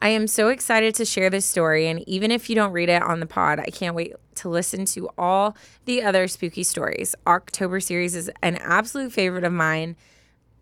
I 0.00 0.08
am 0.10 0.26
so 0.28 0.48
excited 0.48 0.94
to 0.96 1.04
share 1.04 1.28
this 1.28 1.44
story, 1.44 1.88
and 1.88 2.06
even 2.08 2.30
if 2.30 2.48
you 2.48 2.54
don't 2.54 2.72
read 2.72 2.88
it 2.88 3.02
on 3.02 3.18
the 3.18 3.26
pod, 3.26 3.58
I 3.58 3.66
can't 3.66 3.96
wait 3.96 4.14
to 4.36 4.48
listen 4.48 4.84
to 4.86 5.08
all 5.18 5.56
the 5.86 6.02
other 6.02 6.28
spooky 6.28 6.62
stories. 6.62 7.16
October 7.26 7.80
series 7.80 8.14
is 8.14 8.30
an 8.42 8.56
absolute 8.56 9.12
favorite 9.12 9.42
of 9.44 9.52
mine. 9.52 9.96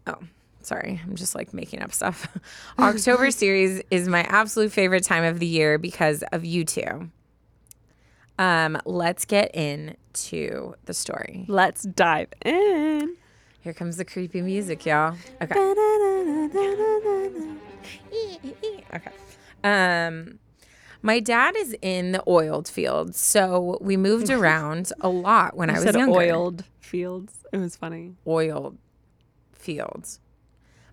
Oh, 0.07 0.21
sorry, 0.67 1.01
I'm 1.05 1.15
just 1.15 1.35
like 1.35 1.55
making 1.55 1.81
up 1.83 1.93
stuff. 1.93 2.27
October 2.79 3.31
series 3.43 3.83
is 3.91 4.09
my 4.09 4.23
absolute 4.25 4.73
favorite 4.73 5.05
time 5.05 5.25
of 5.25 5.39
the 5.39 5.47
year 5.47 5.79
because 5.79 6.23
of 6.33 6.45
you 6.45 6.65
two. 6.65 7.11
Um, 8.39 8.79
let's 8.85 9.25
get 9.25 9.55
into 9.55 10.75
the 10.85 10.93
story. 10.93 11.47
Let's 11.49 11.83
dive 11.85 12.29
in. 12.45 13.17
Here 13.61 13.73
comes 13.73 13.97
the 13.97 14.05
creepy 14.05 14.43
music, 14.43 14.85
y'all. 14.85 15.17
Okay. 15.43 15.55
Okay. 18.95 19.11
Um, 19.65 20.39
my 21.03 21.21
dad 21.21 21.57
is 21.57 21.75
in 21.83 22.13
the 22.13 22.23
oiled 22.29 22.69
fields, 22.69 23.19
so 23.19 23.79
we 23.81 23.97
moved 23.97 24.31
around 24.39 24.93
a 25.01 25.09
lot 25.09 25.57
when 25.57 25.71
I 25.71 25.75
I 25.75 25.77
was 25.77 25.85
said 25.85 25.95
younger. 25.97 26.17
oiled 26.19 26.65
fields. 26.81 27.35
It 27.53 27.59
was 27.59 27.77
funny. 27.77 28.15
oiled 28.27 28.77
fields. 29.53 30.21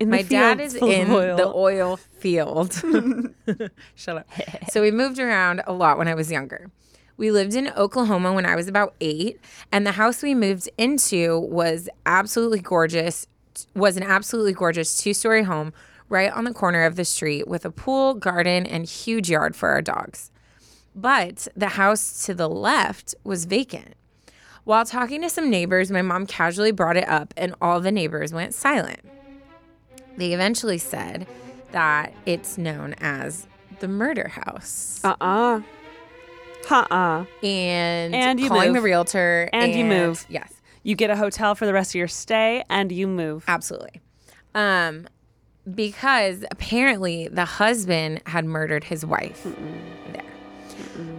In 0.04 0.10
My 0.10 0.22
dad 0.22 0.60
is 0.60 0.74
in 0.74 1.10
oil. 1.10 1.36
the 1.36 1.46
oil 1.46 1.96
field. 1.96 2.74
Shut 3.94 4.18
up. 4.18 4.28
So 4.70 4.82
we 4.82 4.90
moved 4.90 5.18
around 5.18 5.62
a 5.66 5.72
lot 5.72 5.96
when 5.98 6.08
I 6.08 6.14
was 6.14 6.30
younger. 6.30 6.70
We 7.16 7.30
lived 7.30 7.54
in 7.54 7.68
Oklahoma 7.76 8.32
when 8.34 8.44
I 8.44 8.54
was 8.54 8.68
about 8.68 8.94
eight, 9.00 9.40
and 9.72 9.86
the 9.86 9.92
house 9.92 10.22
we 10.22 10.34
moved 10.34 10.68
into 10.76 11.38
was 11.38 11.88
absolutely 12.04 12.60
gorgeous. 12.60 13.26
Was 13.74 13.96
an 13.96 14.02
absolutely 14.02 14.52
gorgeous 14.52 14.98
two-story 14.98 15.44
home 15.44 15.72
right 16.08 16.30
on 16.32 16.44
the 16.44 16.52
corner 16.52 16.84
of 16.84 16.96
the 16.96 17.04
street 17.04 17.48
with 17.48 17.64
a 17.64 17.70
pool, 17.70 18.12
garden, 18.14 18.66
and 18.66 18.84
huge 18.84 19.30
yard 19.30 19.56
for 19.56 19.70
our 19.70 19.80
dogs. 19.80 20.30
But 20.94 21.48
the 21.56 21.70
house 21.70 22.26
to 22.26 22.34
the 22.34 22.48
left 22.48 23.14
was 23.24 23.46
vacant. 23.46 23.94
While 24.64 24.84
talking 24.84 25.22
to 25.22 25.28
some 25.30 25.50
neighbors, 25.50 25.90
my 25.90 26.02
mom 26.02 26.26
casually 26.26 26.72
brought 26.72 26.96
it 26.96 27.08
up, 27.08 27.32
and 27.36 27.54
all 27.60 27.80
the 27.80 27.92
neighbors 27.92 28.32
went 28.32 28.54
silent. 28.54 29.00
They 30.16 30.32
eventually 30.32 30.78
said 30.78 31.26
that 31.72 32.12
it's 32.26 32.56
known 32.58 32.94
as 32.98 33.46
the 33.80 33.88
murder 33.88 34.28
house. 34.28 35.00
Uh-uh. 35.04 35.60
Uh-uh. 36.70 37.24
and 37.42 38.14
And 38.14 38.40
you 38.40 38.48
calling 38.48 38.68
move. 38.68 38.76
the 38.76 38.82
realtor. 38.82 39.50
And 39.52 39.74
you 39.74 39.84
move. 39.84 40.24
Yes, 40.28 40.52
You 40.82 40.94
get 40.94 41.10
a 41.10 41.16
hotel 41.16 41.54
for 41.54 41.66
the 41.66 41.72
rest 41.72 41.90
of 41.90 41.96
your 41.96 42.08
stay 42.08 42.64
and 42.70 42.90
you 42.92 43.06
move. 43.06 43.44
absolutely. 43.48 44.00
Um, 44.54 45.08
because 45.74 46.44
apparently 46.50 47.28
the 47.28 47.44
husband 47.44 48.22
had 48.26 48.44
murdered 48.44 48.84
his 48.84 49.04
wife 49.04 49.42
there. 50.12 50.22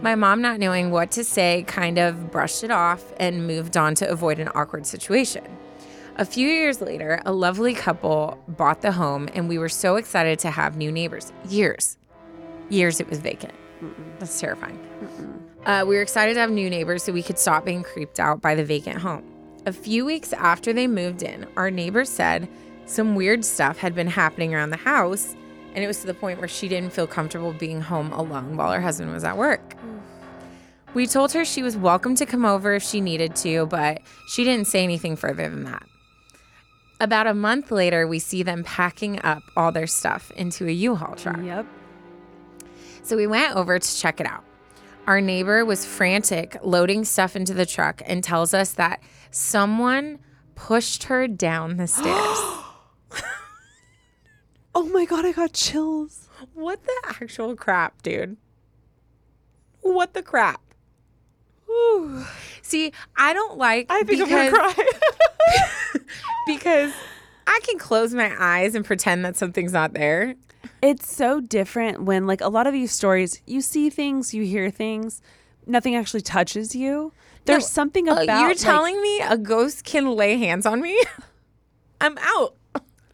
My 0.02 0.14
mom, 0.14 0.40
not 0.40 0.58
knowing 0.58 0.90
what 0.90 1.10
to 1.12 1.24
say, 1.24 1.64
kind 1.66 1.98
of 1.98 2.30
brushed 2.30 2.64
it 2.64 2.70
off 2.70 3.04
and 3.18 3.46
moved 3.46 3.76
on 3.76 3.94
to 3.96 4.08
avoid 4.08 4.38
an 4.38 4.48
awkward 4.54 4.86
situation. 4.86 5.44
A 6.18 6.24
few 6.24 6.48
years 6.48 6.80
later, 6.80 7.20
a 7.26 7.32
lovely 7.32 7.74
couple 7.74 8.42
bought 8.48 8.80
the 8.80 8.92
home, 8.92 9.28
and 9.34 9.50
we 9.50 9.58
were 9.58 9.68
so 9.68 9.96
excited 9.96 10.38
to 10.38 10.50
have 10.50 10.74
new 10.74 10.90
neighbors. 10.90 11.30
Years, 11.46 11.98
years 12.70 13.00
it 13.00 13.10
was 13.10 13.18
vacant. 13.18 13.52
That's 14.18 14.40
terrifying. 14.40 14.78
Uh, 15.66 15.84
we 15.86 15.94
were 15.94 16.00
excited 16.00 16.32
to 16.32 16.40
have 16.40 16.50
new 16.50 16.70
neighbors 16.70 17.02
so 17.02 17.12
we 17.12 17.22
could 17.22 17.38
stop 17.38 17.66
being 17.66 17.82
creeped 17.82 18.18
out 18.18 18.40
by 18.40 18.54
the 18.54 18.64
vacant 18.64 18.96
home. 18.96 19.24
A 19.66 19.72
few 19.72 20.06
weeks 20.06 20.32
after 20.32 20.72
they 20.72 20.86
moved 20.86 21.22
in, 21.22 21.46
our 21.54 21.70
neighbor 21.70 22.06
said 22.06 22.48
some 22.86 23.14
weird 23.14 23.44
stuff 23.44 23.76
had 23.76 23.94
been 23.94 24.06
happening 24.06 24.54
around 24.54 24.70
the 24.70 24.78
house, 24.78 25.36
and 25.74 25.84
it 25.84 25.86
was 25.86 26.00
to 26.00 26.06
the 26.06 26.14
point 26.14 26.38
where 26.38 26.48
she 26.48 26.66
didn't 26.66 26.94
feel 26.94 27.06
comfortable 27.06 27.52
being 27.52 27.82
home 27.82 28.10
alone 28.14 28.56
while 28.56 28.72
her 28.72 28.80
husband 28.80 29.12
was 29.12 29.24
at 29.24 29.36
work. 29.36 29.74
We 30.94 31.06
told 31.06 31.32
her 31.32 31.44
she 31.44 31.62
was 31.62 31.76
welcome 31.76 32.14
to 32.14 32.24
come 32.24 32.46
over 32.46 32.72
if 32.72 32.82
she 32.82 33.02
needed 33.02 33.36
to, 33.36 33.66
but 33.66 34.00
she 34.28 34.44
didn't 34.44 34.66
say 34.66 34.82
anything 34.82 35.14
further 35.14 35.46
than 35.46 35.64
that. 35.64 35.86
About 36.98 37.26
a 37.26 37.34
month 37.34 37.70
later, 37.70 38.06
we 38.06 38.18
see 38.18 38.42
them 38.42 38.64
packing 38.64 39.20
up 39.22 39.42
all 39.56 39.70
their 39.70 39.86
stuff 39.86 40.30
into 40.32 40.66
a 40.66 40.70
U-Haul 40.70 41.14
truck. 41.14 41.38
Yep. 41.42 41.66
So 43.02 43.16
we 43.16 43.26
went 43.26 43.54
over 43.54 43.78
to 43.78 43.96
check 43.96 44.18
it 44.20 44.26
out. 44.26 44.44
Our 45.06 45.20
neighbor 45.20 45.64
was 45.64 45.84
frantic 45.84 46.56
loading 46.62 47.04
stuff 47.04 47.36
into 47.36 47.54
the 47.54 47.66
truck 47.66 48.02
and 48.06 48.24
tells 48.24 48.54
us 48.54 48.72
that 48.72 49.00
someone 49.30 50.18
pushed 50.54 51.04
her 51.04 51.28
down 51.28 51.76
the 51.76 51.86
stairs. 51.86 52.38
Oh 54.74 54.84
my 54.92 55.04
god, 55.06 55.24
I 55.24 55.32
got 55.32 55.52
chills. 55.52 56.28
what 56.52 56.82
the 56.84 56.92
actual 57.08 57.54
crap, 57.56 58.02
dude? 58.02 58.36
What 59.80 60.12
the 60.12 60.22
crap? 60.22 60.60
Ooh. 61.70 62.24
See, 62.62 62.92
I 63.16 63.32
don't 63.32 63.56
like 63.56 63.86
I 63.88 64.02
think 64.02 64.24
because, 64.24 64.32
I'm 64.32 64.52
gonna 64.52 64.74
cry. 64.74 64.84
because 66.46 66.92
I 67.46 67.60
can 67.64 67.78
close 67.78 68.14
my 68.14 68.34
eyes 68.38 68.74
and 68.74 68.84
pretend 68.84 69.24
that 69.24 69.36
something's 69.36 69.72
not 69.72 69.92
there. 69.94 70.34
it's 70.82 71.12
so 71.14 71.40
different 71.40 72.02
when 72.02 72.26
like 72.26 72.40
a 72.40 72.48
lot 72.48 72.66
of 72.66 72.72
these 72.72 72.92
stories, 72.92 73.40
you 73.46 73.60
see 73.60 73.90
things, 73.90 74.32
you 74.34 74.44
hear 74.44 74.70
things, 74.70 75.20
nothing 75.66 75.94
actually 75.96 76.20
touches 76.22 76.74
you. 76.74 77.12
There's 77.44 77.62
No, 77.64 77.66
something 77.68 78.08
Uh, 78.08 78.14
about 78.22 78.40
you're 78.40 78.48
like, 78.50 78.58
telling 78.58 79.00
me 79.00 79.20
a 79.20 79.36
ghost 79.38 79.84
can 79.84 80.10
lay 80.10 80.36
hands 80.38 80.66
on 80.66 80.80
me? 80.80 81.00
I'm 82.00 82.18
out. 82.18 82.56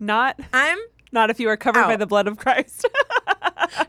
not 0.01 0.41
I'm. 0.53 0.79
not 1.13 1.29
if 1.31 1.39
you 1.39 1.49
are 1.49 1.57
covered 1.57 1.85
by 1.85 1.97
the 1.97 2.07
blood 2.07 2.27
of 2.27 2.37
Christ. 2.39 2.87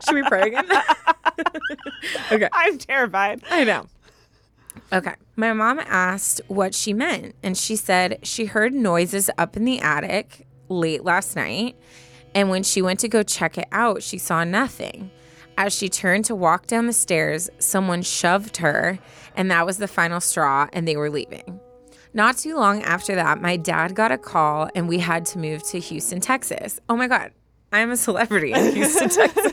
Should 0.06 0.14
we 0.14 0.22
pray 0.24 0.42
again? 0.48 0.66
okay. 2.32 2.48
I'm 2.52 2.78
terrified. 2.78 3.42
I 3.50 3.64
know. 3.64 3.86
Okay. 4.92 5.14
My 5.36 5.52
mom 5.52 5.80
asked 5.80 6.40
what 6.48 6.74
she 6.74 6.92
meant, 6.92 7.34
and 7.42 7.56
she 7.56 7.76
said 7.76 8.18
she 8.22 8.46
heard 8.46 8.72
noises 8.72 9.30
up 9.38 9.56
in 9.56 9.64
the 9.64 9.80
attic 9.80 10.46
late 10.68 11.04
last 11.04 11.36
night. 11.36 11.76
And 12.34 12.50
when 12.50 12.62
she 12.62 12.82
went 12.82 13.00
to 13.00 13.08
go 13.08 13.22
check 13.22 13.58
it 13.58 13.68
out, 13.72 14.02
she 14.02 14.18
saw 14.18 14.44
nothing. 14.44 15.10
As 15.56 15.72
she 15.72 15.88
turned 15.88 16.24
to 16.26 16.34
walk 16.34 16.66
down 16.66 16.86
the 16.86 16.92
stairs, 16.92 17.48
someone 17.58 18.02
shoved 18.02 18.56
her, 18.58 18.98
and 19.36 19.50
that 19.50 19.66
was 19.66 19.78
the 19.78 19.86
final 19.88 20.20
straw, 20.20 20.68
and 20.72 20.86
they 20.86 20.96
were 20.96 21.10
leaving. 21.10 21.60
Not 22.12 22.38
too 22.38 22.56
long 22.56 22.82
after 22.82 23.14
that, 23.14 23.40
my 23.40 23.56
dad 23.56 23.94
got 23.94 24.12
a 24.12 24.18
call, 24.18 24.68
and 24.74 24.88
we 24.88 24.98
had 24.98 25.26
to 25.26 25.38
move 25.38 25.62
to 25.64 25.78
Houston, 25.78 26.20
Texas. 26.20 26.80
Oh 26.88 26.96
my 26.96 27.08
God, 27.08 27.32
I'm 27.72 27.90
a 27.90 27.96
celebrity 27.96 28.52
in 28.52 28.74
Houston, 28.74 29.08
Texas. 29.10 29.52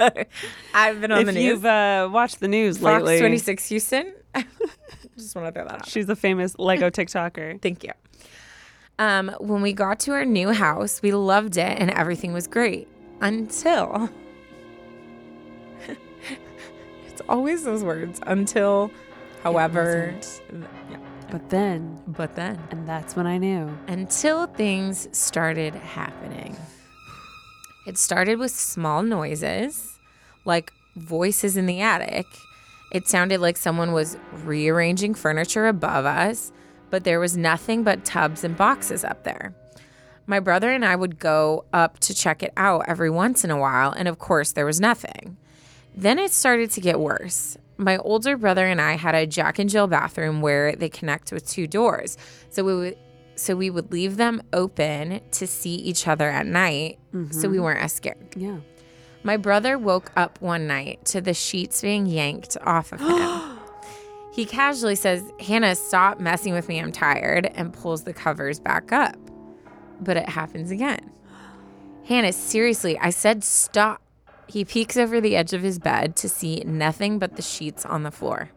I've 0.74 1.00
been 1.00 1.12
on 1.12 1.24
the 1.24 1.30
if 1.30 1.34
news. 1.34 1.44
you've 1.44 1.64
uh, 1.66 2.08
watched 2.12 2.40
the 2.40 2.48
news 2.48 2.78
Fox 2.78 3.02
lately, 3.02 3.18
26 3.20 3.68
Houston. 3.68 4.12
Just 5.16 5.34
want 5.36 5.48
to 5.48 5.52
throw 5.52 5.64
that 5.68 5.80
out. 5.82 5.86
she's 5.88 6.08
a 6.08 6.16
famous 6.16 6.58
Lego 6.58 6.88
TikToker. 6.90 7.60
Thank 7.62 7.84
you. 7.84 7.92
Um, 8.98 9.30
when 9.40 9.62
we 9.62 9.72
got 9.72 9.98
to 10.00 10.12
our 10.12 10.24
new 10.24 10.50
house, 10.50 11.00
we 11.02 11.12
loved 11.12 11.56
it 11.56 11.78
and 11.78 11.90
everything 11.90 12.32
was 12.32 12.46
great 12.46 12.86
until 13.20 14.10
It's 17.08 17.22
always 17.28 17.64
those 17.64 17.82
words 17.84 18.20
until, 18.26 18.90
however, 19.42 20.14
yeah. 20.90 20.98
But 21.30 21.48
then, 21.50 21.98
But 22.08 22.34
then, 22.34 22.58
and 22.70 22.88
that's 22.88 23.14
when 23.16 23.26
I 23.26 23.38
knew. 23.38 23.76
until 23.88 24.46
things 24.46 25.08
started 25.16 25.74
happening. 25.74 26.56
It 27.86 27.96
started 27.98 28.38
with 28.38 28.50
small 28.50 29.02
noises, 29.02 29.89
like 30.44 30.72
voices 30.96 31.56
in 31.56 31.66
the 31.66 31.80
attic. 31.80 32.26
It 32.92 33.06
sounded 33.06 33.40
like 33.40 33.56
someone 33.56 33.92
was 33.92 34.16
rearranging 34.44 35.14
furniture 35.14 35.66
above 35.66 36.06
us, 36.06 36.52
but 36.90 37.04
there 37.04 37.20
was 37.20 37.36
nothing 37.36 37.84
but 37.84 38.04
tubs 38.04 38.42
and 38.42 38.56
boxes 38.56 39.04
up 39.04 39.24
there. 39.24 39.54
My 40.26 40.40
brother 40.40 40.70
and 40.70 40.84
I 40.84 40.96
would 40.96 41.18
go 41.18 41.64
up 41.72 41.98
to 42.00 42.14
check 42.14 42.42
it 42.42 42.52
out 42.56 42.84
every 42.88 43.10
once 43.10 43.44
in 43.44 43.50
a 43.50 43.58
while, 43.58 43.92
and 43.92 44.06
of 44.08 44.18
course, 44.18 44.52
there 44.52 44.66
was 44.66 44.80
nothing. 44.80 45.36
Then 45.94 46.18
it 46.18 46.30
started 46.30 46.70
to 46.72 46.80
get 46.80 47.00
worse. 47.00 47.56
My 47.76 47.96
older 47.98 48.36
brother 48.36 48.66
and 48.66 48.80
I 48.80 48.92
had 48.96 49.14
a 49.14 49.26
Jack 49.26 49.58
and 49.58 49.70
Jill 49.70 49.86
bathroom 49.86 50.40
where 50.40 50.76
they 50.76 50.88
connect 50.88 51.32
with 51.32 51.48
two 51.48 51.66
doors. 51.66 52.16
So 52.50 52.62
we 52.62 52.74
would 52.74 52.98
so 53.36 53.56
we 53.56 53.70
would 53.70 53.90
leave 53.90 54.18
them 54.18 54.42
open 54.52 55.20
to 55.30 55.46
see 55.46 55.74
each 55.74 56.06
other 56.06 56.28
at 56.28 56.46
night 56.46 56.98
so 57.30 57.48
we 57.48 57.56
mm-hmm. 57.56 57.64
weren't 57.64 57.80
as 57.80 57.92
scared. 57.92 58.36
Yeah. 58.36 58.58
My 59.22 59.36
brother 59.36 59.78
woke 59.78 60.10
up 60.16 60.40
one 60.40 60.66
night 60.66 61.04
to 61.06 61.20
the 61.20 61.34
sheets 61.34 61.82
being 61.82 62.06
yanked 62.06 62.56
off 62.62 62.92
of 62.92 63.00
him. 63.00 63.58
he 64.32 64.46
casually 64.46 64.94
says, 64.94 65.22
Hannah, 65.40 65.74
stop 65.74 66.18
messing 66.18 66.54
with 66.54 66.68
me. 66.68 66.80
I'm 66.80 66.92
tired, 66.92 67.50
and 67.54 67.72
pulls 67.72 68.04
the 68.04 68.14
covers 68.14 68.58
back 68.58 68.92
up. 68.92 69.16
But 70.00 70.16
it 70.16 70.28
happens 70.28 70.70
again. 70.70 71.10
Hannah, 72.06 72.32
seriously, 72.32 72.98
I 72.98 73.10
said 73.10 73.44
stop. 73.44 74.00
He 74.46 74.64
peeks 74.64 74.96
over 74.96 75.20
the 75.20 75.36
edge 75.36 75.52
of 75.52 75.62
his 75.62 75.78
bed 75.78 76.16
to 76.16 76.28
see 76.28 76.60
nothing 76.66 77.18
but 77.18 77.36
the 77.36 77.42
sheets 77.42 77.84
on 77.84 78.02
the 78.02 78.10
floor. 78.10 78.50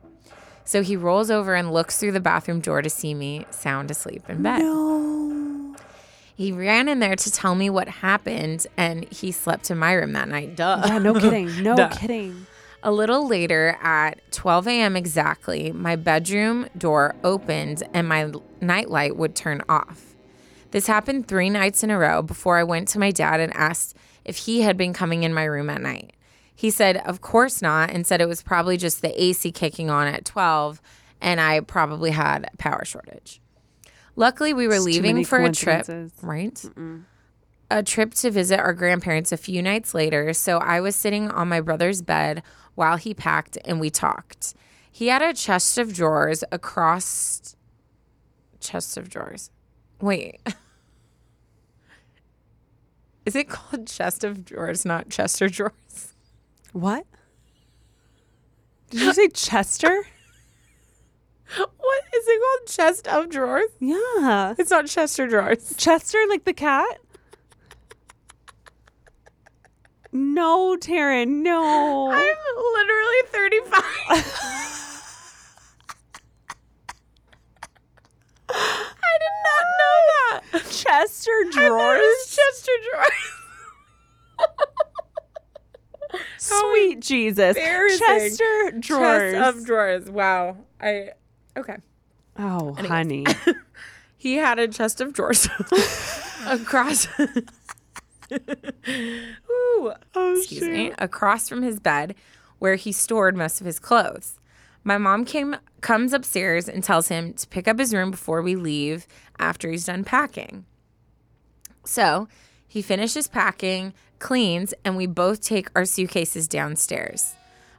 So 0.66 0.82
he 0.82 0.96
rolls 0.96 1.30
over 1.30 1.56
and 1.56 1.72
looks 1.72 1.98
through 1.98 2.14
the 2.14 2.20
bathroom 2.22 2.62
door 2.62 2.82
to 2.82 2.90
see 2.90 3.14
me 3.14 3.46
sound 3.52 3.92
asleep 3.92 4.24
in 4.30 4.42
bed. 4.42 4.62
He 6.36 6.52
ran 6.52 6.88
in 6.88 7.00
there 7.00 7.16
to 7.16 7.32
tell 7.32 7.56
me 7.56 7.70
what 7.70 7.88
happened, 7.88 8.66
and 8.76 9.06
he 9.12 9.32
slept 9.32 9.70
in 9.70 9.78
my 9.78 9.94
room 9.94 10.14
that 10.14 10.28
night. 10.28 10.56
Duh. 10.56 10.82
Yeah, 10.86 10.98
no 10.98 11.14
kidding. 11.20 11.62
No 11.64 11.76
Duh. 11.76 11.90
kidding. 11.90 12.48
A 12.82 12.92
little 12.92 13.28
later, 13.28 13.78
at 13.82 14.20
12 14.32 14.68
a.m. 14.68 14.96
exactly, 14.96 15.72
my 15.72 15.96
bedroom 15.96 16.68
door 16.78 17.16
opened 17.24 17.84
and 17.94 18.08
my 18.10 18.32
nightlight 18.60 19.16
would 19.16 19.36
turn 19.36 19.62
off. 19.70 20.16
This 20.72 20.88
happened 20.88 21.28
three 21.28 21.50
nights 21.50 21.84
in 21.84 21.92
a 21.92 21.98
row 21.98 22.22
before 22.22 22.58
I 22.58 22.64
went 22.64 22.88
to 22.90 23.00
my 23.00 23.12
dad 23.12 23.40
and 23.40 23.54
asked 23.56 23.96
if 24.26 24.38
he 24.38 24.62
had 24.62 24.76
been 24.76 24.92
coming 24.92 25.24
in 25.24 25.34
my 25.34 25.44
room 25.46 25.70
at 25.70 25.82
night. 25.82 26.14
He 26.56 26.72
said, 26.72 26.98
Of 26.98 27.22
course 27.22 27.62
not, 27.62 27.90
and 27.92 28.06
said 28.06 28.20
it 28.22 28.28
was 28.28 28.42
probably 28.42 28.76
just 28.76 29.02
the 29.02 29.22
AC 29.22 29.52
kicking 29.52 29.90
on 29.90 30.08
at 30.08 30.26
12 30.26 30.82
and 31.22 31.40
I 31.40 31.62
probably 31.62 32.12
had 32.12 32.50
a 32.54 32.58
power 32.58 32.84
shortage. 32.84 33.40
Luckily, 34.16 34.54
we 34.54 34.68
were 34.68 34.76
It's 34.76 34.86
leaving 34.86 35.26
for 35.26 35.44
a 35.44 35.52
trip, 35.52 35.88
right? 36.22 36.64
a 37.72 37.82
trip 37.82 38.14
to 38.14 38.30
visit 38.30 38.60
our 38.60 38.74
grandparents 38.74 39.32
a 39.32 39.38
few 39.38 39.62
nights 39.62 39.96
later, 39.96 40.32
so 40.34 40.60
I 40.60 40.80
was 40.80 40.96
sitting 40.96 41.32
on 41.32 41.50
my 41.50 41.60
brother's 41.60 42.04
bed 42.04 42.44
while 42.76 42.98
he 42.98 43.14
packed 43.14 43.58
and 43.66 43.80
we 43.80 43.90
talked. 43.90 44.54
He 44.92 45.08
had 45.08 45.24
a 45.24 45.34
chest 45.34 45.78
of 45.80 45.94
drawers 45.94 46.44
across 46.52 47.56
chest 48.60 48.96
of 48.98 49.10
drawers. 49.10 49.50
Wait. 50.00 50.40
Is 53.26 53.36
it 53.36 53.50
called 53.50 53.88
chest 53.88 54.24
of 54.24 54.46
drawers, 54.46 54.86
not 54.86 55.10
Chester 55.10 55.48
drawers? 55.48 56.14
What? 56.74 57.06
Did 58.90 59.02
you 59.02 59.14
say 59.14 59.30
Chester? 59.30 60.06
What 61.58 62.04
is 62.16 62.28
it 62.28 62.42
called? 62.42 62.68
Chest 62.68 63.08
of 63.08 63.30
drawers? 63.30 63.70
Yeah. 63.80 64.56
It's 64.58 64.72
not 64.72 64.88
Chester 64.88 65.28
drawers. 65.28 65.76
Chester, 65.78 66.18
like 66.30 66.46
the 66.46 66.54
cat? 66.54 67.00
No, 70.12 70.78
Taryn, 70.80 71.42
no. 71.42 72.12
I'm 72.12 72.36
literally 72.74 73.22
35. 73.26 73.74
I 78.50 79.18
did 79.20 79.36
not 79.44 79.66
know 79.80 79.98
that. 80.32 80.72
Chester 80.72 81.32
I 81.32 81.50
thought 81.52 81.64
it 81.64 81.68
drawers. 81.68 82.26
Chester 82.28 82.72
drawers. 82.92 83.34
Sweet 86.38 86.98
oh, 86.98 87.02
Jesus. 87.02 87.56
Chester 87.56 88.72
drawers. 88.80 89.34
Chest 89.34 89.58
of 89.58 89.66
drawers. 89.66 90.10
Wow. 90.10 90.58
I 90.80 91.12
okay. 91.58 91.78
oh, 92.38 92.74
honey. 92.74 93.26
He 94.24 94.36
had 94.36 94.58
a 94.58 94.70
chest 94.70 95.02
of 95.02 95.12
drawers 95.12 95.50
across. 96.48 97.10
Ooh, 97.20 97.28
oh, 100.16 100.36
excuse 100.38 100.64
me, 100.64 100.94
across 100.98 101.50
from 101.50 101.62
his 101.62 101.82
bed, 101.82 102.16
where 102.58 102.76
he 102.76 102.94
stored 102.94 103.36
most 103.36 103.60
of 103.60 103.68
his 103.68 103.80
clothes. 103.80 104.40
My 104.86 104.98
mom 104.98 105.26
came 105.26 105.58
comes 105.82 106.14
upstairs 106.14 106.70
and 106.70 106.82
tells 106.82 107.10
him 107.10 107.34
to 107.34 107.46
pick 107.48 107.68
up 107.68 107.78
his 107.78 107.94
room 107.94 108.12
before 108.12 108.42
we 108.42 108.56
leave 108.56 109.08
after 109.40 109.70
he's 109.70 109.88
done 109.88 110.06
packing. 110.06 110.64
So 111.84 112.30
he 112.66 112.82
finishes 112.82 113.28
packing, 113.28 113.94
cleans, 114.20 114.74
and 114.86 114.96
we 114.96 115.06
both 115.06 115.42
take 115.42 115.68
our 115.76 115.84
suitcases 115.84 116.48
downstairs. 116.48 117.36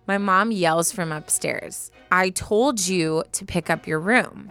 My 0.06 0.18
mom 0.18 0.52
yells 0.52 0.92
from 0.92 1.12
upstairs, 1.12 1.90
I 2.12 2.30
told 2.30 2.86
you 2.86 3.24
to 3.32 3.44
pick 3.44 3.70
up 3.70 3.86
your 3.86 3.98
room. 3.98 4.50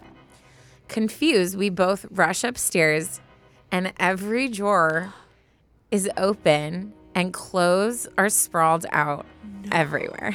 Confused, 0.88 1.56
we 1.56 1.70
both 1.70 2.06
rush 2.10 2.44
upstairs, 2.44 3.20
and 3.70 3.92
every 3.98 4.48
drawer 4.48 5.14
is 5.90 6.10
open 6.16 6.92
and 7.14 7.32
clothes 7.32 8.08
are 8.18 8.28
sprawled 8.28 8.84
out 8.90 9.24
everywhere. 9.70 10.34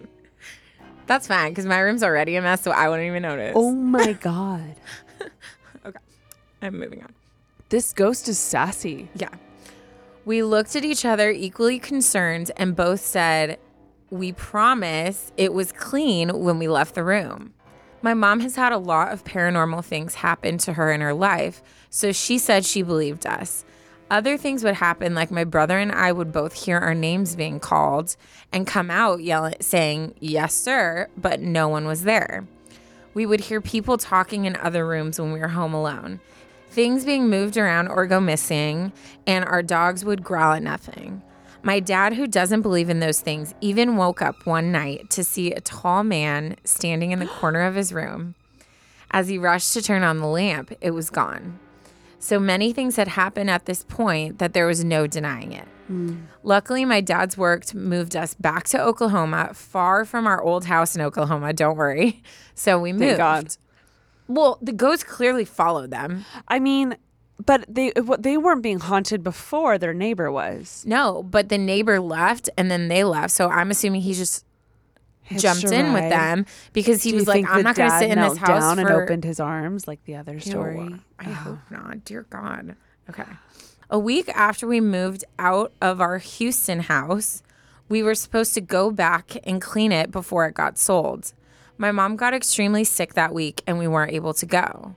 That's 1.06 1.26
fine 1.26 1.50
because 1.52 1.66
my 1.66 1.78
room's 1.80 2.02
already 2.02 2.36
a 2.36 2.42
mess, 2.42 2.62
so 2.62 2.70
I 2.70 2.88
wouldn't 2.88 3.06
even 3.08 3.22
notice. 3.22 3.52
oh 3.56 3.72
my 3.72 4.12
God. 4.12 4.76
Okay, 5.84 5.98
I'm 6.62 6.78
moving 6.78 7.02
on. 7.02 7.12
This 7.68 7.92
ghost 7.92 8.28
is 8.28 8.38
sassy. 8.38 9.08
Yeah. 9.16 9.30
We 10.24 10.44
looked 10.44 10.76
at 10.76 10.84
each 10.84 11.04
other 11.04 11.28
equally 11.30 11.80
concerned 11.80 12.52
and 12.56 12.76
both 12.76 13.00
said, 13.00 13.58
We 14.12 14.32
promise 14.32 15.32
it 15.38 15.54
was 15.54 15.72
clean 15.72 16.44
when 16.44 16.58
we 16.58 16.68
left 16.68 16.94
the 16.94 17.02
room. 17.02 17.54
My 18.02 18.12
mom 18.12 18.40
has 18.40 18.56
had 18.56 18.70
a 18.70 18.76
lot 18.76 19.10
of 19.10 19.24
paranormal 19.24 19.86
things 19.86 20.16
happen 20.16 20.58
to 20.58 20.74
her 20.74 20.92
in 20.92 21.00
her 21.00 21.14
life, 21.14 21.62
so 21.88 22.12
she 22.12 22.36
said 22.36 22.66
she 22.66 22.82
believed 22.82 23.26
us. 23.26 23.64
Other 24.10 24.36
things 24.36 24.64
would 24.64 24.74
happen, 24.74 25.14
like 25.14 25.30
my 25.30 25.44
brother 25.44 25.78
and 25.78 25.90
I 25.90 26.12
would 26.12 26.30
both 26.30 26.52
hear 26.52 26.76
our 26.76 26.94
names 26.94 27.36
being 27.36 27.58
called 27.58 28.14
and 28.52 28.66
come 28.66 28.90
out 28.90 29.22
yelling, 29.22 29.54
saying, 29.62 30.14
Yes, 30.20 30.52
sir, 30.52 31.08
but 31.16 31.40
no 31.40 31.68
one 31.68 31.86
was 31.86 32.02
there. 32.02 32.46
We 33.14 33.24
would 33.24 33.40
hear 33.40 33.62
people 33.62 33.96
talking 33.96 34.44
in 34.44 34.56
other 34.56 34.86
rooms 34.86 35.18
when 35.18 35.32
we 35.32 35.40
were 35.40 35.48
home 35.48 35.72
alone, 35.72 36.20
things 36.68 37.06
being 37.06 37.30
moved 37.30 37.56
around 37.56 37.88
or 37.88 38.06
go 38.06 38.20
missing, 38.20 38.92
and 39.26 39.42
our 39.46 39.62
dogs 39.62 40.04
would 40.04 40.22
growl 40.22 40.52
at 40.52 40.62
nothing. 40.62 41.22
My 41.62 41.78
dad, 41.80 42.14
who 42.14 42.26
doesn't 42.26 42.62
believe 42.62 42.90
in 42.90 43.00
those 43.00 43.20
things, 43.20 43.54
even 43.60 43.96
woke 43.96 44.20
up 44.20 44.46
one 44.46 44.72
night 44.72 45.10
to 45.10 45.22
see 45.22 45.52
a 45.52 45.60
tall 45.60 46.02
man 46.02 46.56
standing 46.64 47.12
in 47.12 47.20
the 47.20 47.26
corner 47.40 47.62
of 47.62 47.74
his 47.74 47.92
room. 47.92 48.34
As 49.10 49.28
he 49.28 49.38
rushed 49.38 49.72
to 49.74 49.82
turn 49.82 50.02
on 50.02 50.18
the 50.18 50.26
lamp, 50.26 50.72
it 50.80 50.90
was 50.90 51.10
gone. 51.10 51.60
So 52.18 52.38
many 52.38 52.72
things 52.72 52.96
had 52.96 53.08
happened 53.08 53.50
at 53.50 53.66
this 53.66 53.84
point 53.84 54.38
that 54.38 54.54
there 54.54 54.66
was 54.66 54.84
no 54.84 55.06
denying 55.06 55.52
it. 55.52 55.66
Hmm. 55.88 56.20
Luckily, 56.42 56.84
my 56.84 57.00
dad's 57.00 57.36
work 57.36 57.74
moved 57.74 58.16
us 58.16 58.34
back 58.34 58.64
to 58.68 58.80
Oklahoma, 58.80 59.50
far 59.54 60.04
from 60.04 60.26
our 60.26 60.40
old 60.42 60.64
house 60.66 60.94
in 60.94 61.02
Oklahoma. 61.02 61.52
Don't 61.52 61.76
worry. 61.76 62.22
So 62.54 62.78
we 62.78 62.92
moved. 62.92 63.16
Thank 63.16 63.16
God. 63.16 63.56
Well, 64.28 64.58
the 64.60 64.74
ghost 64.74 65.06
clearly 65.06 65.46
followed 65.46 65.90
them. 65.90 66.26
I 66.48 66.58
mean, 66.58 66.96
but 67.44 67.64
they 67.68 67.92
uh, 67.92 68.02
what 68.02 68.22
they 68.22 68.36
weren't 68.36 68.62
being 68.62 68.80
haunted 68.80 69.22
before 69.22 69.78
their 69.78 69.94
neighbor 69.94 70.30
was. 70.30 70.84
No, 70.86 71.22
but 71.22 71.48
the 71.48 71.58
neighbor 71.58 72.00
left 72.00 72.48
and 72.56 72.70
then 72.70 72.88
they 72.88 73.04
left. 73.04 73.32
So 73.32 73.48
I'm 73.48 73.70
assuming 73.70 74.02
he 74.02 74.14
just 74.14 74.44
Hitched 75.22 75.42
jumped 75.42 75.64
in 75.64 75.92
with 75.92 76.10
them 76.10 76.46
because 76.72 77.02
he 77.02 77.12
was 77.12 77.26
like, 77.26 77.44
I'm 77.48 77.62
not 77.62 77.76
going 77.76 77.90
to 77.90 77.98
sit 77.98 78.10
in 78.10 78.20
this 78.20 78.36
house 78.36 78.60
down 78.60 78.76
for 78.76 78.82
and 78.82 79.02
opened 79.02 79.24
his 79.24 79.40
arms 79.40 79.86
like 79.86 80.04
the 80.04 80.16
other 80.16 80.40
story. 80.40 80.78
Ew, 80.78 80.98
I 81.18 81.24
hope 81.24 81.58
not. 81.70 82.04
Dear 82.04 82.26
God. 82.28 82.76
Okay. 83.08 83.24
A 83.88 83.98
week 83.98 84.28
after 84.30 84.66
we 84.66 84.80
moved 84.80 85.24
out 85.38 85.72
of 85.80 86.00
our 86.00 86.18
Houston 86.18 86.80
house, 86.80 87.42
we 87.88 88.02
were 88.02 88.14
supposed 88.14 88.54
to 88.54 88.60
go 88.60 88.90
back 88.90 89.36
and 89.44 89.60
clean 89.60 89.92
it 89.92 90.10
before 90.10 90.46
it 90.46 90.54
got 90.54 90.78
sold. 90.78 91.32
My 91.78 91.92
mom 91.92 92.16
got 92.16 92.34
extremely 92.34 92.84
sick 92.84 93.14
that 93.14 93.34
week 93.34 93.62
and 93.66 93.78
we 93.78 93.86
weren't 93.86 94.12
able 94.12 94.34
to 94.34 94.46
go. 94.46 94.96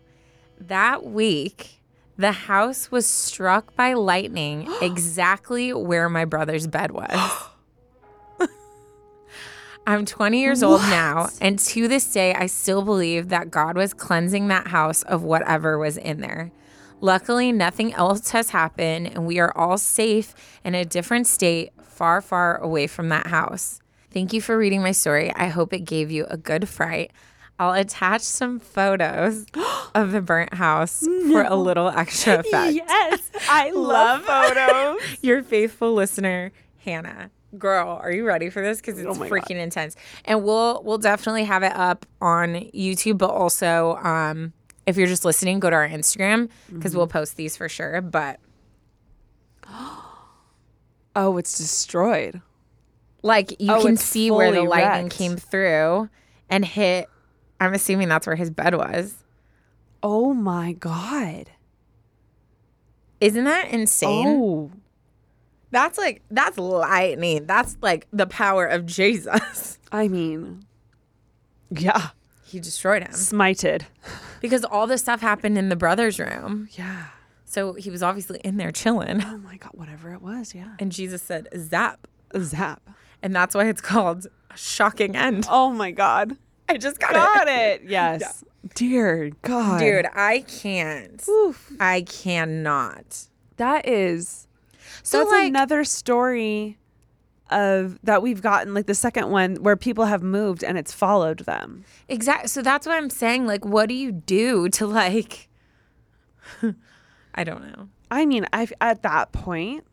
That 0.59 1.03
week, 1.03 1.81
the 2.17 2.31
house 2.31 2.91
was 2.91 3.05
struck 3.05 3.75
by 3.75 3.93
lightning 3.93 4.71
exactly 4.81 5.73
where 5.73 6.09
my 6.09 6.25
brother's 6.25 6.67
bed 6.67 6.91
was. 6.91 7.49
I'm 9.87 10.05
20 10.05 10.41
years 10.41 10.63
old 10.63 10.81
now, 10.81 11.29
and 11.41 11.59
to 11.59 11.87
this 11.87 12.11
day, 12.11 12.33
I 12.33 12.47
still 12.47 12.81
believe 12.81 13.29
that 13.29 13.51
God 13.51 13.75
was 13.75 13.93
cleansing 13.93 14.47
that 14.47 14.67
house 14.67 15.03
of 15.03 15.23
whatever 15.23 15.77
was 15.77 15.97
in 15.97 16.21
there. 16.21 16.51
Luckily, 17.01 17.51
nothing 17.51 17.93
else 17.93 18.31
has 18.31 18.49
happened, 18.49 19.07
and 19.07 19.27
we 19.27 19.37
are 19.39 19.55
all 19.55 19.77
safe 19.77 20.33
in 20.63 20.73
a 20.73 20.85
different 20.85 21.27
state, 21.27 21.71
far, 21.83 22.21
far 22.21 22.57
away 22.57 22.87
from 22.87 23.09
that 23.09 23.27
house. 23.27 23.79
Thank 24.09 24.33
you 24.33 24.41
for 24.41 24.57
reading 24.57 24.81
my 24.81 24.91
story. 24.91 25.31
I 25.35 25.47
hope 25.47 25.73
it 25.73 25.81
gave 25.81 26.09
you 26.09 26.25
a 26.29 26.37
good 26.37 26.67
fright. 26.67 27.11
I'll 27.59 27.73
attach 27.73 28.21
some 28.21 28.59
photos 28.59 29.45
of 29.95 30.11
the 30.11 30.21
burnt 30.21 30.53
house 30.53 30.99
for 31.31 31.41
a 31.43 31.55
little 31.55 31.87
extra 31.87 32.39
effect. 32.41 32.73
Yes, 32.75 33.31
I 33.49 33.71
love 33.75 34.21
photos. 34.23 35.01
Your 35.23 35.41
faithful 35.41 35.93
listener, 35.95 36.51
Hannah. 36.83 37.31
Girl, 37.57 37.99
are 38.03 38.11
you 38.11 38.25
ready 38.25 38.49
for 38.51 38.61
this? 38.61 38.79
Because 38.81 38.99
it's 38.99 39.17
my 39.17 39.29
freaking 39.29 39.55
intense. 39.55 39.95
And 40.25 40.43
we'll 40.43 40.83
we'll 40.83 40.97
definitely 40.99 41.45
have 41.45 41.63
it 41.63 41.71
up 41.73 42.05
on 42.21 42.55
YouTube, 42.75 43.17
but 43.17 43.29
also 43.31 43.95
um, 44.03 44.53
if 44.85 44.97
you're 44.97 45.07
just 45.07 45.23
listening, 45.25 45.59
go 45.59 45.69
to 45.69 45.75
our 45.75 45.87
Instagram 45.87 46.49
because 46.71 46.95
we'll 46.95 47.07
post 47.07 47.37
these 47.37 47.55
for 47.57 47.67
sure. 47.69 48.01
But 48.01 48.39
Oh, 51.15 51.37
it's 51.37 51.57
destroyed. 51.57 52.41
like 53.23 53.51
you 53.59 53.71
Oh, 53.71 53.81
can 53.81 53.95
see 53.95 54.29
where 54.31 54.51
the 54.51 54.63
lightning 54.63 55.03
wrecked. 55.05 55.15
came 55.17 55.37
through 55.37 56.09
and 56.49 56.65
hit. 56.65 57.07
I'm 57.59 57.73
assuming 57.73 58.09
that's 58.09 58.27
where 58.27 58.35
his 58.35 58.49
bed 58.49 58.75
was. 58.75 59.15
Oh 60.07 60.35
my 60.35 60.73
god. 60.73 61.49
Isn't 63.19 63.45
that 63.45 63.69
insane? 63.69 64.27
Oh. 64.27 64.71
That's 65.71 65.97
like 65.97 66.21
that's 66.29 66.59
lightning. 66.59 67.47
That's 67.47 67.75
like 67.81 68.05
the 68.13 68.27
power 68.27 68.67
of 68.67 68.85
Jesus. 68.85 69.79
I 69.91 70.07
mean, 70.07 70.63
yeah, 71.71 72.09
he 72.45 72.59
destroyed 72.59 73.01
him 73.01 73.13
smited. 73.13 73.81
because 74.41 74.63
all 74.63 74.85
this 74.85 75.01
stuff 75.01 75.21
happened 75.21 75.57
in 75.57 75.69
the 75.69 75.75
brothers' 75.75 76.19
room. 76.19 76.69
Yeah. 76.73 77.07
So 77.45 77.73
he 77.73 77.89
was 77.89 78.03
obviously 78.03 78.39
in 78.43 78.57
there 78.57 78.71
chilling. 78.71 79.23
Oh 79.25 79.39
my 79.39 79.57
god, 79.57 79.71
whatever 79.73 80.13
it 80.13 80.21
was, 80.21 80.53
yeah. 80.53 80.75
And 80.77 80.91
Jesus 80.91 81.23
said, 81.23 81.47
Zap. 81.57 82.07
Zap. 82.37 82.87
And 83.23 83.35
that's 83.35 83.55
why 83.55 83.67
it's 83.69 83.81
called 83.81 84.27
a 84.51 84.57
shocking 84.57 85.15
end. 85.15 85.47
Oh 85.49 85.71
my 85.71 85.89
god. 85.89 86.37
I 86.69 86.77
just 86.77 86.99
got, 86.99 87.13
Got 87.13 87.47
it. 87.47 87.81
it. 87.83 87.83
Yes. 87.89 88.43
Dear 88.73 89.31
God. 89.43 89.79
Dude, 89.79 90.07
I 90.15 90.39
can't. 90.47 91.23
Oof. 91.29 91.71
I 91.79 92.01
cannot. 92.01 93.27
That 93.57 93.87
is 93.87 94.47
So, 95.03 95.19
that's 95.19 95.31
like, 95.31 95.49
another 95.49 95.83
story 95.83 96.77
of 97.51 97.99
that 98.03 98.23
we've 98.23 98.41
gotten 98.41 98.73
like 98.73 98.87
the 98.87 98.95
second 98.95 99.29
one 99.29 99.57
where 99.57 99.75
people 99.75 100.05
have 100.05 100.23
moved 100.23 100.63
and 100.63 100.79
it's 100.79 100.91
followed 100.91 101.39
them. 101.41 101.85
exactly. 102.07 102.47
So 102.47 102.63
that's 102.63 102.87
what 102.87 102.95
I'm 102.95 103.11
saying. 103.11 103.45
Like, 103.45 103.63
what 103.63 103.87
do 103.87 103.93
you 103.93 104.11
do 104.11 104.67
to, 104.69 104.87
like, 104.87 105.47
I 107.35 107.43
don't 107.43 107.61
know. 107.71 107.89
I 108.09 108.25
mean, 108.25 108.47
I 108.51 108.67
at 108.81 109.03
that 109.03 109.31
point, 109.31 109.83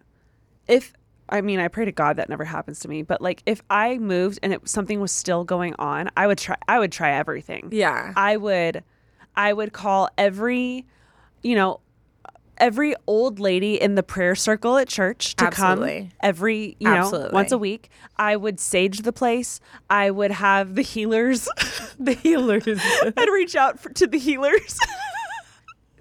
if 0.67 0.93
I 1.33 1.41
mean, 1.41 1.59
I 1.59 1.69
pray 1.69 1.87
to 1.87 1.93
God 1.93 2.17
that 2.17 2.29
never 2.29 2.45
happens 2.45 2.81
to 2.81 2.89
me, 2.89 3.03
but 3.03 3.23
like 3.23 3.43
if 3.47 3.63
I 3.71 3.97
moved 3.97 4.39
and 4.43 4.53
it 4.53 4.69
something 4.69 5.01
was 5.01 5.11
still 5.11 5.45
going 5.45 5.75
on, 5.79 6.11
I 6.17 6.27
would 6.27 6.39
try 6.39 6.57
I 6.69 6.79
would 6.79 6.93
try 6.93 7.13
everything. 7.13 7.71
Yeah. 7.73 8.13
I 8.15 8.37
would 8.37 8.85
I 9.35 9.55
would 9.55 9.73
call 9.73 10.11
every, 10.19 10.87
you 11.43 11.55
know, 11.55 11.81
every 12.59 12.95
old 13.07 13.41
lady 13.41 13.81
in 13.81 13.95
the 13.95 14.03
prayer 14.03 14.35
circle 14.35 14.77
at 14.77 14.89
church 14.89 15.35
to 15.37 15.47
Absolutely. 15.47 16.01
come 16.01 16.11
every, 16.21 16.77
you 16.79 16.89
know, 16.89 16.97
Absolutely. 16.97 17.33
once 17.33 17.51
a 17.51 17.59
week. 17.59 17.89
I 18.19 18.37
would 18.37 18.61
sage 18.61 18.99
the 18.99 19.13
place. 19.13 19.59
I 19.89 20.11
would 20.11 20.33
have 20.33 20.75
the 20.75 20.83
healers 20.83 21.49
the 21.99 22.13
healers. 22.13 22.67
I'd 23.17 23.29
reach 23.33 23.57
out 23.57 23.81
for, 23.81 23.89
to 23.89 24.07
the 24.07 24.19
healers. 24.19 24.79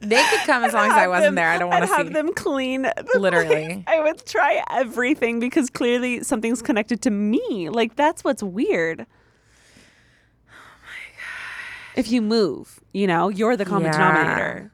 they 0.02 0.24
could 0.30 0.40
come 0.46 0.64
as 0.64 0.74
long 0.74 0.88
as 0.88 0.94
I 0.94 1.08
wasn't 1.08 1.28
them- 1.28 1.36
there. 1.36 1.50
I 1.50 1.58
don't 1.58 1.70
want 1.70 1.84
to 1.86 1.94
have 1.96 2.08
see. 2.08 2.14
them 2.14 2.34
clean. 2.34 2.82
the 2.84 3.20
Literally. 3.20 3.48
place. 3.48 3.84
I 3.88 4.00
would 4.02 4.26
try 4.26 4.64
everything 4.70 5.40
because 5.40 5.70
clearly 5.70 6.24
something's 6.24 6.62
connected 6.62 7.02
to 7.04 7.12
me. 7.12 7.70
Like 7.70 7.96
that's 7.96 8.24
what's 8.24 8.44
weird. 8.44 9.06
Oh 10.50 10.54
if 11.96 12.12
you 12.12 12.22
move, 12.22 12.80
you 12.94 13.08
know, 13.08 13.30
you're 13.30 13.58
the 13.58 13.66
common 13.66 13.86
Yeah. 13.86 13.92
denominator. 13.94 14.72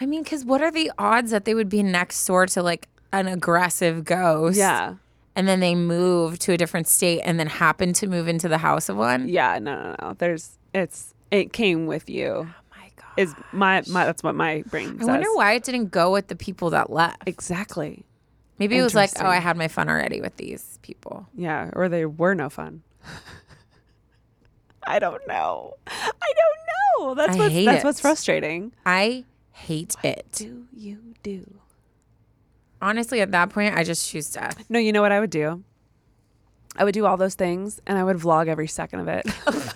I 0.00 0.06
mean, 0.06 0.22
because 0.22 0.44
what 0.44 0.62
are 0.62 0.70
the 0.70 0.92
odds 0.98 1.30
that 1.32 1.44
they 1.44 1.54
would 1.54 1.68
be 1.68 1.82
next 1.82 2.24
door 2.24 2.46
to, 2.46 2.62
like, 2.62 2.86
an 3.12 3.26
aggressive 3.26 4.04
ghost? 4.04 4.56
Yeah. 4.56 4.94
And 5.34 5.48
then 5.48 5.58
they 5.58 5.74
move 5.74 6.38
to 6.40 6.52
a 6.52 6.56
different 6.56 6.86
state 6.86 7.20
and 7.24 7.38
then 7.40 7.48
happen 7.48 7.92
to 7.94 8.06
move 8.06 8.28
into 8.28 8.48
the 8.48 8.58
house 8.58 8.88
of 8.88 8.96
one? 8.96 9.28
Yeah, 9.28 9.58
no, 9.58 9.74
no, 9.82 9.96
no. 10.00 10.14
There's 10.16 10.58
it's 10.72 11.14
it 11.32 11.52
came 11.52 11.86
with 11.86 12.08
you. 12.08 12.48
Is 13.18 13.34
my 13.52 13.82
my 13.88 14.04
that's 14.04 14.22
what 14.22 14.34
my 14.36 14.62
brain 14.70 14.86
says. 14.86 14.96
I 14.96 14.98
says. 15.00 15.08
wonder 15.08 15.34
why 15.34 15.52
it 15.52 15.64
didn't 15.64 15.86
go 15.90 16.12
with 16.12 16.28
the 16.28 16.36
people 16.36 16.70
that 16.70 16.88
left. 16.90 17.26
Exactly. 17.26 18.04
Maybe 18.58 18.76
it 18.78 18.82
was 18.82 18.94
like, 18.94 19.10
oh, 19.10 19.18
Interesting. 19.20 19.26
I 19.26 19.40
had 19.40 19.56
my 19.56 19.68
fun 19.68 19.88
already 19.88 20.20
with 20.20 20.36
these 20.36 20.78
people. 20.82 21.26
Yeah, 21.34 21.70
or 21.74 21.88
they 21.88 22.06
were 22.06 22.34
no 22.34 22.48
fun. 22.48 22.82
I 24.86 24.98
don't 24.98 25.26
know. 25.26 25.74
I 25.86 26.32
don't 26.36 27.08
know. 27.08 27.14
That's 27.14 27.36
I 27.36 27.38
what's 27.40 27.52
hate 27.52 27.64
that's 27.66 27.82
it. 27.82 27.86
what's 27.86 28.00
frustrating. 28.00 28.72
I 28.86 29.24
hate 29.52 29.96
it. 30.02 30.26
Do 30.32 30.66
you 30.72 31.14
do? 31.22 31.44
Honestly, 32.80 33.20
at 33.20 33.32
that 33.32 33.50
point, 33.50 33.76
I 33.76 33.82
just 33.84 34.08
choose 34.08 34.30
death. 34.30 34.64
No, 34.68 34.78
you 34.78 34.92
know 34.92 35.02
what 35.02 35.12
I 35.12 35.20
would 35.20 35.30
do? 35.30 35.64
I 36.76 36.84
would 36.84 36.94
do 36.94 37.04
all 37.06 37.16
those 37.16 37.34
things 37.34 37.80
and 37.86 37.98
I 37.98 38.04
would 38.04 38.16
vlog 38.16 38.46
every 38.46 38.68
second 38.68 39.00
of 39.00 39.08
it. 39.08 39.26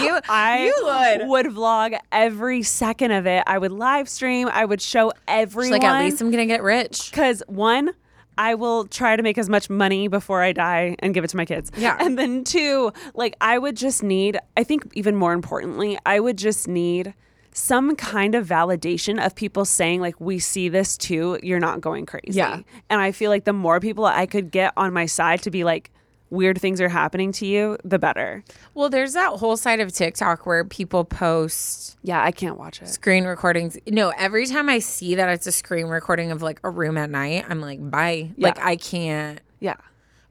You, 0.00 0.18
I 0.28 0.64
you 0.66 1.28
would. 1.28 1.46
vlog 1.46 1.98
every 2.12 2.62
second 2.62 3.10
of 3.12 3.26
it. 3.26 3.42
I 3.46 3.58
would 3.58 3.72
live 3.72 4.08
stream. 4.08 4.48
I 4.52 4.64
would 4.64 4.80
show 4.80 5.10
She's 5.14 5.22
everyone. 5.28 5.72
like, 5.80 5.84
at 5.84 6.00
least 6.00 6.20
I'm 6.20 6.30
gonna 6.30 6.46
get 6.46 6.62
rich. 6.62 7.10
Because 7.10 7.42
one, 7.48 7.90
I 8.38 8.54
will 8.54 8.86
try 8.86 9.16
to 9.16 9.22
make 9.22 9.36
as 9.36 9.48
much 9.50 9.68
money 9.68 10.08
before 10.08 10.42
I 10.42 10.52
die 10.52 10.96
and 11.00 11.12
give 11.12 11.24
it 11.24 11.28
to 11.30 11.36
my 11.36 11.44
kids. 11.44 11.70
Yeah. 11.76 11.96
And 12.00 12.18
then 12.18 12.44
two, 12.44 12.92
like 13.14 13.34
I 13.40 13.58
would 13.58 13.76
just 13.76 14.02
need, 14.02 14.38
I 14.56 14.64
think 14.64 14.84
even 14.94 15.16
more 15.16 15.32
importantly, 15.32 15.98
I 16.06 16.20
would 16.20 16.38
just 16.38 16.66
need 16.68 17.12
some 17.52 17.96
kind 17.96 18.34
of 18.36 18.46
validation 18.46 19.22
of 19.24 19.34
people 19.34 19.64
saying 19.64 20.00
like 20.00 20.18
we 20.20 20.38
see 20.38 20.68
this 20.68 20.96
too 20.96 21.36
you're 21.42 21.58
not 21.58 21.80
going 21.80 22.06
crazy 22.06 22.38
Yeah. 22.38 22.60
and 22.88 23.00
i 23.00 23.10
feel 23.10 23.28
like 23.28 23.42
the 23.44 23.52
more 23.52 23.80
people 23.80 24.04
i 24.06 24.24
could 24.24 24.52
get 24.52 24.72
on 24.76 24.92
my 24.92 25.06
side 25.06 25.42
to 25.42 25.50
be 25.50 25.64
like 25.64 25.90
weird 26.30 26.60
things 26.60 26.80
are 26.80 26.88
happening 26.88 27.32
to 27.32 27.46
you 27.46 27.76
the 27.84 27.98
better 27.98 28.42
Well, 28.74 28.88
there's 28.88 29.12
that 29.14 29.38
whole 29.38 29.56
side 29.56 29.80
of 29.80 29.92
TikTok 29.92 30.46
where 30.46 30.64
people 30.64 31.04
post 31.04 31.98
yeah 32.02 32.22
i 32.22 32.30
can't 32.30 32.58
watch 32.58 32.80
it 32.80 32.88
screen 32.88 33.24
recordings. 33.24 33.76
No, 33.86 34.10
every 34.16 34.46
time 34.46 34.68
I 34.68 34.78
see 34.78 35.14
that 35.16 35.28
it's 35.28 35.46
a 35.46 35.52
screen 35.52 35.86
recording 35.86 36.30
of 36.30 36.42
like 36.42 36.60
a 36.64 36.70
room 36.70 36.96
at 36.96 37.10
night, 37.10 37.44
I'm 37.48 37.60
like, 37.60 37.78
bye. 37.90 38.30
Yeah. 38.36 38.48
Like 38.48 38.58
I 38.60 38.76
can't. 38.76 39.40
yeah 39.58 39.76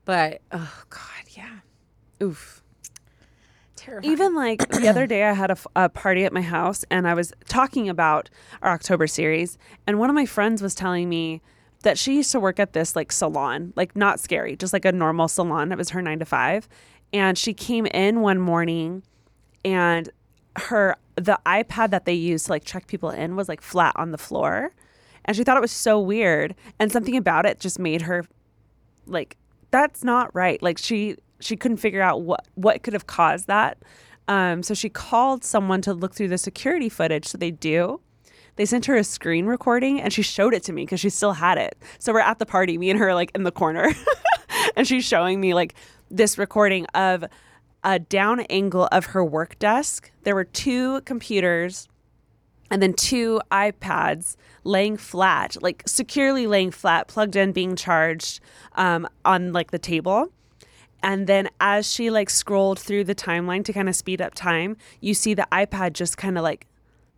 But 0.05 0.41
oh 0.51 0.83
god, 0.89 1.25
yeah, 1.35 1.59
oof 2.23 2.63
terrifying. 3.75 4.11
Even 4.11 4.35
like 4.35 4.69
the 4.69 4.87
other 4.87 5.07
day, 5.07 5.23
I 5.23 5.33
had 5.33 5.57
a 5.75 5.89
party 5.89 6.25
at 6.25 6.33
my 6.33 6.41
house 6.41 6.85
and 6.91 7.07
I 7.07 7.13
was 7.13 7.33
talking 7.47 7.89
about 7.89 8.29
our 8.61 8.71
October 8.71 9.07
series. 9.07 9.57
And 9.87 9.99
one 9.99 10.09
of 10.09 10.15
my 10.15 10.25
friends 10.25 10.61
was 10.61 10.75
telling 10.75 11.09
me 11.09 11.41
that 11.83 11.97
she 11.97 12.15
used 12.15 12.31
to 12.31 12.39
work 12.39 12.59
at 12.59 12.73
this 12.73 12.95
like 12.95 13.11
salon, 13.11 13.73
like 13.75 13.95
not 13.95 14.19
scary, 14.19 14.55
just 14.55 14.73
like 14.73 14.85
a 14.85 14.91
normal 14.91 15.27
salon. 15.27 15.71
It 15.71 15.77
was 15.77 15.89
her 15.91 16.01
nine 16.01 16.19
to 16.19 16.25
five. 16.25 16.67
And 17.13 17.37
she 17.37 17.53
came 17.53 17.85
in 17.87 18.21
one 18.21 18.39
morning 18.39 19.03
and 19.65 20.09
her, 20.55 20.95
the 21.15 21.39
iPad 21.45 21.89
that 21.91 22.05
they 22.05 22.13
used 22.13 22.47
to 22.47 22.51
like 22.51 22.63
check 22.63 22.87
people 22.87 23.09
in 23.09 23.35
was 23.35 23.49
like 23.49 23.61
flat 23.61 23.93
on 23.95 24.11
the 24.11 24.17
floor. 24.17 24.73
And 25.25 25.35
she 25.35 25.43
thought 25.43 25.57
it 25.57 25.61
was 25.61 25.71
so 25.71 25.99
weird. 25.99 26.55
And 26.79 26.91
something 26.91 27.15
about 27.15 27.45
it 27.45 27.59
just 27.59 27.79
made 27.79 28.03
her 28.03 28.25
like 29.09 29.37
that's 29.71 30.03
not 30.03 30.33
right 30.33 30.61
like 30.61 30.77
she 30.77 31.15
she 31.39 31.55
couldn't 31.55 31.77
figure 31.77 32.01
out 32.01 32.21
what 32.21 32.47
what 32.55 32.81
could 32.83 32.93
have 32.93 33.07
caused 33.07 33.47
that 33.47 33.77
um 34.27 34.63
so 34.63 34.73
she 34.73 34.89
called 34.89 35.43
someone 35.43 35.81
to 35.81 35.93
look 35.93 36.13
through 36.13 36.27
the 36.27 36.37
security 36.37 36.89
footage 36.89 37.25
so 37.25 37.37
they 37.37 37.51
do 37.51 37.99
they 38.59 38.65
sent 38.65 38.87
her 38.87 38.97
a 38.97 39.05
screen 39.05 39.45
recording 39.45 40.01
and 40.01 40.11
she 40.11 40.21
showed 40.21 40.53
it 40.53 40.63
to 40.63 40.73
me 40.73 40.83
because 40.83 40.99
she 40.99 41.09
still 41.09 41.31
had 41.31 41.57
it. 41.57 41.77
So 41.97 42.11
we're 42.11 42.19
at 42.19 42.39
the 42.39 42.45
party 42.45 42.77
me 42.77 42.89
and 42.89 42.99
her 42.99 43.13
like 43.13 43.31
in 43.33 43.43
the 43.43 43.53
corner. 43.53 43.93
And 44.75 44.85
she's 44.85 45.05
showing 45.05 45.39
me 45.39 45.53
like 45.53 45.75
this 46.11 46.37
recording 46.37 46.85
of 46.87 47.23
a 47.83 47.99
down 47.99 48.41
angle 48.41 48.89
of 48.91 49.07
her 49.07 49.23
work 49.23 49.57
desk. 49.59 50.11
There 50.23 50.35
were 50.35 50.43
two 50.43 50.99
computers 51.01 51.87
and 52.69 52.81
then 52.81 52.93
two 52.93 53.39
iPads 53.49 54.35
laying 54.65 54.97
flat, 54.97 55.55
like 55.61 55.83
securely 55.85 56.45
laying 56.45 56.71
flat, 56.71 57.07
plugged 57.07 57.37
in, 57.37 57.53
being 57.53 57.77
charged 57.77 58.41
um, 58.75 59.07
on 59.23 59.53
like 59.53 59.71
the 59.71 59.79
table. 59.79 60.33
And 61.01 61.27
then 61.27 61.49
as 61.61 61.89
she 61.89 62.09
like 62.09 62.29
scrolled 62.29 62.79
through 62.79 63.05
the 63.05 63.15
timeline 63.15 63.63
to 63.63 63.71
kind 63.71 63.87
of 63.87 63.95
speed 63.95 64.21
up 64.21 64.33
time, 64.33 64.75
you 64.99 65.13
see 65.13 65.33
the 65.33 65.47
iPad 65.51 65.93
just 65.93 66.17
kind 66.17 66.37
of 66.37 66.43
like 66.43 66.67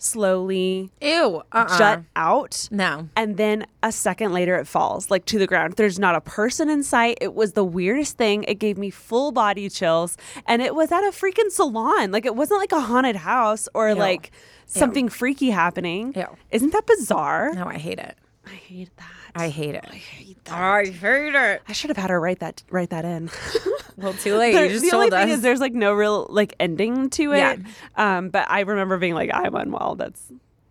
slowly 0.01 0.89
Ew. 1.01 1.43
Uh-uh. 1.51 1.77
jut 1.77 2.03
out. 2.15 2.67
No. 2.71 3.09
And 3.15 3.37
then 3.37 3.65
a 3.83 3.91
second 3.91 4.33
later, 4.33 4.55
it 4.55 4.67
falls 4.67 5.11
like 5.11 5.25
to 5.25 5.39
the 5.39 5.47
ground. 5.47 5.75
There's 5.75 5.99
not 5.99 6.15
a 6.15 6.21
person 6.21 6.69
in 6.69 6.83
sight. 6.83 7.17
It 7.21 7.33
was 7.35 7.53
the 7.53 7.63
weirdest 7.63 8.17
thing. 8.17 8.43
It 8.47 8.55
gave 8.55 8.77
me 8.77 8.89
full 8.89 9.31
body 9.31 9.69
chills. 9.69 10.17
And 10.45 10.61
it 10.61 10.75
was 10.75 10.91
at 10.91 11.03
a 11.03 11.11
freaking 11.11 11.51
salon. 11.51 12.11
Like, 12.11 12.25
it 12.25 12.35
wasn't 12.35 12.59
like 12.59 12.71
a 12.71 12.81
haunted 12.81 13.15
house 13.17 13.69
or 13.73 13.93
like 13.93 14.31
something 14.65 15.09
freaky 15.09 15.51
happening. 15.51 16.13
Ew. 16.15 16.25
Isn't 16.51 16.73
that 16.73 16.85
bizarre? 16.85 17.53
No, 17.53 17.65
I 17.67 17.77
hate 17.77 17.99
it. 17.99 18.17
I 18.45 18.55
hate 18.55 18.89
that. 18.97 19.05
I 19.35 19.49
hate 19.49 19.75
it. 19.75 19.85
I 19.89 19.95
hate 19.95 20.45
that. 20.45 20.53
I 20.57 20.85
hate 20.85 21.35
it. 21.35 21.61
I 21.67 21.71
should 21.73 21.89
have 21.89 21.97
had 21.97 22.09
her 22.09 22.19
write 22.19 22.39
that 22.39 22.63
write 22.69 22.89
that 22.91 23.05
in. 23.05 23.29
Well, 23.97 24.13
too 24.13 24.35
late. 24.37 24.53
There- 24.53 24.65
you 24.65 24.71
just 24.71 24.85
the 24.85 24.91
told 24.91 25.03
only 25.03 25.15
us. 25.15 25.23
thing 25.25 25.33
is 25.33 25.41
there's 25.41 25.59
like 25.59 25.73
no 25.73 25.93
real 25.93 26.25
like 26.29 26.55
ending 26.59 27.09
to 27.11 27.33
it. 27.33 27.37
Yeah. 27.37 27.57
Um, 27.97 28.29
but 28.29 28.49
I 28.49 28.61
remember 28.61 28.97
being 28.97 29.13
like, 29.13 29.29
I'm 29.33 29.53
unwell. 29.53 29.95
That's 29.95 30.23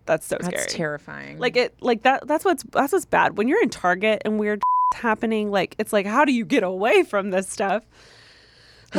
that's 0.05 0.25
so 0.25 0.37
scary. 0.41 0.51
That's 0.57 0.73
terrifying. 0.73 1.37
Like 1.37 1.55
it 1.55 1.75
like 1.81 2.01
that 2.03 2.27
that's 2.27 2.43
what's 2.43 2.63
that's 2.71 2.91
what's 2.91 3.05
bad. 3.05 3.37
When 3.37 3.47
you're 3.47 3.61
in 3.61 3.69
Target 3.69 4.23
and 4.25 4.37
weird 4.39 4.61
happening, 4.95 5.49
like 5.51 5.75
it's 5.77 5.93
like 5.93 6.05
how 6.07 6.25
do 6.25 6.33
you 6.33 6.43
get 6.43 6.63
away 6.63 7.03
from 7.03 7.29
this 7.29 7.47
stuff? 7.47 7.83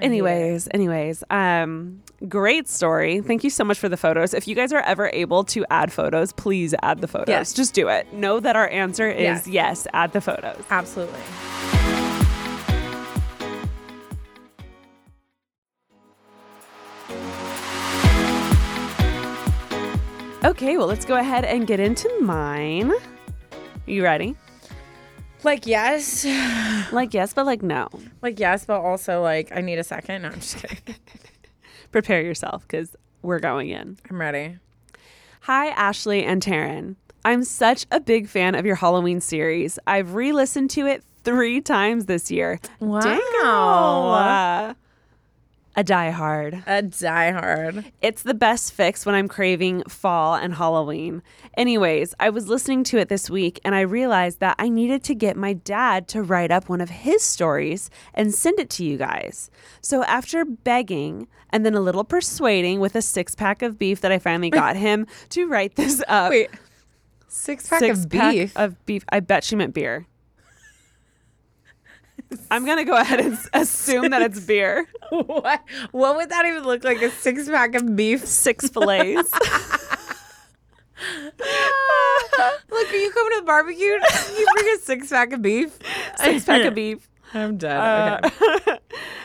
anyways, 0.00 0.68
anyways, 0.70 1.24
um 1.30 2.02
great 2.28 2.68
story. 2.68 3.20
Thank 3.20 3.44
you 3.44 3.50
so 3.50 3.64
much 3.64 3.78
for 3.78 3.88
the 3.88 3.96
photos. 3.96 4.34
If 4.34 4.46
you 4.48 4.54
guys 4.54 4.72
are 4.72 4.80
ever 4.82 5.10
able 5.12 5.44
to 5.44 5.64
add 5.70 5.92
photos, 5.92 6.32
please 6.32 6.74
add 6.82 7.00
the 7.00 7.08
photos. 7.08 7.28
Yes. 7.28 7.52
Just 7.52 7.74
do 7.74 7.88
it. 7.88 8.12
Know 8.12 8.40
that 8.40 8.56
our 8.56 8.68
answer 8.68 9.08
is 9.08 9.46
Yes. 9.46 9.46
yes, 9.48 9.86
add 9.92 10.12
the 10.12 10.20
photos. 10.20 10.62
absolutely. 10.70 11.20
Okay, 20.44 20.76
well, 20.76 20.86
let's 20.86 21.06
go 21.06 21.16
ahead 21.16 21.44
and 21.46 21.66
get 21.66 21.80
into 21.80 22.06
mine. 22.20 22.92
You 23.86 24.02
ready? 24.04 24.36
Like 25.42 25.66
yes, 25.66 26.24
Like 26.92 27.14
yes, 27.14 27.32
but 27.32 27.46
like 27.46 27.62
no. 27.62 27.88
like 28.22 28.38
yes, 28.38 28.66
but 28.66 28.80
also 28.80 29.22
like 29.22 29.50
I 29.54 29.62
need 29.62 29.78
a 29.78 29.84
second. 29.84 30.22
No, 30.22 30.28
I'm 30.28 30.34
just 30.34 30.56
kidding. 30.58 30.78
Prepare 31.94 32.22
yourself 32.22 32.66
because 32.66 32.96
we're 33.22 33.38
going 33.38 33.68
in. 33.68 33.96
I'm 34.10 34.20
ready. 34.20 34.58
Hi, 35.42 35.68
Ashley 35.68 36.24
and 36.24 36.42
Taryn. 36.42 36.96
I'm 37.24 37.44
such 37.44 37.86
a 37.92 38.00
big 38.00 38.26
fan 38.26 38.56
of 38.56 38.66
your 38.66 38.74
Halloween 38.74 39.20
series. 39.20 39.78
I've 39.86 40.16
re 40.16 40.32
listened 40.32 40.70
to 40.70 40.88
it 40.88 41.04
three 41.22 41.60
times 41.60 42.06
this 42.06 42.32
year. 42.32 42.58
Wow. 42.80 44.74
A 45.76 45.82
diehard. 45.82 46.62
A 46.66 46.82
diehard. 46.82 47.90
It's 48.00 48.22
the 48.22 48.34
best 48.34 48.72
fix 48.72 49.04
when 49.04 49.16
I'm 49.16 49.26
craving 49.26 49.82
fall 49.88 50.34
and 50.34 50.54
Halloween. 50.54 51.20
Anyways, 51.56 52.14
I 52.20 52.30
was 52.30 52.48
listening 52.48 52.84
to 52.84 52.98
it 52.98 53.08
this 53.08 53.28
week 53.28 53.58
and 53.64 53.74
I 53.74 53.80
realized 53.80 54.38
that 54.38 54.54
I 54.58 54.68
needed 54.68 55.02
to 55.04 55.14
get 55.16 55.36
my 55.36 55.52
dad 55.52 56.06
to 56.08 56.22
write 56.22 56.52
up 56.52 56.68
one 56.68 56.80
of 56.80 56.90
his 56.90 57.22
stories 57.24 57.90
and 58.14 58.32
send 58.32 58.60
it 58.60 58.70
to 58.70 58.84
you 58.84 58.96
guys. 58.96 59.50
So 59.80 60.04
after 60.04 60.44
begging 60.44 61.26
and 61.50 61.66
then 61.66 61.74
a 61.74 61.80
little 61.80 62.04
persuading 62.04 62.78
with 62.78 62.94
a 62.94 63.02
six 63.02 63.34
pack 63.34 63.60
of 63.62 63.76
beef 63.76 64.00
that 64.02 64.12
I 64.12 64.20
finally 64.20 64.50
got 64.64 64.76
him 64.76 65.06
to 65.30 65.48
write 65.48 65.74
this 65.74 66.04
up. 66.06 66.30
Wait, 66.30 66.50
six 67.26 67.68
pack 67.68 67.80
six 67.80 68.04
of 68.04 68.10
pack 68.10 68.32
beef. 68.32 68.56
of 68.56 68.86
beef. 68.86 69.04
I 69.08 69.18
bet 69.18 69.42
she 69.42 69.56
meant 69.56 69.74
beer. 69.74 70.06
I'm 72.50 72.64
gonna 72.64 72.84
go 72.84 72.96
ahead 72.96 73.20
and 73.20 73.38
assume 73.52 74.10
that 74.10 74.22
it's 74.22 74.40
beer. 74.40 74.86
what? 75.10 75.62
What 75.92 76.16
would 76.16 76.30
that 76.30 76.46
even 76.46 76.64
look 76.64 76.84
like? 76.84 77.00
A 77.02 77.10
six 77.10 77.48
pack 77.48 77.74
of 77.74 77.94
beef? 77.96 78.26
Six 78.26 78.68
fillets. 78.68 79.30
Look, 82.70 82.92
are 82.92 82.96
you 82.96 83.10
coming 83.10 83.32
to 83.32 83.40
the 83.40 83.44
barbecue? 83.46 83.84
You 83.84 84.46
bring 84.54 84.74
a 84.74 84.78
six 84.78 85.08
pack 85.10 85.32
of 85.32 85.42
beef. 85.42 85.78
Six 86.16 86.44
pack 86.44 86.64
of 86.64 86.74
beef. 86.74 87.08
I'm 87.34 87.56
dead. 87.56 87.76
Uh, 87.76 88.20
okay. 88.56 88.78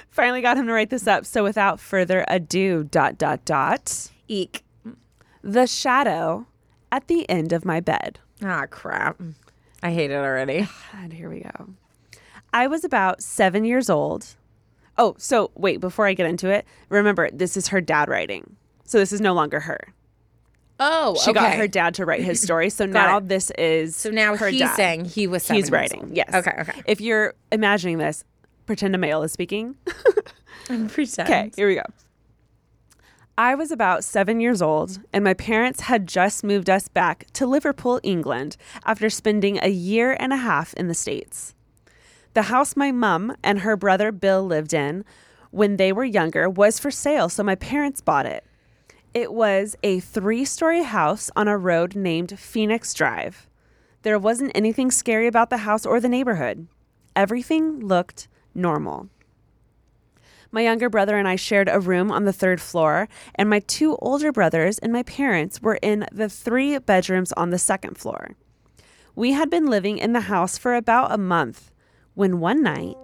Finally 0.09 0.41
got 0.41 0.57
him 0.57 0.67
to 0.67 0.73
write 0.73 0.89
this 0.89 1.07
up. 1.07 1.25
So 1.25 1.43
without 1.43 1.79
further 1.79 2.25
ado, 2.27 2.83
dot 2.83 3.17
dot 3.17 3.45
dot. 3.45 4.09
Eek. 4.27 4.63
The 5.41 5.67
shadow 5.67 6.47
at 6.91 7.07
the 7.07 7.29
end 7.29 7.53
of 7.53 7.65
my 7.65 7.79
bed. 7.79 8.19
Ah, 8.43 8.65
crap. 8.69 9.21
I 9.81 9.91
hate 9.91 10.11
it 10.11 10.15
already. 10.15 10.67
And 10.93 11.13
here 11.13 11.29
we 11.29 11.41
go. 11.41 11.69
I 12.53 12.67
was 12.67 12.83
about 12.83 13.21
seven 13.21 13.65
years 13.65 13.89
old. 13.89 14.25
Oh, 14.97 15.15
so 15.17 15.51
wait, 15.55 15.79
before 15.79 16.07
I 16.07 16.13
get 16.13 16.25
into 16.25 16.49
it, 16.49 16.65
remember 16.89 17.29
this 17.31 17.55
is 17.55 17.67
her 17.69 17.79
dad 17.81 18.09
writing. 18.09 18.55
So 18.83 18.97
this 18.97 19.11
is 19.13 19.21
no 19.21 19.33
longer 19.33 19.59
her. 19.61 19.79
Oh, 20.81 21.15
She 21.23 21.33
got 21.33 21.53
her 21.55 21.67
dad 21.67 21.93
to 21.95 22.05
write 22.05 22.21
his 22.21 22.41
story. 22.41 22.69
So 22.69 22.85
now 22.87 23.17
it. 23.17 23.27
this 23.27 23.51
is 23.57 23.95
So 23.95 24.09
now 24.09 24.35
her 24.37 24.47
he's 24.47 24.61
dad. 24.61 24.75
saying 24.75 25.05
he 25.05 25.27
was. 25.27 25.43
Seven 25.43 25.61
he's 25.61 25.71
writing. 25.71 26.11
Yes. 26.13 26.33
Okay. 26.33 26.53
Okay. 26.59 26.81
If 26.85 27.01
you're 27.01 27.33
imagining 27.51 27.97
this, 27.97 28.23
pretend 28.65 28.95
a 28.95 28.97
male 28.97 29.21
is 29.23 29.31
speaking. 29.31 29.75
Pretend. 30.89 31.27
Okay, 31.27 31.51
here 31.55 31.67
we 31.67 31.75
go. 31.75 31.81
I 33.37 33.55
was 33.55 33.71
about 33.71 34.03
seven 34.03 34.39
years 34.39 34.61
old, 34.61 34.99
and 35.11 35.23
my 35.23 35.33
parents 35.33 35.81
had 35.81 36.05
just 36.07 36.43
moved 36.43 36.69
us 36.69 36.87
back 36.87 37.25
to 37.33 37.47
Liverpool, 37.47 37.99
England, 38.03 38.55
after 38.85 39.09
spending 39.09 39.57
a 39.63 39.69
year 39.69 40.15
and 40.19 40.31
a 40.31 40.37
half 40.37 40.73
in 40.75 40.87
the 40.87 40.93
States. 40.93 41.55
The 42.33 42.43
house 42.43 42.75
my 42.75 42.91
mum 42.91 43.35
and 43.43 43.59
her 43.59 43.75
brother 43.75 44.11
Bill 44.11 44.43
lived 44.43 44.73
in 44.73 45.03
when 45.51 45.77
they 45.77 45.91
were 45.91 46.03
younger 46.03 46.49
was 46.49 46.79
for 46.79 46.91
sale, 46.91 47.27
so 47.27 47.43
my 47.43 47.55
parents 47.55 48.01
bought 48.01 48.25
it. 48.25 48.45
It 49.13 49.33
was 49.33 49.75
a 49.81 49.99
three 49.99 50.45
story 50.45 50.83
house 50.83 51.31
on 51.35 51.47
a 51.47 51.57
road 51.57 51.95
named 51.95 52.37
Phoenix 52.37 52.93
Drive. 52.93 53.47
There 54.03 54.19
wasn't 54.19 54.51
anything 54.53 54.91
scary 54.91 55.25
about 55.25 55.49
the 55.49 55.57
house 55.57 55.85
or 55.85 55.99
the 55.99 56.07
neighborhood. 56.07 56.67
Everything 57.15 57.79
looked 57.79 58.27
normal. 58.53 59.09
My 60.51 60.61
younger 60.61 60.89
brother 60.89 61.17
and 61.17 61.27
I 61.27 61.35
shared 61.35 61.69
a 61.69 61.79
room 61.79 62.11
on 62.11 62.25
the 62.25 62.33
third 62.33 62.61
floor, 62.61 63.07
and 63.35 63.49
my 63.49 63.59
two 63.59 63.95
older 63.97 64.31
brothers 64.31 64.77
and 64.79 64.93
my 64.93 65.03
parents 65.03 65.61
were 65.61 65.79
in 65.81 66.05
the 66.11 66.29
three 66.29 66.77
bedrooms 66.77 67.31
on 67.33 67.49
the 67.49 67.59
second 67.59 67.97
floor. 67.97 68.35
We 69.15 69.33
had 69.33 69.49
been 69.49 69.65
living 69.65 69.97
in 69.97 70.13
the 70.13 70.21
house 70.21 70.57
for 70.57 70.75
about 70.75 71.11
a 71.11 71.17
month 71.17 71.71
when 72.19 72.41
one 72.41 72.61
night 72.61 72.97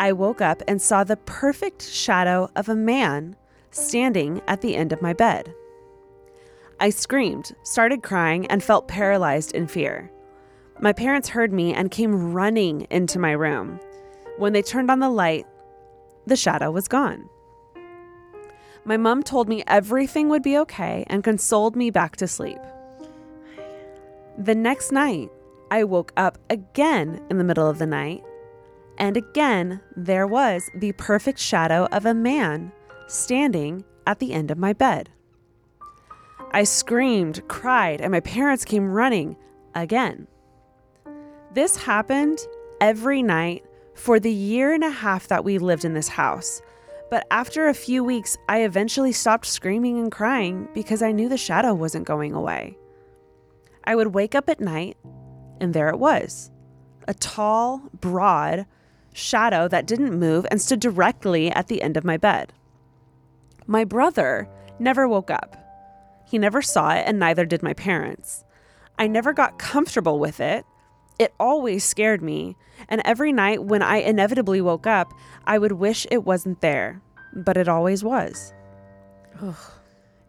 I 0.00 0.12
woke 0.14 0.40
up 0.40 0.62
and 0.66 0.80
saw 0.80 1.04
the 1.04 1.18
perfect 1.18 1.86
shadow 1.86 2.48
of 2.56 2.70
a 2.70 2.74
man 2.74 3.36
standing 3.70 4.40
at 4.48 4.62
the 4.62 4.74
end 4.74 4.90
of 4.90 5.02
my 5.02 5.12
bed. 5.12 5.52
I 6.80 6.88
screamed, 6.88 7.54
started 7.62 8.02
crying, 8.02 8.46
and 8.46 8.62
felt 8.62 8.88
paralyzed 8.88 9.52
in 9.52 9.66
fear. 9.66 10.10
My 10.80 10.94
parents 10.94 11.28
heard 11.28 11.52
me 11.52 11.74
and 11.74 11.90
came 11.90 12.32
running 12.32 12.86
into 12.88 13.18
my 13.18 13.32
room. 13.32 13.78
When 14.38 14.54
they 14.54 14.62
turned 14.62 14.90
on 14.90 15.00
the 15.00 15.10
light, 15.10 15.44
the 16.26 16.34
shadow 16.34 16.70
was 16.70 16.88
gone. 16.88 17.28
My 18.86 18.96
mom 18.96 19.22
told 19.22 19.46
me 19.46 19.62
everything 19.66 20.30
would 20.30 20.42
be 20.42 20.56
okay 20.56 21.04
and 21.08 21.22
consoled 21.22 21.76
me 21.76 21.90
back 21.90 22.16
to 22.16 22.26
sleep. 22.26 22.60
The 24.38 24.54
next 24.54 24.90
night, 24.90 25.30
I 25.70 25.84
woke 25.84 26.14
up 26.16 26.38
again 26.48 27.20
in 27.28 27.36
the 27.36 27.44
middle 27.44 27.68
of 27.68 27.78
the 27.78 27.86
night, 27.86 28.24
and 28.98 29.16
again 29.16 29.80
there 29.96 30.26
was 30.26 30.68
the 30.74 30.92
perfect 30.92 31.38
shadow 31.38 31.86
of 31.92 32.06
a 32.06 32.14
man 32.14 32.72
standing 33.06 33.84
at 34.06 34.18
the 34.18 34.32
end 34.32 34.50
of 34.50 34.58
my 34.58 34.72
bed. 34.72 35.10
I 36.52 36.64
screamed, 36.64 37.46
cried, 37.48 38.00
and 38.00 38.12
my 38.12 38.20
parents 38.20 38.64
came 38.64 38.92
running 38.92 39.36
again. 39.74 40.28
This 41.52 41.76
happened 41.76 42.38
every 42.80 43.22
night 43.22 43.64
for 43.94 44.20
the 44.20 44.32
year 44.32 44.72
and 44.72 44.84
a 44.84 44.90
half 44.90 45.28
that 45.28 45.44
we 45.44 45.58
lived 45.58 45.84
in 45.84 45.94
this 45.94 46.08
house. 46.08 46.62
But 47.10 47.26
after 47.30 47.68
a 47.68 47.74
few 47.74 48.02
weeks, 48.02 48.36
I 48.48 48.62
eventually 48.62 49.12
stopped 49.12 49.46
screaming 49.46 49.98
and 49.98 50.10
crying 50.10 50.68
because 50.74 51.02
I 51.02 51.12
knew 51.12 51.28
the 51.28 51.36
shadow 51.36 51.74
wasn't 51.74 52.06
going 52.06 52.32
away. 52.32 52.76
I 53.84 53.94
would 53.94 54.14
wake 54.14 54.34
up 54.34 54.48
at 54.48 54.60
night, 54.60 54.96
and 55.60 55.74
there 55.74 55.88
it 55.88 55.98
was 55.98 56.50
a 57.06 57.14
tall, 57.14 57.82
broad 58.00 58.66
shadow 59.14 59.66
that 59.68 59.86
didn't 59.86 60.18
move 60.18 60.44
and 60.50 60.60
stood 60.60 60.80
directly 60.80 61.50
at 61.50 61.68
the 61.68 61.80
end 61.80 61.96
of 61.96 62.04
my 62.04 62.18
bed. 62.18 62.52
My 63.66 63.84
brother 63.84 64.46
never 64.78 65.08
woke 65.08 65.30
up. 65.30 65.56
He 66.26 66.36
never 66.36 66.60
saw 66.60 66.90
it, 66.90 67.04
and 67.06 67.18
neither 67.18 67.46
did 67.46 67.62
my 67.62 67.72
parents. 67.72 68.44
I 68.98 69.06
never 69.06 69.32
got 69.32 69.58
comfortable 69.58 70.18
with 70.18 70.40
it. 70.40 70.66
It 71.18 71.32
always 71.38 71.84
scared 71.84 72.22
me, 72.22 72.56
and 72.88 73.00
every 73.04 73.32
night 73.32 73.64
when 73.64 73.82
I 73.82 73.98
inevitably 73.98 74.60
woke 74.60 74.86
up, 74.86 75.12
I 75.46 75.58
would 75.58 75.72
wish 75.72 76.06
it 76.10 76.24
wasn't 76.24 76.60
there, 76.60 77.00
but 77.32 77.56
it 77.56 77.68
always 77.68 78.02
was. 78.02 78.52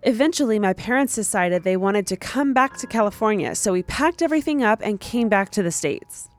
Eventually, 0.03 0.59
my 0.59 0.73
parents 0.73 1.15
decided 1.15 1.63
they 1.63 1.77
wanted 1.77 2.05
to 2.07 2.15
come 2.15 2.53
back 2.53 2.77
to 2.77 2.87
California, 2.87 3.55
so 3.55 3.73
we 3.73 3.81
packed 3.81 4.21
everything 4.21 4.63
up 4.63 4.79
and 4.83 4.99
came 4.99 5.27
back 5.27 5.49
to 5.51 5.63
the 5.63 5.71
States. 5.71 6.29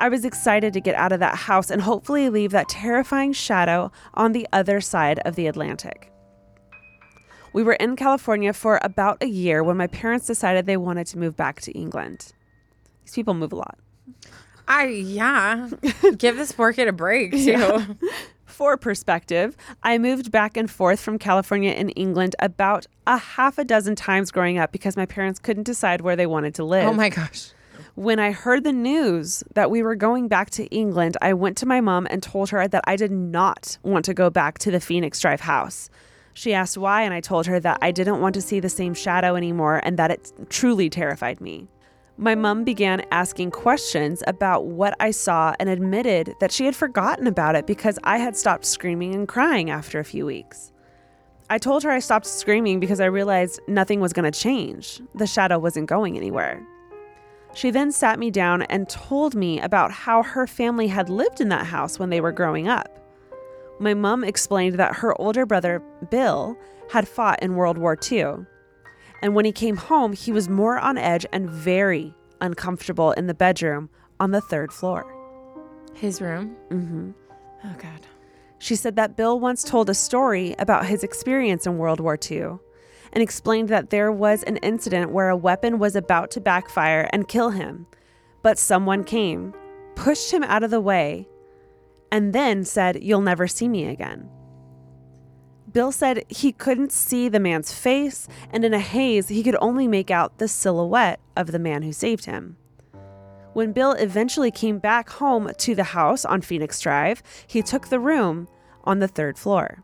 I 0.00 0.08
was 0.08 0.24
excited 0.24 0.72
to 0.72 0.80
get 0.80 0.94
out 0.94 1.12
of 1.12 1.20
that 1.20 1.34
house 1.34 1.70
and 1.70 1.82
hopefully 1.82 2.30
leave 2.30 2.52
that 2.52 2.70
terrifying 2.70 3.34
shadow 3.34 3.92
on 4.14 4.32
the 4.32 4.48
other 4.50 4.80
side 4.80 5.20
of 5.26 5.36
the 5.36 5.46
Atlantic. 5.46 6.10
We 7.52 7.62
were 7.62 7.74
in 7.74 7.96
California 7.96 8.54
for 8.54 8.80
about 8.82 9.22
a 9.22 9.26
year 9.26 9.62
when 9.62 9.76
my 9.76 9.88
parents 9.88 10.26
decided 10.26 10.64
they 10.64 10.78
wanted 10.78 11.06
to 11.08 11.18
move 11.18 11.36
back 11.36 11.60
to 11.62 11.72
England. 11.72 12.32
These 13.04 13.14
people 13.14 13.34
move 13.34 13.52
a 13.52 13.56
lot. 13.56 13.78
I 14.66 14.86
yeah. 14.86 15.68
Give 16.16 16.36
this 16.36 16.56
market 16.56 16.88
a 16.88 16.92
break 16.92 17.32
too. 17.32 17.96
For 18.46 18.78
perspective, 18.78 19.54
I 19.82 19.98
moved 19.98 20.30
back 20.30 20.56
and 20.56 20.70
forth 20.70 21.00
from 21.00 21.18
California 21.18 21.72
and 21.72 21.92
England 21.94 22.36
about 22.38 22.86
a 23.06 23.18
half 23.18 23.58
a 23.58 23.64
dozen 23.64 23.96
times 23.96 24.30
growing 24.30 24.56
up 24.56 24.72
because 24.72 24.96
my 24.96 25.06
parents 25.06 25.38
couldn't 25.38 25.64
decide 25.64 26.00
where 26.00 26.16
they 26.16 26.26
wanted 26.26 26.54
to 26.54 26.64
live. 26.64 26.86
Oh 26.86 26.94
my 26.94 27.10
gosh. 27.10 27.52
When 28.00 28.18
I 28.18 28.32
heard 28.32 28.64
the 28.64 28.72
news 28.72 29.44
that 29.52 29.70
we 29.70 29.82
were 29.82 29.94
going 29.94 30.26
back 30.26 30.48
to 30.52 30.64
England, 30.68 31.18
I 31.20 31.34
went 31.34 31.58
to 31.58 31.66
my 31.66 31.82
mom 31.82 32.06
and 32.08 32.22
told 32.22 32.48
her 32.48 32.66
that 32.66 32.84
I 32.86 32.96
did 32.96 33.10
not 33.10 33.76
want 33.82 34.06
to 34.06 34.14
go 34.14 34.30
back 34.30 34.56
to 34.60 34.70
the 34.70 34.80
Phoenix 34.80 35.20
Drive 35.20 35.42
house. 35.42 35.90
She 36.32 36.54
asked 36.54 36.78
why, 36.78 37.02
and 37.02 37.12
I 37.12 37.20
told 37.20 37.44
her 37.44 37.60
that 37.60 37.76
I 37.82 37.90
didn't 37.90 38.22
want 38.22 38.34
to 38.36 38.40
see 38.40 38.58
the 38.58 38.70
same 38.70 38.94
shadow 38.94 39.36
anymore 39.36 39.82
and 39.84 39.98
that 39.98 40.10
it 40.10 40.32
truly 40.48 40.88
terrified 40.88 41.42
me. 41.42 41.68
My 42.16 42.34
mom 42.34 42.64
began 42.64 43.04
asking 43.12 43.50
questions 43.50 44.22
about 44.26 44.64
what 44.64 44.96
I 44.98 45.10
saw 45.10 45.54
and 45.60 45.68
admitted 45.68 46.36
that 46.40 46.52
she 46.52 46.64
had 46.64 46.74
forgotten 46.74 47.26
about 47.26 47.54
it 47.54 47.66
because 47.66 47.98
I 48.02 48.16
had 48.16 48.34
stopped 48.34 48.64
screaming 48.64 49.14
and 49.14 49.28
crying 49.28 49.68
after 49.68 49.98
a 49.98 50.04
few 50.04 50.24
weeks. 50.24 50.72
I 51.50 51.58
told 51.58 51.82
her 51.82 51.90
I 51.90 51.98
stopped 51.98 52.24
screaming 52.24 52.80
because 52.80 53.02
I 53.02 53.04
realized 53.04 53.60
nothing 53.68 54.00
was 54.00 54.14
going 54.14 54.32
to 54.32 54.40
change. 54.40 55.02
The 55.14 55.26
shadow 55.26 55.58
wasn't 55.58 55.86
going 55.86 56.16
anywhere. 56.16 56.66
She 57.54 57.70
then 57.70 57.90
sat 57.92 58.18
me 58.18 58.30
down 58.30 58.62
and 58.62 58.88
told 58.88 59.34
me 59.34 59.60
about 59.60 59.90
how 59.90 60.22
her 60.22 60.46
family 60.46 60.86
had 60.88 61.08
lived 61.08 61.40
in 61.40 61.48
that 61.48 61.66
house 61.66 61.98
when 61.98 62.10
they 62.10 62.20
were 62.20 62.32
growing 62.32 62.68
up. 62.68 62.96
My 63.80 63.94
mom 63.94 64.24
explained 64.24 64.78
that 64.78 64.96
her 64.96 65.18
older 65.20 65.46
brother, 65.46 65.82
Bill, 66.10 66.56
had 66.90 67.08
fought 67.08 67.42
in 67.42 67.56
World 67.56 67.78
War 67.78 67.98
II. 68.10 68.46
And 69.22 69.34
when 69.34 69.44
he 69.44 69.52
came 69.52 69.76
home, 69.76 70.12
he 70.12 70.32
was 70.32 70.48
more 70.48 70.78
on 70.78 70.98
edge 70.98 71.26
and 71.32 71.48
very 71.48 72.14
uncomfortable 72.40 73.12
in 73.12 73.26
the 73.26 73.34
bedroom 73.34 73.90
on 74.18 74.30
the 74.30 74.40
third 74.40 74.72
floor. 74.72 75.04
His 75.94 76.20
room. 76.20 76.56
Mm-hmm. 76.70 77.10
Oh 77.64 77.74
god. 77.78 78.06
She 78.58 78.76
said 78.76 78.96
that 78.96 79.16
Bill 79.16 79.40
once 79.40 79.62
told 79.62 79.88
a 79.88 79.94
story 79.94 80.54
about 80.58 80.86
his 80.86 81.02
experience 81.02 81.66
in 81.66 81.78
World 81.78 82.00
War 82.00 82.18
II 82.30 82.58
and 83.12 83.22
explained 83.22 83.68
that 83.68 83.90
there 83.90 84.12
was 84.12 84.42
an 84.44 84.56
incident 84.58 85.10
where 85.10 85.28
a 85.28 85.36
weapon 85.36 85.78
was 85.78 85.96
about 85.96 86.30
to 86.32 86.40
backfire 86.40 87.08
and 87.12 87.28
kill 87.28 87.50
him, 87.50 87.86
but 88.42 88.58
someone 88.58 89.04
came, 89.04 89.54
pushed 89.94 90.30
him 90.30 90.42
out 90.44 90.62
of 90.62 90.70
the 90.70 90.80
way, 90.80 91.28
and 92.12 92.32
then 92.32 92.64
said, 92.64 93.02
You'll 93.02 93.20
never 93.20 93.46
see 93.46 93.68
me 93.68 93.86
again. 93.86 94.28
Bill 95.72 95.92
said 95.92 96.24
he 96.28 96.50
couldn't 96.50 96.90
see 96.90 97.28
the 97.28 97.38
man's 97.38 97.72
face, 97.72 98.26
and 98.50 98.64
in 98.64 98.74
a 98.74 98.80
haze, 98.80 99.28
he 99.28 99.42
could 99.42 99.56
only 99.60 99.86
make 99.86 100.10
out 100.10 100.38
the 100.38 100.48
silhouette 100.48 101.20
of 101.36 101.52
the 101.52 101.58
man 101.58 101.82
who 101.82 101.92
saved 101.92 102.24
him. 102.24 102.56
When 103.52 103.72
Bill 103.72 103.92
eventually 103.92 104.50
came 104.50 104.78
back 104.78 105.10
home 105.10 105.50
to 105.58 105.74
the 105.74 105.84
house 105.84 106.24
on 106.24 106.40
Phoenix 106.40 106.80
Drive, 106.80 107.22
he 107.46 107.62
took 107.62 107.88
the 107.88 108.00
room 108.00 108.48
on 108.84 108.98
the 108.98 109.08
third 109.08 109.38
floor. 109.38 109.82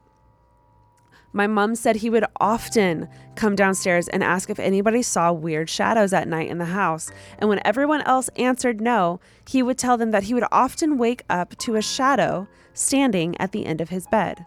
My 1.36 1.46
mom 1.46 1.74
said 1.74 1.96
he 1.96 2.08
would 2.08 2.24
often 2.40 3.10
come 3.34 3.56
downstairs 3.56 4.08
and 4.08 4.24
ask 4.24 4.48
if 4.48 4.58
anybody 4.58 5.02
saw 5.02 5.32
weird 5.32 5.68
shadows 5.68 6.14
at 6.14 6.26
night 6.26 6.48
in 6.48 6.56
the 6.56 6.64
house. 6.64 7.10
And 7.38 7.50
when 7.50 7.60
everyone 7.62 8.00
else 8.02 8.30
answered 8.36 8.80
no, 8.80 9.20
he 9.46 9.62
would 9.62 9.76
tell 9.76 9.98
them 9.98 10.12
that 10.12 10.22
he 10.22 10.32
would 10.32 10.46
often 10.50 10.96
wake 10.96 11.24
up 11.28 11.54
to 11.58 11.76
a 11.76 11.82
shadow 11.82 12.48
standing 12.72 13.38
at 13.38 13.52
the 13.52 13.66
end 13.66 13.82
of 13.82 13.90
his 13.90 14.06
bed. 14.06 14.46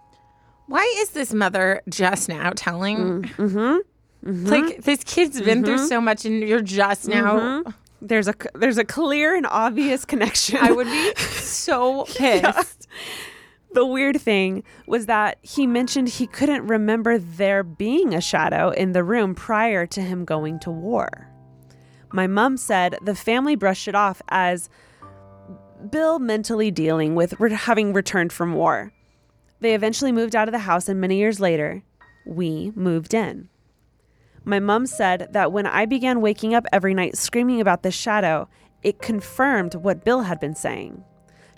Why 0.65 0.81
is 0.97 1.11
this 1.11 1.31
mother 1.31 1.83
just 1.89 2.27
now 2.27 2.53
telling? 2.55 2.97
Mm, 2.97 3.35
mm-hmm, 3.35 4.29
mm-hmm. 4.31 4.45
Like 4.47 4.81
this 4.81 5.03
kid's 5.03 5.39
been 5.39 5.63
through 5.63 5.75
mm-hmm. 5.75 5.85
so 5.85 6.01
much, 6.01 6.25
and 6.25 6.41
you're 6.41 6.59
just 6.59 7.07
now. 7.07 7.39
Mm-hmm. 7.39 7.71
There's 8.01 8.27
a 8.27 8.33
there's 8.55 8.79
a 8.79 8.83
clear 8.83 9.35
and 9.35 9.45
obvious 9.45 10.05
connection. 10.11 10.57
I 10.59 10.71
would 10.71 10.87
be 10.87 11.13
so 11.17 12.05
pissed. 12.15 12.87
The 13.71 13.85
weird 13.85 14.19
thing 14.19 14.63
was 14.87 15.05
that 15.05 15.37
he 15.41 15.67
mentioned 15.67 16.09
he 16.09 16.25
couldn't 16.25 16.65
remember 16.65 17.19
there 17.19 17.63
being 17.63 18.15
a 18.15 18.21
shadow 18.21 18.71
in 18.71 18.93
the 18.93 19.03
room 19.03 19.35
prior 19.35 19.85
to 19.87 20.01
him 20.01 20.25
going 20.25 20.59
to 20.61 20.71
war. 20.71 21.29
My 22.11 22.25
mom 22.25 22.57
said 22.57 22.97
the 23.03 23.13
family 23.13 23.55
brushed 23.55 23.87
it 23.87 23.93
off 23.93 24.21
as 24.29 24.69
Bill 25.91 26.17
mentally 26.17 26.71
dealing 26.71 27.13
with 27.13 27.39
re- 27.39 27.53
having 27.53 27.93
returned 27.93 28.33
from 28.33 28.53
war. 28.53 28.91
They 29.59 29.75
eventually 29.75 30.11
moved 30.11 30.35
out 30.35 30.47
of 30.47 30.51
the 30.51 30.59
house, 30.59 30.89
and 30.89 30.99
many 30.99 31.17
years 31.17 31.39
later, 31.39 31.83
we 32.25 32.71
moved 32.75 33.13
in. 33.13 33.49
My 34.43 34.59
mom 34.59 34.87
said 34.87 35.27
that 35.31 35.51
when 35.51 35.67
I 35.67 35.85
began 35.85 36.21
waking 36.21 36.55
up 36.55 36.65
every 36.71 36.93
night 36.93 37.17
screaming 37.17 37.61
about 37.61 37.83
the 37.83 37.91
shadow, 37.91 38.49
it 38.81 39.01
confirmed 39.01 39.75
what 39.75 40.03
Bill 40.03 40.21
had 40.21 40.39
been 40.39 40.55
saying. 40.55 41.03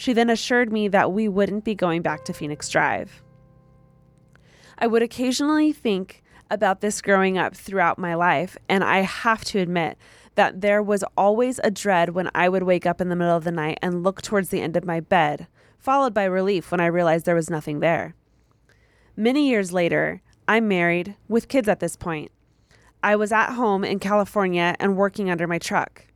She 0.02 0.14
then 0.14 0.32
assured 0.32 0.74
me 0.74 0.88
that 0.88 1.12
we 1.12 1.28
wouldn't 1.28 1.64
be 1.64 1.76
going 1.76 2.02
back 2.02 2.26
to 2.26 2.34
Phoenix 2.34 2.68
Drive. 2.70 3.22
I 4.80 4.88
would 4.88 5.04
occasionally 5.04 5.72
think 5.72 6.24
about 6.50 6.82
this 6.82 7.04
growing 7.04 7.38
up 7.38 7.56
throughout 7.56 8.00
my 8.00 8.16
life, 8.16 8.58
and 8.68 8.84
I 8.84 9.02
have 9.02 9.46
to 9.46 9.60
admit 9.60 10.00
that 10.34 10.62
there 10.62 10.82
was 10.82 11.04
always 11.16 11.60
a 11.64 11.70
dread 11.70 12.16
when 12.16 12.32
I 12.34 12.50
would 12.50 12.64
wake 12.64 12.88
up 12.88 13.00
in 13.00 13.10
the 13.10 13.16
middle 13.16 13.38
of 13.38 13.44
the 13.44 13.52
night 13.52 13.78
and 13.84 14.02
look 14.02 14.24
towards 14.24 14.50
the 14.50 14.60
end 14.60 14.76
of 14.76 14.86
my 14.86 15.02
bed, 15.02 15.46
followed 15.78 16.16
by 16.16 16.24
relief 16.24 16.72
when 16.72 16.82
I 16.82 16.88
realized 16.88 17.28
there 17.28 17.36
was 17.36 17.52
nothing 17.52 17.80
there. 17.80 18.16
Many 19.16 19.50
years 19.50 19.72
later, 19.72 20.24
I'm 20.48 20.68
married 20.68 21.16
with 21.28 21.48
kids 21.48 21.70
at 21.70 21.80
this 21.80 21.96
point. 21.96 22.32
I 23.04 23.16
was 23.16 23.32
at 23.32 23.54
home 23.54 23.84
in 23.84 24.00
California 24.00 24.76
and 24.80 24.98
working 24.98 25.30
under 25.30 25.46
my 25.46 25.60
truck. 25.60 26.08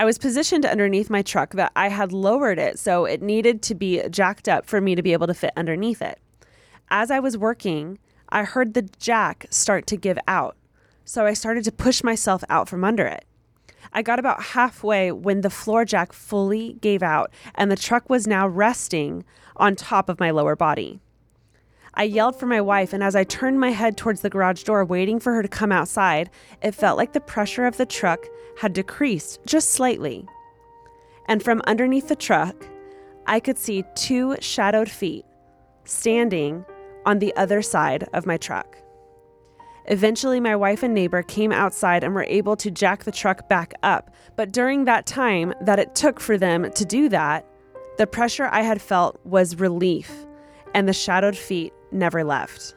I 0.00 0.04
was 0.04 0.16
positioned 0.16 0.64
underneath 0.64 1.10
my 1.10 1.22
truck 1.22 1.54
that 1.54 1.72
I 1.74 1.88
had 1.88 2.12
lowered 2.12 2.60
it 2.60 2.78
so 2.78 3.04
it 3.04 3.20
needed 3.20 3.62
to 3.62 3.74
be 3.74 4.00
jacked 4.08 4.48
up 4.48 4.64
for 4.64 4.80
me 4.80 4.94
to 4.94 5.02
be 5.02 5.12
able 5.12 5.26
to 5.26 5.34
fit 5.34 5.52
underneath 5.56 6.00
it. 6.00 6.20
As 6.88 7.10
I 7.10 7.18
was 7.18 7.36
working, 7.36 7.98
I 8.28 8.44
heard 8.44 8.74
the 8.74 8.88
jack 9.00 9.46
start 9.50 9.88
to 9.88 9.96
give 9.96 10.18
out, 10.28 10.56
so 11.04 11.26
I 11.26 11.32
started 11.32 11.64
to 11.64 11.72
push 11.72 12.04
myself 12.04 12.44
out 12.48 12.68
from 12.68 12.84
under 12.84 13.06
it. 13.06 13.24
I 13.92 14.02
got 14.02 14.20
about 14.20 14.40
halfway 14.40 15.10
when 15.10 15.40
the 15.40 15.50
floor 15.50 15.84
jack 15.84 16.12
fully 16.12 16.74
gave 16.74 17.02
out 17.02 17.32
and 17.56 17.68
the 17.68 17.76
truck 17.76 18.08
was 18.08 18.24
now 18.24 18.46
resting 18.46 19.24
on 19.56 19.74
top 19.74 20.08
of 20.08 20.20
my 20.20 20.30
lower 20.30 20.54
body. 20.54 21.00
I 21.98 22.04
yelled 22.04 22.36
for 22.36 22.46
my 22.46 22.60
wife, 22.60 22.92
and 22.92 23.02
as 23.02 23.16
I 23.16 23.24
turned 23.24 23.58
my 23.58 23.70
head 23.72 23.96
towards 23.96 24.20
the 24.20 24.30
garage 24.30 24.62
door, 24.62 24.84
waiting 24.84 25.18
for 25.18 25.32
her 25.32 25.42
to 25.42 25.48
come 25.48 25.72
outside, 25.72 26.30
it 26.62 26.76
felt 26.76 26.96
like 26.96 27.12
the 27.12 27.20
pressure 27.20 27.66
of 27.66 27.76
the 27.76 27.86
truck 27.86 28.24
had 28.56 28.72
decreased 28.72 29.40
just 29.44 29.72
slightly. 29.72 30.24
And 31.26 31.42
from 31.42 31.60
underneath 31.66 32.06
the 32.06 32.14
truck, 32.14 32.54
I 33.26 33.40
could 33.40 33.58
see 33.58 33.82
two 33.96 34.36
shadowed 34.38 34.88
feet 34.88 35.24
standing 35.84 36.64
on 37.04 37.18
the 37.18 37.34
other 37.34 37.62
side 37.62 38.08
of 38.12 38.26
my 38.26 38.36
truck. 38.36 38.76
Eventually, 39.86 40.38
my 40.38 40.54
wife 40.54 40.84
and 40.84 40.94
neighbor 40.94 41.24
came 41.24 41.50
outside 41.50 42.04
and 42.04 42.14
were 42.14 42.26
able 42.28 42.54
to 42.56 42.70
jack 42.70 43.04
the 43.04 43.12
truck 43.12 43.48
back 43.48 43.74
up. 43.82 44.14
But 44.36 44.52
during 44.52 44.84
that 44.84 45.06
time 45.06 45.52
that 45.62 45.80
it 45.80 45.96
took 45.96 46.20
for 46.20 46.38
them 46.38 46.70
to 46.70 46.84
do 46.84 47.08
that, 47.08 47.44
the 47.96 48.06
pressure 48.06 48.48
I 48.52 48.60
had 48.62 48.80
felt 48.80 49.18
was 49.24 49.58
relief, 49.58 50.26
and 50.74 50.86
the 50.86 50.92
shadowed 50.92 51.36
feet 51.36 51.72
never 51.92 52.24
left. 52.24 52.74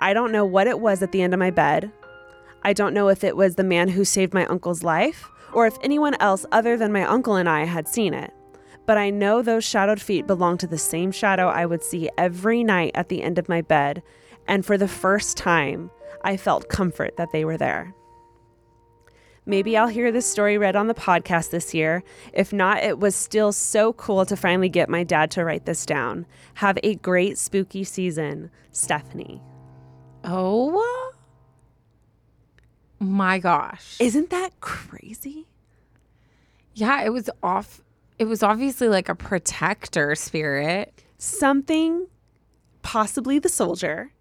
I 0.00 0.14
don't 0.14 0.32
know 0.32 0.44
what 0.44 0.66
it 0.66 0.80
was 0.80 1.02
at 1.02 1.12
the 1.12 1.22
end 1.22 1.34
of 1.34 1.40
my 1.40 1.50
bed. 1.50 1.92
I 2.62 2.72
don't 2.72 2.94
know 2.94 3.08
if 3.08 3.24
it 3.24 3.36
was 3.36 3.54
the 3.54 3.64
man 3.64 3.88
who 3.88 4.04
saved 4.04 4.34
my 4.34 4.46
uncle's 4.46 4.82
life 4.82 5.28
or 5.52 5.66
if 5.66 5.76
anyone 5.82 6.14
else 6.20 6.46
other 6.52 6.76
than 6.76 6.92
my 6.92 7.04
uncle 7.04 7.36
and 7.36 7.48
I 7.48 7.64
had 7.64 7.88
seen 7.88 8.14
it. 8.14 8.32
But 8.86 8.98
I 8.98 9.10
know 9.10 9.42
those 9.42 9.64
shadowed 9.64 10.00
feet 10.00 10.26
belong 10.26 10.58
to 10.58 10.66
the 10.66 10.78
same 10.78 11.12
shadow 11.12 11.48
I 11.48 11.66
would 11.66 11.82
see 11.82 12.10
every 12.18 12.64
night 12.64 12.92
at 12.94 13.08
the 13.08 13.22
end 13.22 13.38
of 13.38 13.48
my 13.48 13.60
bed. 13.62 14.02
And 14.48 14.64
for 14.64 14.76
the 14.76 14.88
first 14.88 15.36
time, 15.36 15.90
I 16.22 16.36
felt 16.36 16.68
comfort 16.68 17.16
that 17.16 17.30
they 17.32 17.44
were 17.44 17.56
there. 17.56 17.94
Maybe 19.50 19.76
I'll 19.76 19.88
hear 19.88 20.12
this 20.12 20.30
story 20.30 20.58
read 20.58 20.76
on 20.76 20.86
the 20.86 20.94
podcast 20.94 21.50
this 21.50 21.74
year. 21.74 22.04
If 22.32 22.52
not, 22.52 22.84
it 22.84 23.00
was 23.00 23.16
still 23.16 23.50
so 23.50 23.92
cool 23.94 24.24
to 24.26 24.36
finally 24.36 24.68
get 24.68 24.88
my 24.88 25.02
dad 25.02 25.32
to 25.32 25.44
write 25.44 25.64
this 25.64 25.84
down. 25.84 26.24
Have 26.54 26.78
a 26.84 26.94
great 26.94 27.36
spooky 27.36 27.82
season, 27.82 28.52
Stephanie. 28.70 29.42
Oh 30.22 31.12
my 33.00 33.40
gosh. 33.40 33.96
Isn't 33.98 34.30
that 34.30 34.60
crazy? 34.60 35.48
Yeah, 36.74 37.02
it 37.02 37.12
was 37.12 37.28
off. 37.42 37.80
It 38.20 38.26
was 38.26 38.44
obviously 38.44 38.86
like 38.86 39.08
a 39.08 39.16
protector 39.16 40.14
spirit. 40.14 41.02
Something, 41.18 42.06
possibly 42.82 43.40
the 43.40 43.48
soldier, 43.48 44.12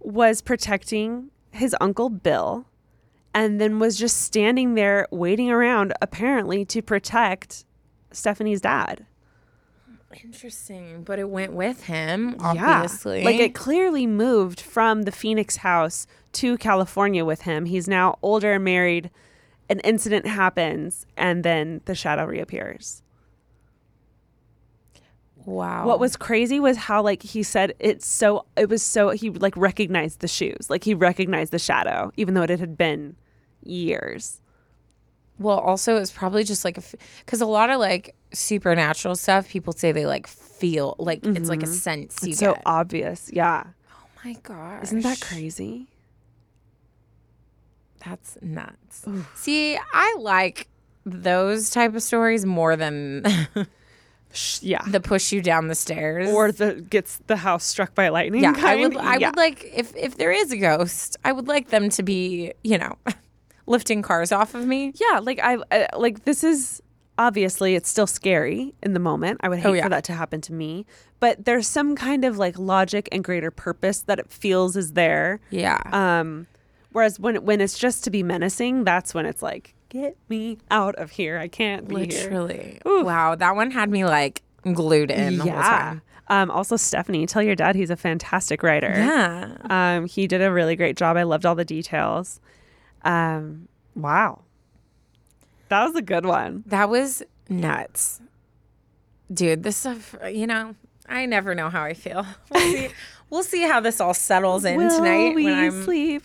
was 0.00 0.42
protecting 0.42 1.30
his 1.50 1.74
uncle 1.80 2.10
Bill 2.10 2.66
and 3.34 3.60
then 3.60 3.78
was 3.78 3.96
just 3.96 4.22
standing 4.22 4.74
there 4.74 5.06
waiting 5.10 5.50
around, 5.50 5.92
apparently, 6.02 6.64
to 6.66 6.82
protect 6.82 7.64
Stephanie's 8.10 8.60
dad. 8.60 9.06
Interesting, 10.24 11.04
but 11.04 11.20
it 11.20 11.30
went 11.30 11.52
with 11.52 11.84
him, 11.84 12.36
obviously. 12.40 13.20
Yeah. 13.20 13.24
Like 13.24 13.36
it 13.36 13.54
clearly 13.54 14.06
moved 14.08 14.60
from 14.60 15.02
the 15.02 15.12
Phoenix 15.12 15.58
house 15.58 16.06
to 16.32 16.58
California 16.58 17.24
with 17.24 17.42
him. 17.42 17.66
He's 17.66 17.86
now 17.86 18.18
older, 18.20 18.58
married. 18.58 19.10
An 19.68 19.78
incident 19.80 20.26
happens, 20.26 21.06
and 21.16 21.44
then 21.44 21.80
the 21.84 21.94
shadow 21.94 22.24
reappears. 22.24 23.02
Wow. 25.46 25.86
What 25.86 26.00
was 26.00 26.16
crazy 26.16 26.60
was 26.60 26.76
how 26.76 27.02
like 27.02 27.22
he 27.22 27.42
said 27.42 27.74
it's 27.78 28.06
so 28.06 28.46
it 28.56 28.68
was 28.68 28.82
so 28.82 29.10
he 29.10 29.30
like 29.30 29.56
recognized 29.56 30.20
the 30.20 30.28
shoes. 30.28 30.68
Like 30.68 30.84
he 30.84 30.94
recognized 30.94 31.52
the 31.52 31.58
shadow 31.58 32.12
even 32.16 32.34
though 32.34 32.42
it 32.42 32.50
had 32.50 32.76
been 32.76 33.16
years. 33.64 34.40
Well, 35.38 35.58
also 35.58 35.96
it's 35.96 36.10
probably 36.12 36.44
just 36.44 36.64
like 36.64 36.76
a 36.78 36.82
because 37.24 37.40
a 37.40 37.46
lot 37.46 37.70
of 37.70 37.80
like 37.80 38.14
supernatural 38.32 39.16
stuff, 39.16 39.48
people 39.48 39.72
say 39.72 39.92
they 39.92 40.06
like 40.06 40.26
feel 40.26 40.94
like 40.98 41.24
it's 41.24 41.48
like 41.48 41.62
a 41.62 41.66
mm-hmm. 41.66 41.74
sense 41.74 42.18
you 42.22 42.30
It's 42.30 42.38
so 42.38 42.54
get. 42.54 42.62
obvious. 42.66 43.30
Yeah. 43.32 43.64
oh 43.90 44.06
my 44.24 44.34
gosh, 44.42 44.84
Isn't 44.84 45.02
that 45.02 45.20
crazy? 45.20 45.86
That's 48.04 48.38
nuts. 48.40 49.04
See, 49.34 49.76
I 49.92 50.16
like 50.20 50.68
those 51.04 51.70
type 51.70 51.94
of 51.94 52.02
stories 52.02 52.44
more 52.46 52.76
than 52.76 53.24
Yeah. 54.62 54.82
the 54.86 55.00
push 55.00 55.32
you 55.32 55.42
down 55.42 55.68
the 55.68 55.74
stairs. 55.74 56.30
or 56.30 56.52
the 56.52 56.74
gets 56.88 57.18
the 57.26 57.36
house 57.36 57.64
struck 57.64 57.94
by 57.94 58.08
lightning. 58.10 58.42
yeah, 58.42 58.54
I 58.56 58.76
would. 58.76 58.96
I 58.96 59.16
Yeah. 59.16 59.28
would 59.30 59.36
like 59.36 59.64
if 59.74 59.94
if 59.96 60.16
there 60.16 60.32
is 60.32 60.52
a 60.52 60.56
ghost, 60.56 61.16
I 61.24 61.32
would 61.32 61.48
like 61.48 61.68
them 61.70 61.88
to 61.90 62.02
be 62.02 62.52
you 62.62 62.78
know 62.78 62.96
lifting 63.66 64.02
cars 64.02 64.32
off 64.32 64.54
of 64.54 64.66
me. 64.66 64.92
Yeah, 64.94 65.18
like 65.20 65.40
I 65.42 65.58
like 65.96 66.24
this 66.24 66.44
is 66.44 66.82
obviously 67.18 67.74
it's 67.74 67.88
still 67.88 68.06
scary 68.06 68.74
in 68.82 68.94
the 68.94 69.00
moment. 69.00 69.40
I 69.42 69.48
would 69.48 69.58
hate 69.58 69.68
Oh, 69.68 69.72
yeah. 69.74 69.82
for 69.82 69.88
that 69.90 70.04
to 70.04 70.12
happen 70.14 70.40
to 70.42 70.52
me, 70.54 70.86
but 71.18 71.44
there's 71.44 71.66
some 71.66 71.94
kind 71.94 72.24
of 72.24 72.38
like 72.38 72.58
logic 72.58 73.08
and 73.12 73.22
greater 73.22 73.50
purpose 73.50 74.00
that 74.02 74.18
it 74.18 74.30
feels 74.32 74.76
is 74.76 74.92
there. 74.94 75.40
Yeah. 75.50 75.80
Um 75.92 76.46
whereas 76.92 77.20
when 77.20 77.36
when 77.44 77.60
it's 77.60 77.78
just 77.78 78.04
to 78.04 78.10
be 78.10 78.22
menacing, 78.22 78.84
that's 78.84 79.12
when 79.12 79.26
it's 79.26 79.42
like 79.42 79.74
get 79.90 80.16
me 80.30 80.56
out 80.70 80.94
of 80.94 81.10
here. 81.10 81.36
I 81.38 81.48
can't 81.48 81.86
be 81.86 82.06
here. 82.06 82.30
Literally. 82.30 82.80
Wow, 82.86 83.34
that 83.34 83.54
one 83.54 83.70
had 83.70 83.90
me 83.90 84.04
like 84.06 84.42
glued 84.72 85.10
in 85.10 85.36
the 85.36 85.42
whole 85.44 85.52
Yeah. 85.52 85.62
time. 85.62 86.02
Um 86.28 86.50
also 86.50 86.76
Stephanie, 86.76 87.26
tell 87.26 87.42
your 87.42 87.54
dad 87.56 87.76
he's 87.76 87.90
a 87.90 87.96
fantastic 87.96 88.62
writer. 88.62 88.92
Yeah. 88.96 89.56
Um, 89.68 90.06
he 90.06 90.26
did 90.26 90.40
a 90.40 90.50
really 90.50 90.76
great 90.76 90.96
job. 90.96 91.16
I 91.18 91.24
loved 91.24 91.44
all 91.44 91.54
the 91.54 91.64
details. 91.64 92.40
Um, 93.02 93.68
wow. 93.94 94.42
That 95.68 95.84
was 95.86 95.94
a 95.96 96.02
good 96.02 96.24
one. 96.26 96.64
That 96.66 96.88
was 96.88 97.22
nuts. 97.48 98.20
Dude, 99.32 99.62
this 99.62 99.76
stuff, 99.76 100.14
you 100.30 100.46
know, 100.46 100.74
I 101.08 101.26
never 101.26 101.54
know 101.54 101.68
how 101.70 101.82
I 101.82 101.94
feel. 101.94 102.26
We'll 102.52 102.60
see. 102.60 102.88
we'll 103.30 103.42
see 103.44 103.62
how 103.62 103.80
this 103.80 104.00
all 104.00 104.14
settles 104.14 104.64
in 104.64 104.76
Will 104.76 104.90
tonight 104.90 105.34
when 105.36 105.52
I'm 105.54 105.84
sleep? 105.84 106.24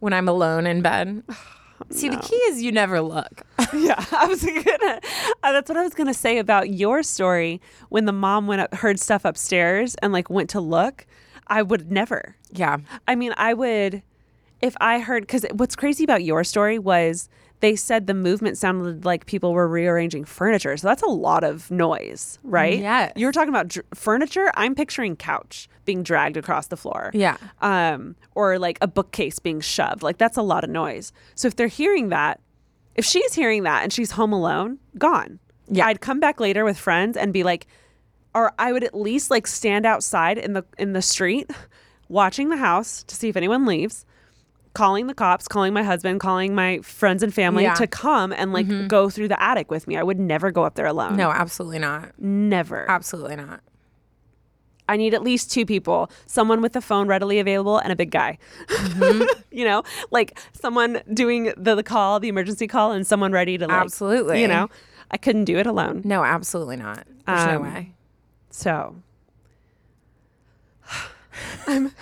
when 0.00 0.12
I'm 0.12 0.28
alone 0.28 0.66
in 0.66 0.82
bed. 0.82 1.22
See, 1.90 2.08
the 2.08 2.16
key 2.16 2.36
is 2.36 2.62
you 2.62 2.72
never 2.72 3.00
look. 3.00 3.42
yeah, 3.74 4.02
I 4.12 4.26
was 4.26 4.42
gonna. 4.44 5.00
Uh, 5.42 5.52
that's 5.52 5.68
what 5.68 5.76
I 5.76 5.82
was 5.82 5.94
gonna 5.94 6.14
say 6.14 6.38
about 6.38 6.70
your 6.70 7.02
story. 7.02 7.60
When 7.88 8.04
the 8.04 8.12
mom 8.12 8.46
went 8.46 8.60
up, 8.62 8.74
heard 8.74 8.98
stuff 8.98 9.24
upstairs, 9.24 9.94
and 9.96 10.12
like 10.12 10.30
went 10.30 10.50
to 10.50 10.60
look, 10.60 11.06
I 11.46 11.62
would 11.62 11.90
never. 11.90 12.36
yeah. 12.52 12.78
I 13.06 13.14
mean, 13.14 13.34
I 13.36 13.54
would 13.54 14.02
if 14.60 14.74
I 14.80 14.98
heard 15.00 15.22
because 15.24 15.44
what's 15.52 15.76
crazy 15.76 16.04
about 16.04 16.24
your 16.24 16.42
story 16.44 16.78
was 16.78 17.28
they 17.64 17.74
said 17.74 18.06
the 18.06 18.12
movement 18.12 18.58
sounded 18.58 19.06
like 19.06 19.24
people 19.24 19.54
were 19.54 19.66
rearranging 19.66 20.26
furniture. 20.26 20.76
So 20.76 20.86
that's 20.86 21.00
a 21.00 21.08
lot 21.08 21.44
of 21.44 21.70
noise, 21.70 22.38
right? 22.42 22.78
Yes. 22.78 23.14
You 23.16 23.24
were 23.24 23.32
talking 23.32 23.48
about 23.48 23.68
dr- 23.68 23.86
furniture. 23.94 24.52
I'm 24.54 24.74
picturing 24.74 25.16
couch 25.16 25.66
being 25.86 26.02
dragged 26.02 26.36
across 26.36 26.66
the 26.66 26.76
floor. 26.76 27.10
Yeah. 27.14 27.38
Um, 27.62 28.16
or 28.34 28.58
like 28.58 28.76
a 28.82 28.86
bookcase 28.86 29.38
being 29.38 29.62
shoved. 29.62 30.02
Like 30.02 30.18
that's 30.18 30.36
a 30.36 30.42
lot 30.42 30.62
of 30.62 30.68
noise. 30.68 31.10
So 31.36 31.48
if 31.48 31.56
they're 31.56 31.66
hearing 31.66 32.10
that, 32.10 32.38
if 32.96 33.06
she's 33.06 33.32
hearing 33.32 33.62
that 33.62 33.82
and 33.82 33.90
she's 33.90 34.10
home 34.10 34.34
alone, 34.34 34.78
gone. 34.98 35.38
Yeah. 35.66 35.86
I'd 35.86 36.02
come 36.02 36.20
back 36.20 36.40
later 36.40 36.66
with 36.66 36.76
friends 36.76 37.16
and 37.16 37.32
be 37.32 37.44
like, 37.44 37.66
or 38.34 38.52
I 38.58 38.74
would 38.74 38.84
at 38.84 38.94
least 38.94 39.30
like 39.30 39.46
stand 39.46 39.86
outside 39.86 40.36
in 40.36 40.52
the 40.52 40.66
in 40.76 40.92
the 40.92 41.00
street, 41.00 41.50
watching 42.10 42.50
the 42.50 42.58
house 42.58 43.04
to 43.04 43.14
see 43.14 43.30
if 43.30 43.38
anyone 43.38 43.64
leaves, 43.64 44.04
calling 44.74 45.06
the 45.06 45.14
cops, 45.14 45.48
calling 45.48 45.72
my 45.72 45.82
husband, 45.82 46.20
calling 46.20 46.54
my 46.54 46.78
friends 46.80 47.22
and 47.22 47.32
family 47.32 47.62
Yeah. 47.62 47.74
to 47.74 47.86
come 47.86 48.32
and 48.32 48.52
like 48.52 48.88
go 48.88 49.08
through 49.08 49.28
the 49.28 49.40
attic 49.42 49.70
with 49.70 49.86
me. 49.88 49.96
I 49.96 50.02
would 50.02 50.18
never 50.18 50.50
go 50.50 50.64
up 50.64 50.74
there 50.74 50.86
alone. 50.86 51.16
No, 51.16 51.30
absolutely 51.30 51.78
not. 51.78 52.12
never. 52.18 52.88
Absolutely 52.90 53.36
not. 53.36 53.60
I 54.86 54.98
need 54.98 55.14
at 55.14 55.22
least 55.22 55.50
two 55.50 55.64
people, 55.64 56.10
someone 56.26 56.60
with 56.60 56.76
a 56.76 56.80
phone 56.82 57.08
readily 57.08 57.38
available 57.38 57.78
and 57.78 57.90
a 57.90 57.96
big 57.96 58.10
guy. 58.10 58.36
Mm-hmm. 58.68 59.22
you 59.50 59.64
know, 59.64 59.82
like 60.10 60.38
someone 60.52 61.00
doing 61.14 61.54
the, 61.56 61.74
the 61.74 61.82
call, 61.82 62.20
the 62.20 62.28
emergency 62.28 62.66
call, 62.66 62.92
and 62.92 63.06
someone 63.06 63.32
ready 63.32 63.56
to 63.56 63.66
like, 63.66 63.74
Absolutely. 63.80 64.42
You 64.42 64.48
know, 64.48 64.68
I 65.10 65.16
couldn't 65.16 65.44
do 65.44 65.56
it 65.56 65.66
alone. 65.66 66.02
No, 66.04 66.22
absolutely 66.22 66.76
not. 66.76 67.06
There's 67.26 67.46
no 67.46 67.56
Um, 67.56 67.62
way. 67.62 67.92
So 68.50 68.96
I'm 71.66 71.92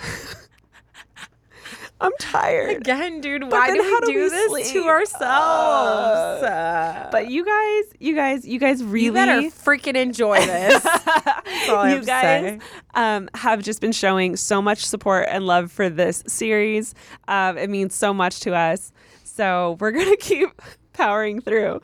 I'm 2.03 2.11
tired. 2.19 2.77
Again, 2.77 3.21
dude, 3.21 3.49
why 3.51 3.67
do 3.73 3.81
we 3.81 3.89
do 3.89 3.99
do 4.13 4.23
we 4.23 4.29
this 4.29 4.49
sleep? 4.49 4.65
to 4.83 4.89
ourselves? 4.89 6.43
Uh, 6.43 7.09
But 7.11 7.29
you 7.31 7.45
guys, 7.45 7.83
you 7.99 8.13
guys, 8.15 8.45
you 8.45 8.59
guys 8.59 8.83
really 8.83 9.05
you 9.05 9.11
better 9.13 9.41
freaking 9.43 9.95
enjoy 9.95 10.39
this. 10.45 10.83
That's 10.83 11.69
all 11.69 11.77
I 11.77 11.89
have 11.89 11.95
you 11.95 11.99
to 12.01 12.05
guys 12.05 12.41
say. 12.43 12.59
um, 12.93 13.29
have 13.35 13.63
just 13.63 13.79
been 13.81 13.93
showing 13.93 14.35
so 14.35 14.61
much 14.61 14.85
support 14.85 15.27
and 15.29 15.45
love 15.45 15.71
for 15.71 15.89
this 15.89 16.23
series. 16.27 16.93
Um, 17.27 17.57
it 17.57 17.69
means 17.69 17.95
so 17.95 18.13
much 18.13 18.41
to 18.41 18.53
us. 18.53 18.91
So 19.23 19.77
we're 19.79 19.91
going 19.97 20.09
to 20.09 20.17
keep 20.17 20.49
powering 20.91 21.39
through. 21.41 21.81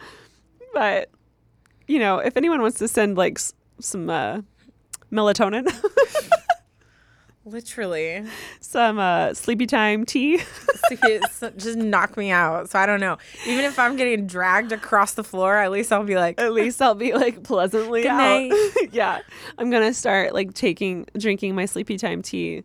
But, 0.74 1.10
you 1.88 1.98
know, 2.00 2.20
if 2.20 2.36
anyone 2.38 2.62
wants 2.62 2.78
to 2.80 2.88
send 2.88 3.18
like 3.18 3.38
s- 3.40 3.54
some 3.80 4.10
uh, 4.10 4.42
melatonin, 5.12 5.66
Literally. 7.50 8.26
some 8.60 9.00
uh, 9.00 9.34
sleepy 9.34 9.66
time 9.66 10.06
tea, 10.06 10.42
just 11.58 11.78
knock 11.78 12.18
me 12.18 12.32
out. 12.32 12.70
So 12.70 12.80
I 12.80 12.86
don't 12.86 13.00
know. 13.00 13.18
Even 13.48 13.66
if 13.66 13.80
I'm 13.80 13.96
getting 13.96 14.28
dragged 14.28 14.72
across 14.72 15.14
the 15.14 15.24
floor, 15.24 15.58
at 15.58 15.72
least 15.72 15.92
I'll 15.92 16.04
be 16.04 16.16
like, 16.16 16.40
at 16.40 16.54
least 16.54 16.82
I'll 16.82 16.96
be 16.96 17.14
like 17.14 17.44
pleasantly 17.44 18.04
Good 18.04 18.12
out. 18.12 18.52
yeah. 18.92 19.20
I'm 19.58 19.70
going 19.70 19.84
to 19.84 19.94
start 19.94 20.34
like 20.34 20.54
taking, 20.54 21.06
drinking 21.18 21.56
my 21.56 21.66
sleepy 21.66 21.98
time 21.98 22.22
tea 22.22 22.64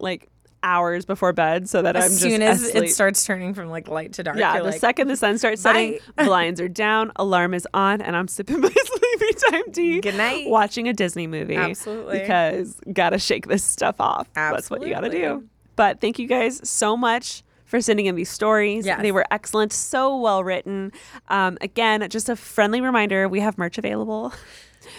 like 0.00 0.28
hours 0.62 1.04
before 1.04 1.32
bed 1.32 1.68
so 1.68 1.82
that 1.82 1.96
I'm 1.96 2.02
as 2.02 2.10
just 2.10 2.22
soon 2.22 2.42
as 2.42 2.62
asleep. 2.62 2.84
it 2.84 2.90
starts 2.90 3.24
turning 3.24 3.54
from 3.54 3.68
like 3.68 3.88
light 3.88 4.12
to 4.14 4.22
dark. 4.22 4.38
Yeah, 4.38 4.58
the 4.58 4.64
like, 4.64 4.80
second 4.80 5.08
the 5.08 5.16
sun 5.16 5.38
starts 5.38 5.62
setting, 5.62 5.98
blinds 6.16 6.60
are 6.60 6.68
down, 6.68 7.12
alarm 7.16 7.54
is 7.54 7.66
on, 7.74 8.00
and 8.00 8.16
I'm 8.16 8.28
sipping 8.28 8.60
my 8.60 8.70
sleepy 8.70 9.32
time 9.50 9.72
tea. 9.72 10.00
Good 10.00 10.16
night. 10.16 10.48
Watching 10.48 10.88
a 10.88 10.92
Disney 10.92 11.26
movie. 11.26 11.56
Absolutely. 11.56 12.18
Because 12.18 12.80
gotta 12.92 13.18
shake 13.18 13.46
this 13.46 13.64
stuff 13.64 14.00
off. 14.00 14.28
That's 14.34 14.70
what 14.70 14.82
you 14.82 14.90
gotta 14.90 15.10
do. 15.10 15.44
But 15.76 16.00
thank 16.00 16.18
you 16.18 16.26
guys 16.26 16.68
so 16.68 16.96
much 16.96 17.44
for 17.68 17.80
sending 17.80 18.06
in 18.06 18.16
these 18.16 18.30
stories. 18.30 18.86
Yes. 18.86 19.00
They 19.02 19.12
were 19.12 19.26
excellent, 19.30 19.72
so 19.72 20.16
well 20.16 20.42
written. 20.42 20.90
Um, 21.28 21.58
again, 21.60 22.08
just 22.08 22.28
a 22.28 22.34
friendly 22.34 22.80
reminder 22.80 23.28
we 23.28 23.40
have 23.40 23.58
merch 23.58 23.78
available. 23.78 24.32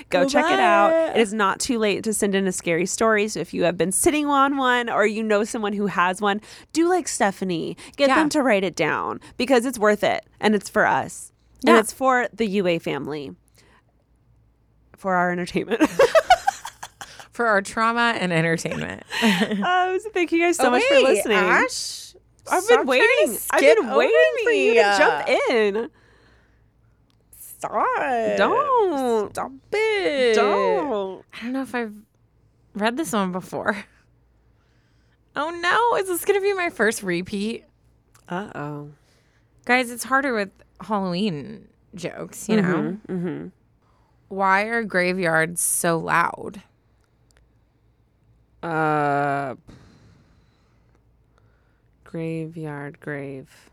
Go 0.10 0.28
check 0.28 0.46
it 0.46 0.60
out. 0.60 0.92
it. 0.92 1.18
It 1.18 1.22
is 1.22 1.34
not 1.34 1.60
too 1.60 1.80
late 1.80 2.04
to 2.04 2.14
send 2.14 2.36
in 2.36 2.48
a 2.48 2.52
scary 2.52 2.86
story. 2.86 3.28
So 3.28 3.40
if 3.40 3.54
you 3.54 3.64
have 3.64 3.78
been 3.78 3.92
sitting 3.92 4.26
on 4.28 4.58
one 4.58 4.90
or 4.90 5.06
you 5.06 5.24
know 5.24 5.44
someone 5.44 5.74
who 5.74 5.88
has 5.88 6.22
one, 6.22 6.42
do 6.74 6.88
like 6.90 7.08
Stephanie. 7.08 7.78
Get 7.98 8.10
Yeah. 8.10 8.16
them 8.16 8.30
to 8.30 8.42
write 8.44 8.64
it 8.64 8.76
down 8.76 9.20
because 9.38 9.66
it's 9.66 9.80
worth 9.80 10.04
it 10.04 10.26
and 10.40 10.56
it's 10.56 10.70
for 10.70 10.86
us. 10.86 11.32
And 11.68 11.78
it's 11.78 11.92
for 11.92 12.28
the 12.34 12.46
UA 12.48 12.80
family. 12.80 13.36
For 14.98 15.16
our 15.16 15.32
entertainment. 15.32 15.90
for 17.32 17.48
our 17.48 17.62
trauma 17.62 18.16
and 18.20 18.34
entertainment. 18.34 19.04
um, 19.24 20.00
so 20.00 20.10
thank 20.14 20.32
you 20.32 20.42
guys 20.42 20.58
so 20.58 20.68
Oh, 20.68 20.72
much 20.72 20.84
for 20.84 21.00
listening. 21.00 21.38
Ash, 21.38 22.16
I've 22.52 22.68
been 22.68 22.86
waiting. 22.86 23.38
I've 23.52 23.62
been 23.62 23.96
waiting 23.96 24.34
for 24.44 24.52
you 24.52 24.74
to 24.76 24.96
jump 24.98 25.30
in. 25.50 25.90
Stop. 27.60 28.38
Don't. 28.38 29.30
Stop 29.32 29.52
it. 29.72 30.36
Don't. 30.36 31.24
I 31.34 31.44
don't 31.44 31.54
know 31.54 31.62
if 31.62 31.76
I've 31.76 31.94
read 32.74 32.98
this 32.98 33.14
one 33.14 33.32
before. 33.32 33.86
Oh 35.36 35.52
no, 35.52 35.98
is 35.98 36.08
this 36.08 36.26
gonna 36.26 36.42
be 36.42 36.54
my 36.54 36.70
first 36.70 37.04
repeat? 37.04 37.66
Uh 38.28 38.50
oh. 38.56 38.90
Guys, 39.66 39.92
it's 39.92 40.04
harder 40.04 40.34
with 40.34 40.50
Halloween 40.82 41.68
jokes, 41.96 42.50
you 42.50 42.62
know? 42.62 42.98
Mm-hmm. 43.08 43.48
Why 44.30 44.64
are 44.64 44.84
graveyards 44.84 45.62
so 45.62 45.98
loud? 45.98 46.62
Uh, 48.62 49.56
graveyard, 52.04 53.00
grave, 53.00 53.69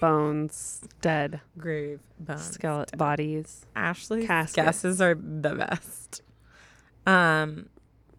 bones, 0.00 0.80
dead, 1.00 1.40
Grave 1.58 2.00
bones. 2.18 2.50
skeleton, 2.50 2.96
bodies. 2.98 3.66
Ashley's 3.76 4.26
Casket. 4.26 4.64
guesses 4.64 5.00
are 5.00 5.14
the 5.14 5.54
best. 5.54 6.22
Um, 7.06 7.68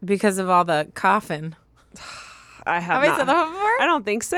because 0.03 0.37
of 0.37 0.49
all 0.49 0.63
the 0.65 0.87
coffin. 0.93 1.55
I 2.65 2.79
have, 2.79 3.01
Have 3.03 3.13
I 3.13 3.17
said 3.17 3.25
that 3.27 3.45
before? 3.45 3.81
I 3.81 3.85
don't 3.85 4.05
think 4.05 4.21
so. 4.23 4.37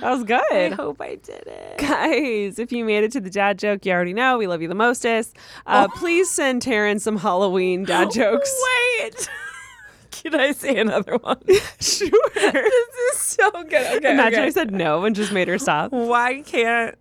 That 0.00 0.10
was 0.10 0.24
good. 0.24 0.42
I 0.52 0.68
hope 0.74 1.00
I 1.00 1.14
did 1.14 1.44
it. 1.46 1.78
Guys, 1.78 2.58
if 2.58 2.70
you 2.70 2.84
made 2.84 3.04
it 3.04 3.12
to 3.12 3.20
the 3.20 3.30
dad 3.30 3.58
joke, 3.58 3.86
you 3.86 3.92
already 3.92 4.12
know 4.12 4.36
we 4.36 4.46
love 4.46 4.60
you 4.60 4.68
the 4.68 4.74
mostest. 4.74 5.34
Uh, 5.66 5.88
Please 5.88 6.30
send 6.30 6.60
Taryn 6.60 7.00
some 7.00 7.16
Halloween 7.16 7.84
dad 7.84 8.10
jokes. 8.12 8.54
Wait. 9.00 9.30
Can 10.22 10.34
I 10.34 10.52
say 10.52 10.78
another 10.78 11.16
one? 11.16 11.40
sure. 11.80 12.10
this 12.34 12.94
is 13.12 13.18
so 13.18 13.50
good. 13.64 13.96
Okay. 13.98 14.12
Imagine 14.12 14.40
okay. 14.40 14.46
I 14.46 14.50
said 14.50 14.72
no 14.72 15.04
and 15.04 15.14
just 15.14 15.32
made 15.32 15.48
her 15.48 15.58
stop. 15.58 15.92
Why 15.92 16.42
can't 16.42 16.96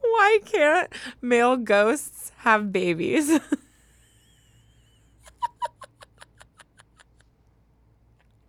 Why 0.00 0.38
can't 0.44 0.92
male 1.20 1.56
ghosts 1.56 2.32
have 2.38 2.72
babies? 2.72 3.30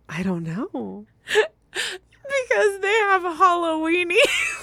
I 0.08 0.22
don't 0.22 0.44
know. 0.44 1.06
because 1.26 2.80
they 2.80 2.94
have 3.08 3.22
Halloweenies. 3.22 4.61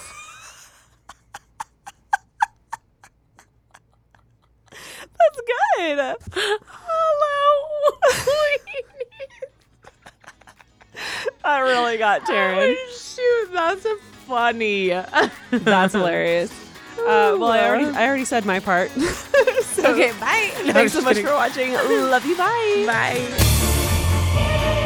That's 5.20 6.28
good. 6.30 6.60
Halloween. 6.68 7.96
That 11.44 11.60
really 11.60 11.98
got 11.98 12.24
Taryn. 12.26 12.76
Shoot, 12.92 13.52
that's 13.54 13.86
funny. 14.28 14.90
That's 15.52 15.94
hilarious. 15.94 16.52
Uh, 17.00 17.38
well, 17.40 17.46
I 17.46 17.66
already, 17.66 17.86
I 17.86 18.06
already 18.08 18.26
said 18.26 18.46
my 18.46 18.60
part. 18.60 18.92
so, 18.92 19.94
okay, 19.94 20.12
bye. 20.20 20.52
No, 20.66 20.74
Thanks 20.74 20.94
so 20.94 21.02
much 21.02 21.16
kidding. 21.16 21.26
for 21.26 21.34
watching. 21.34 21.74
Love 21.74 22.26
you. 22.26 22.36
Bye. 22.38 22.84
Bye. 22.86 24.86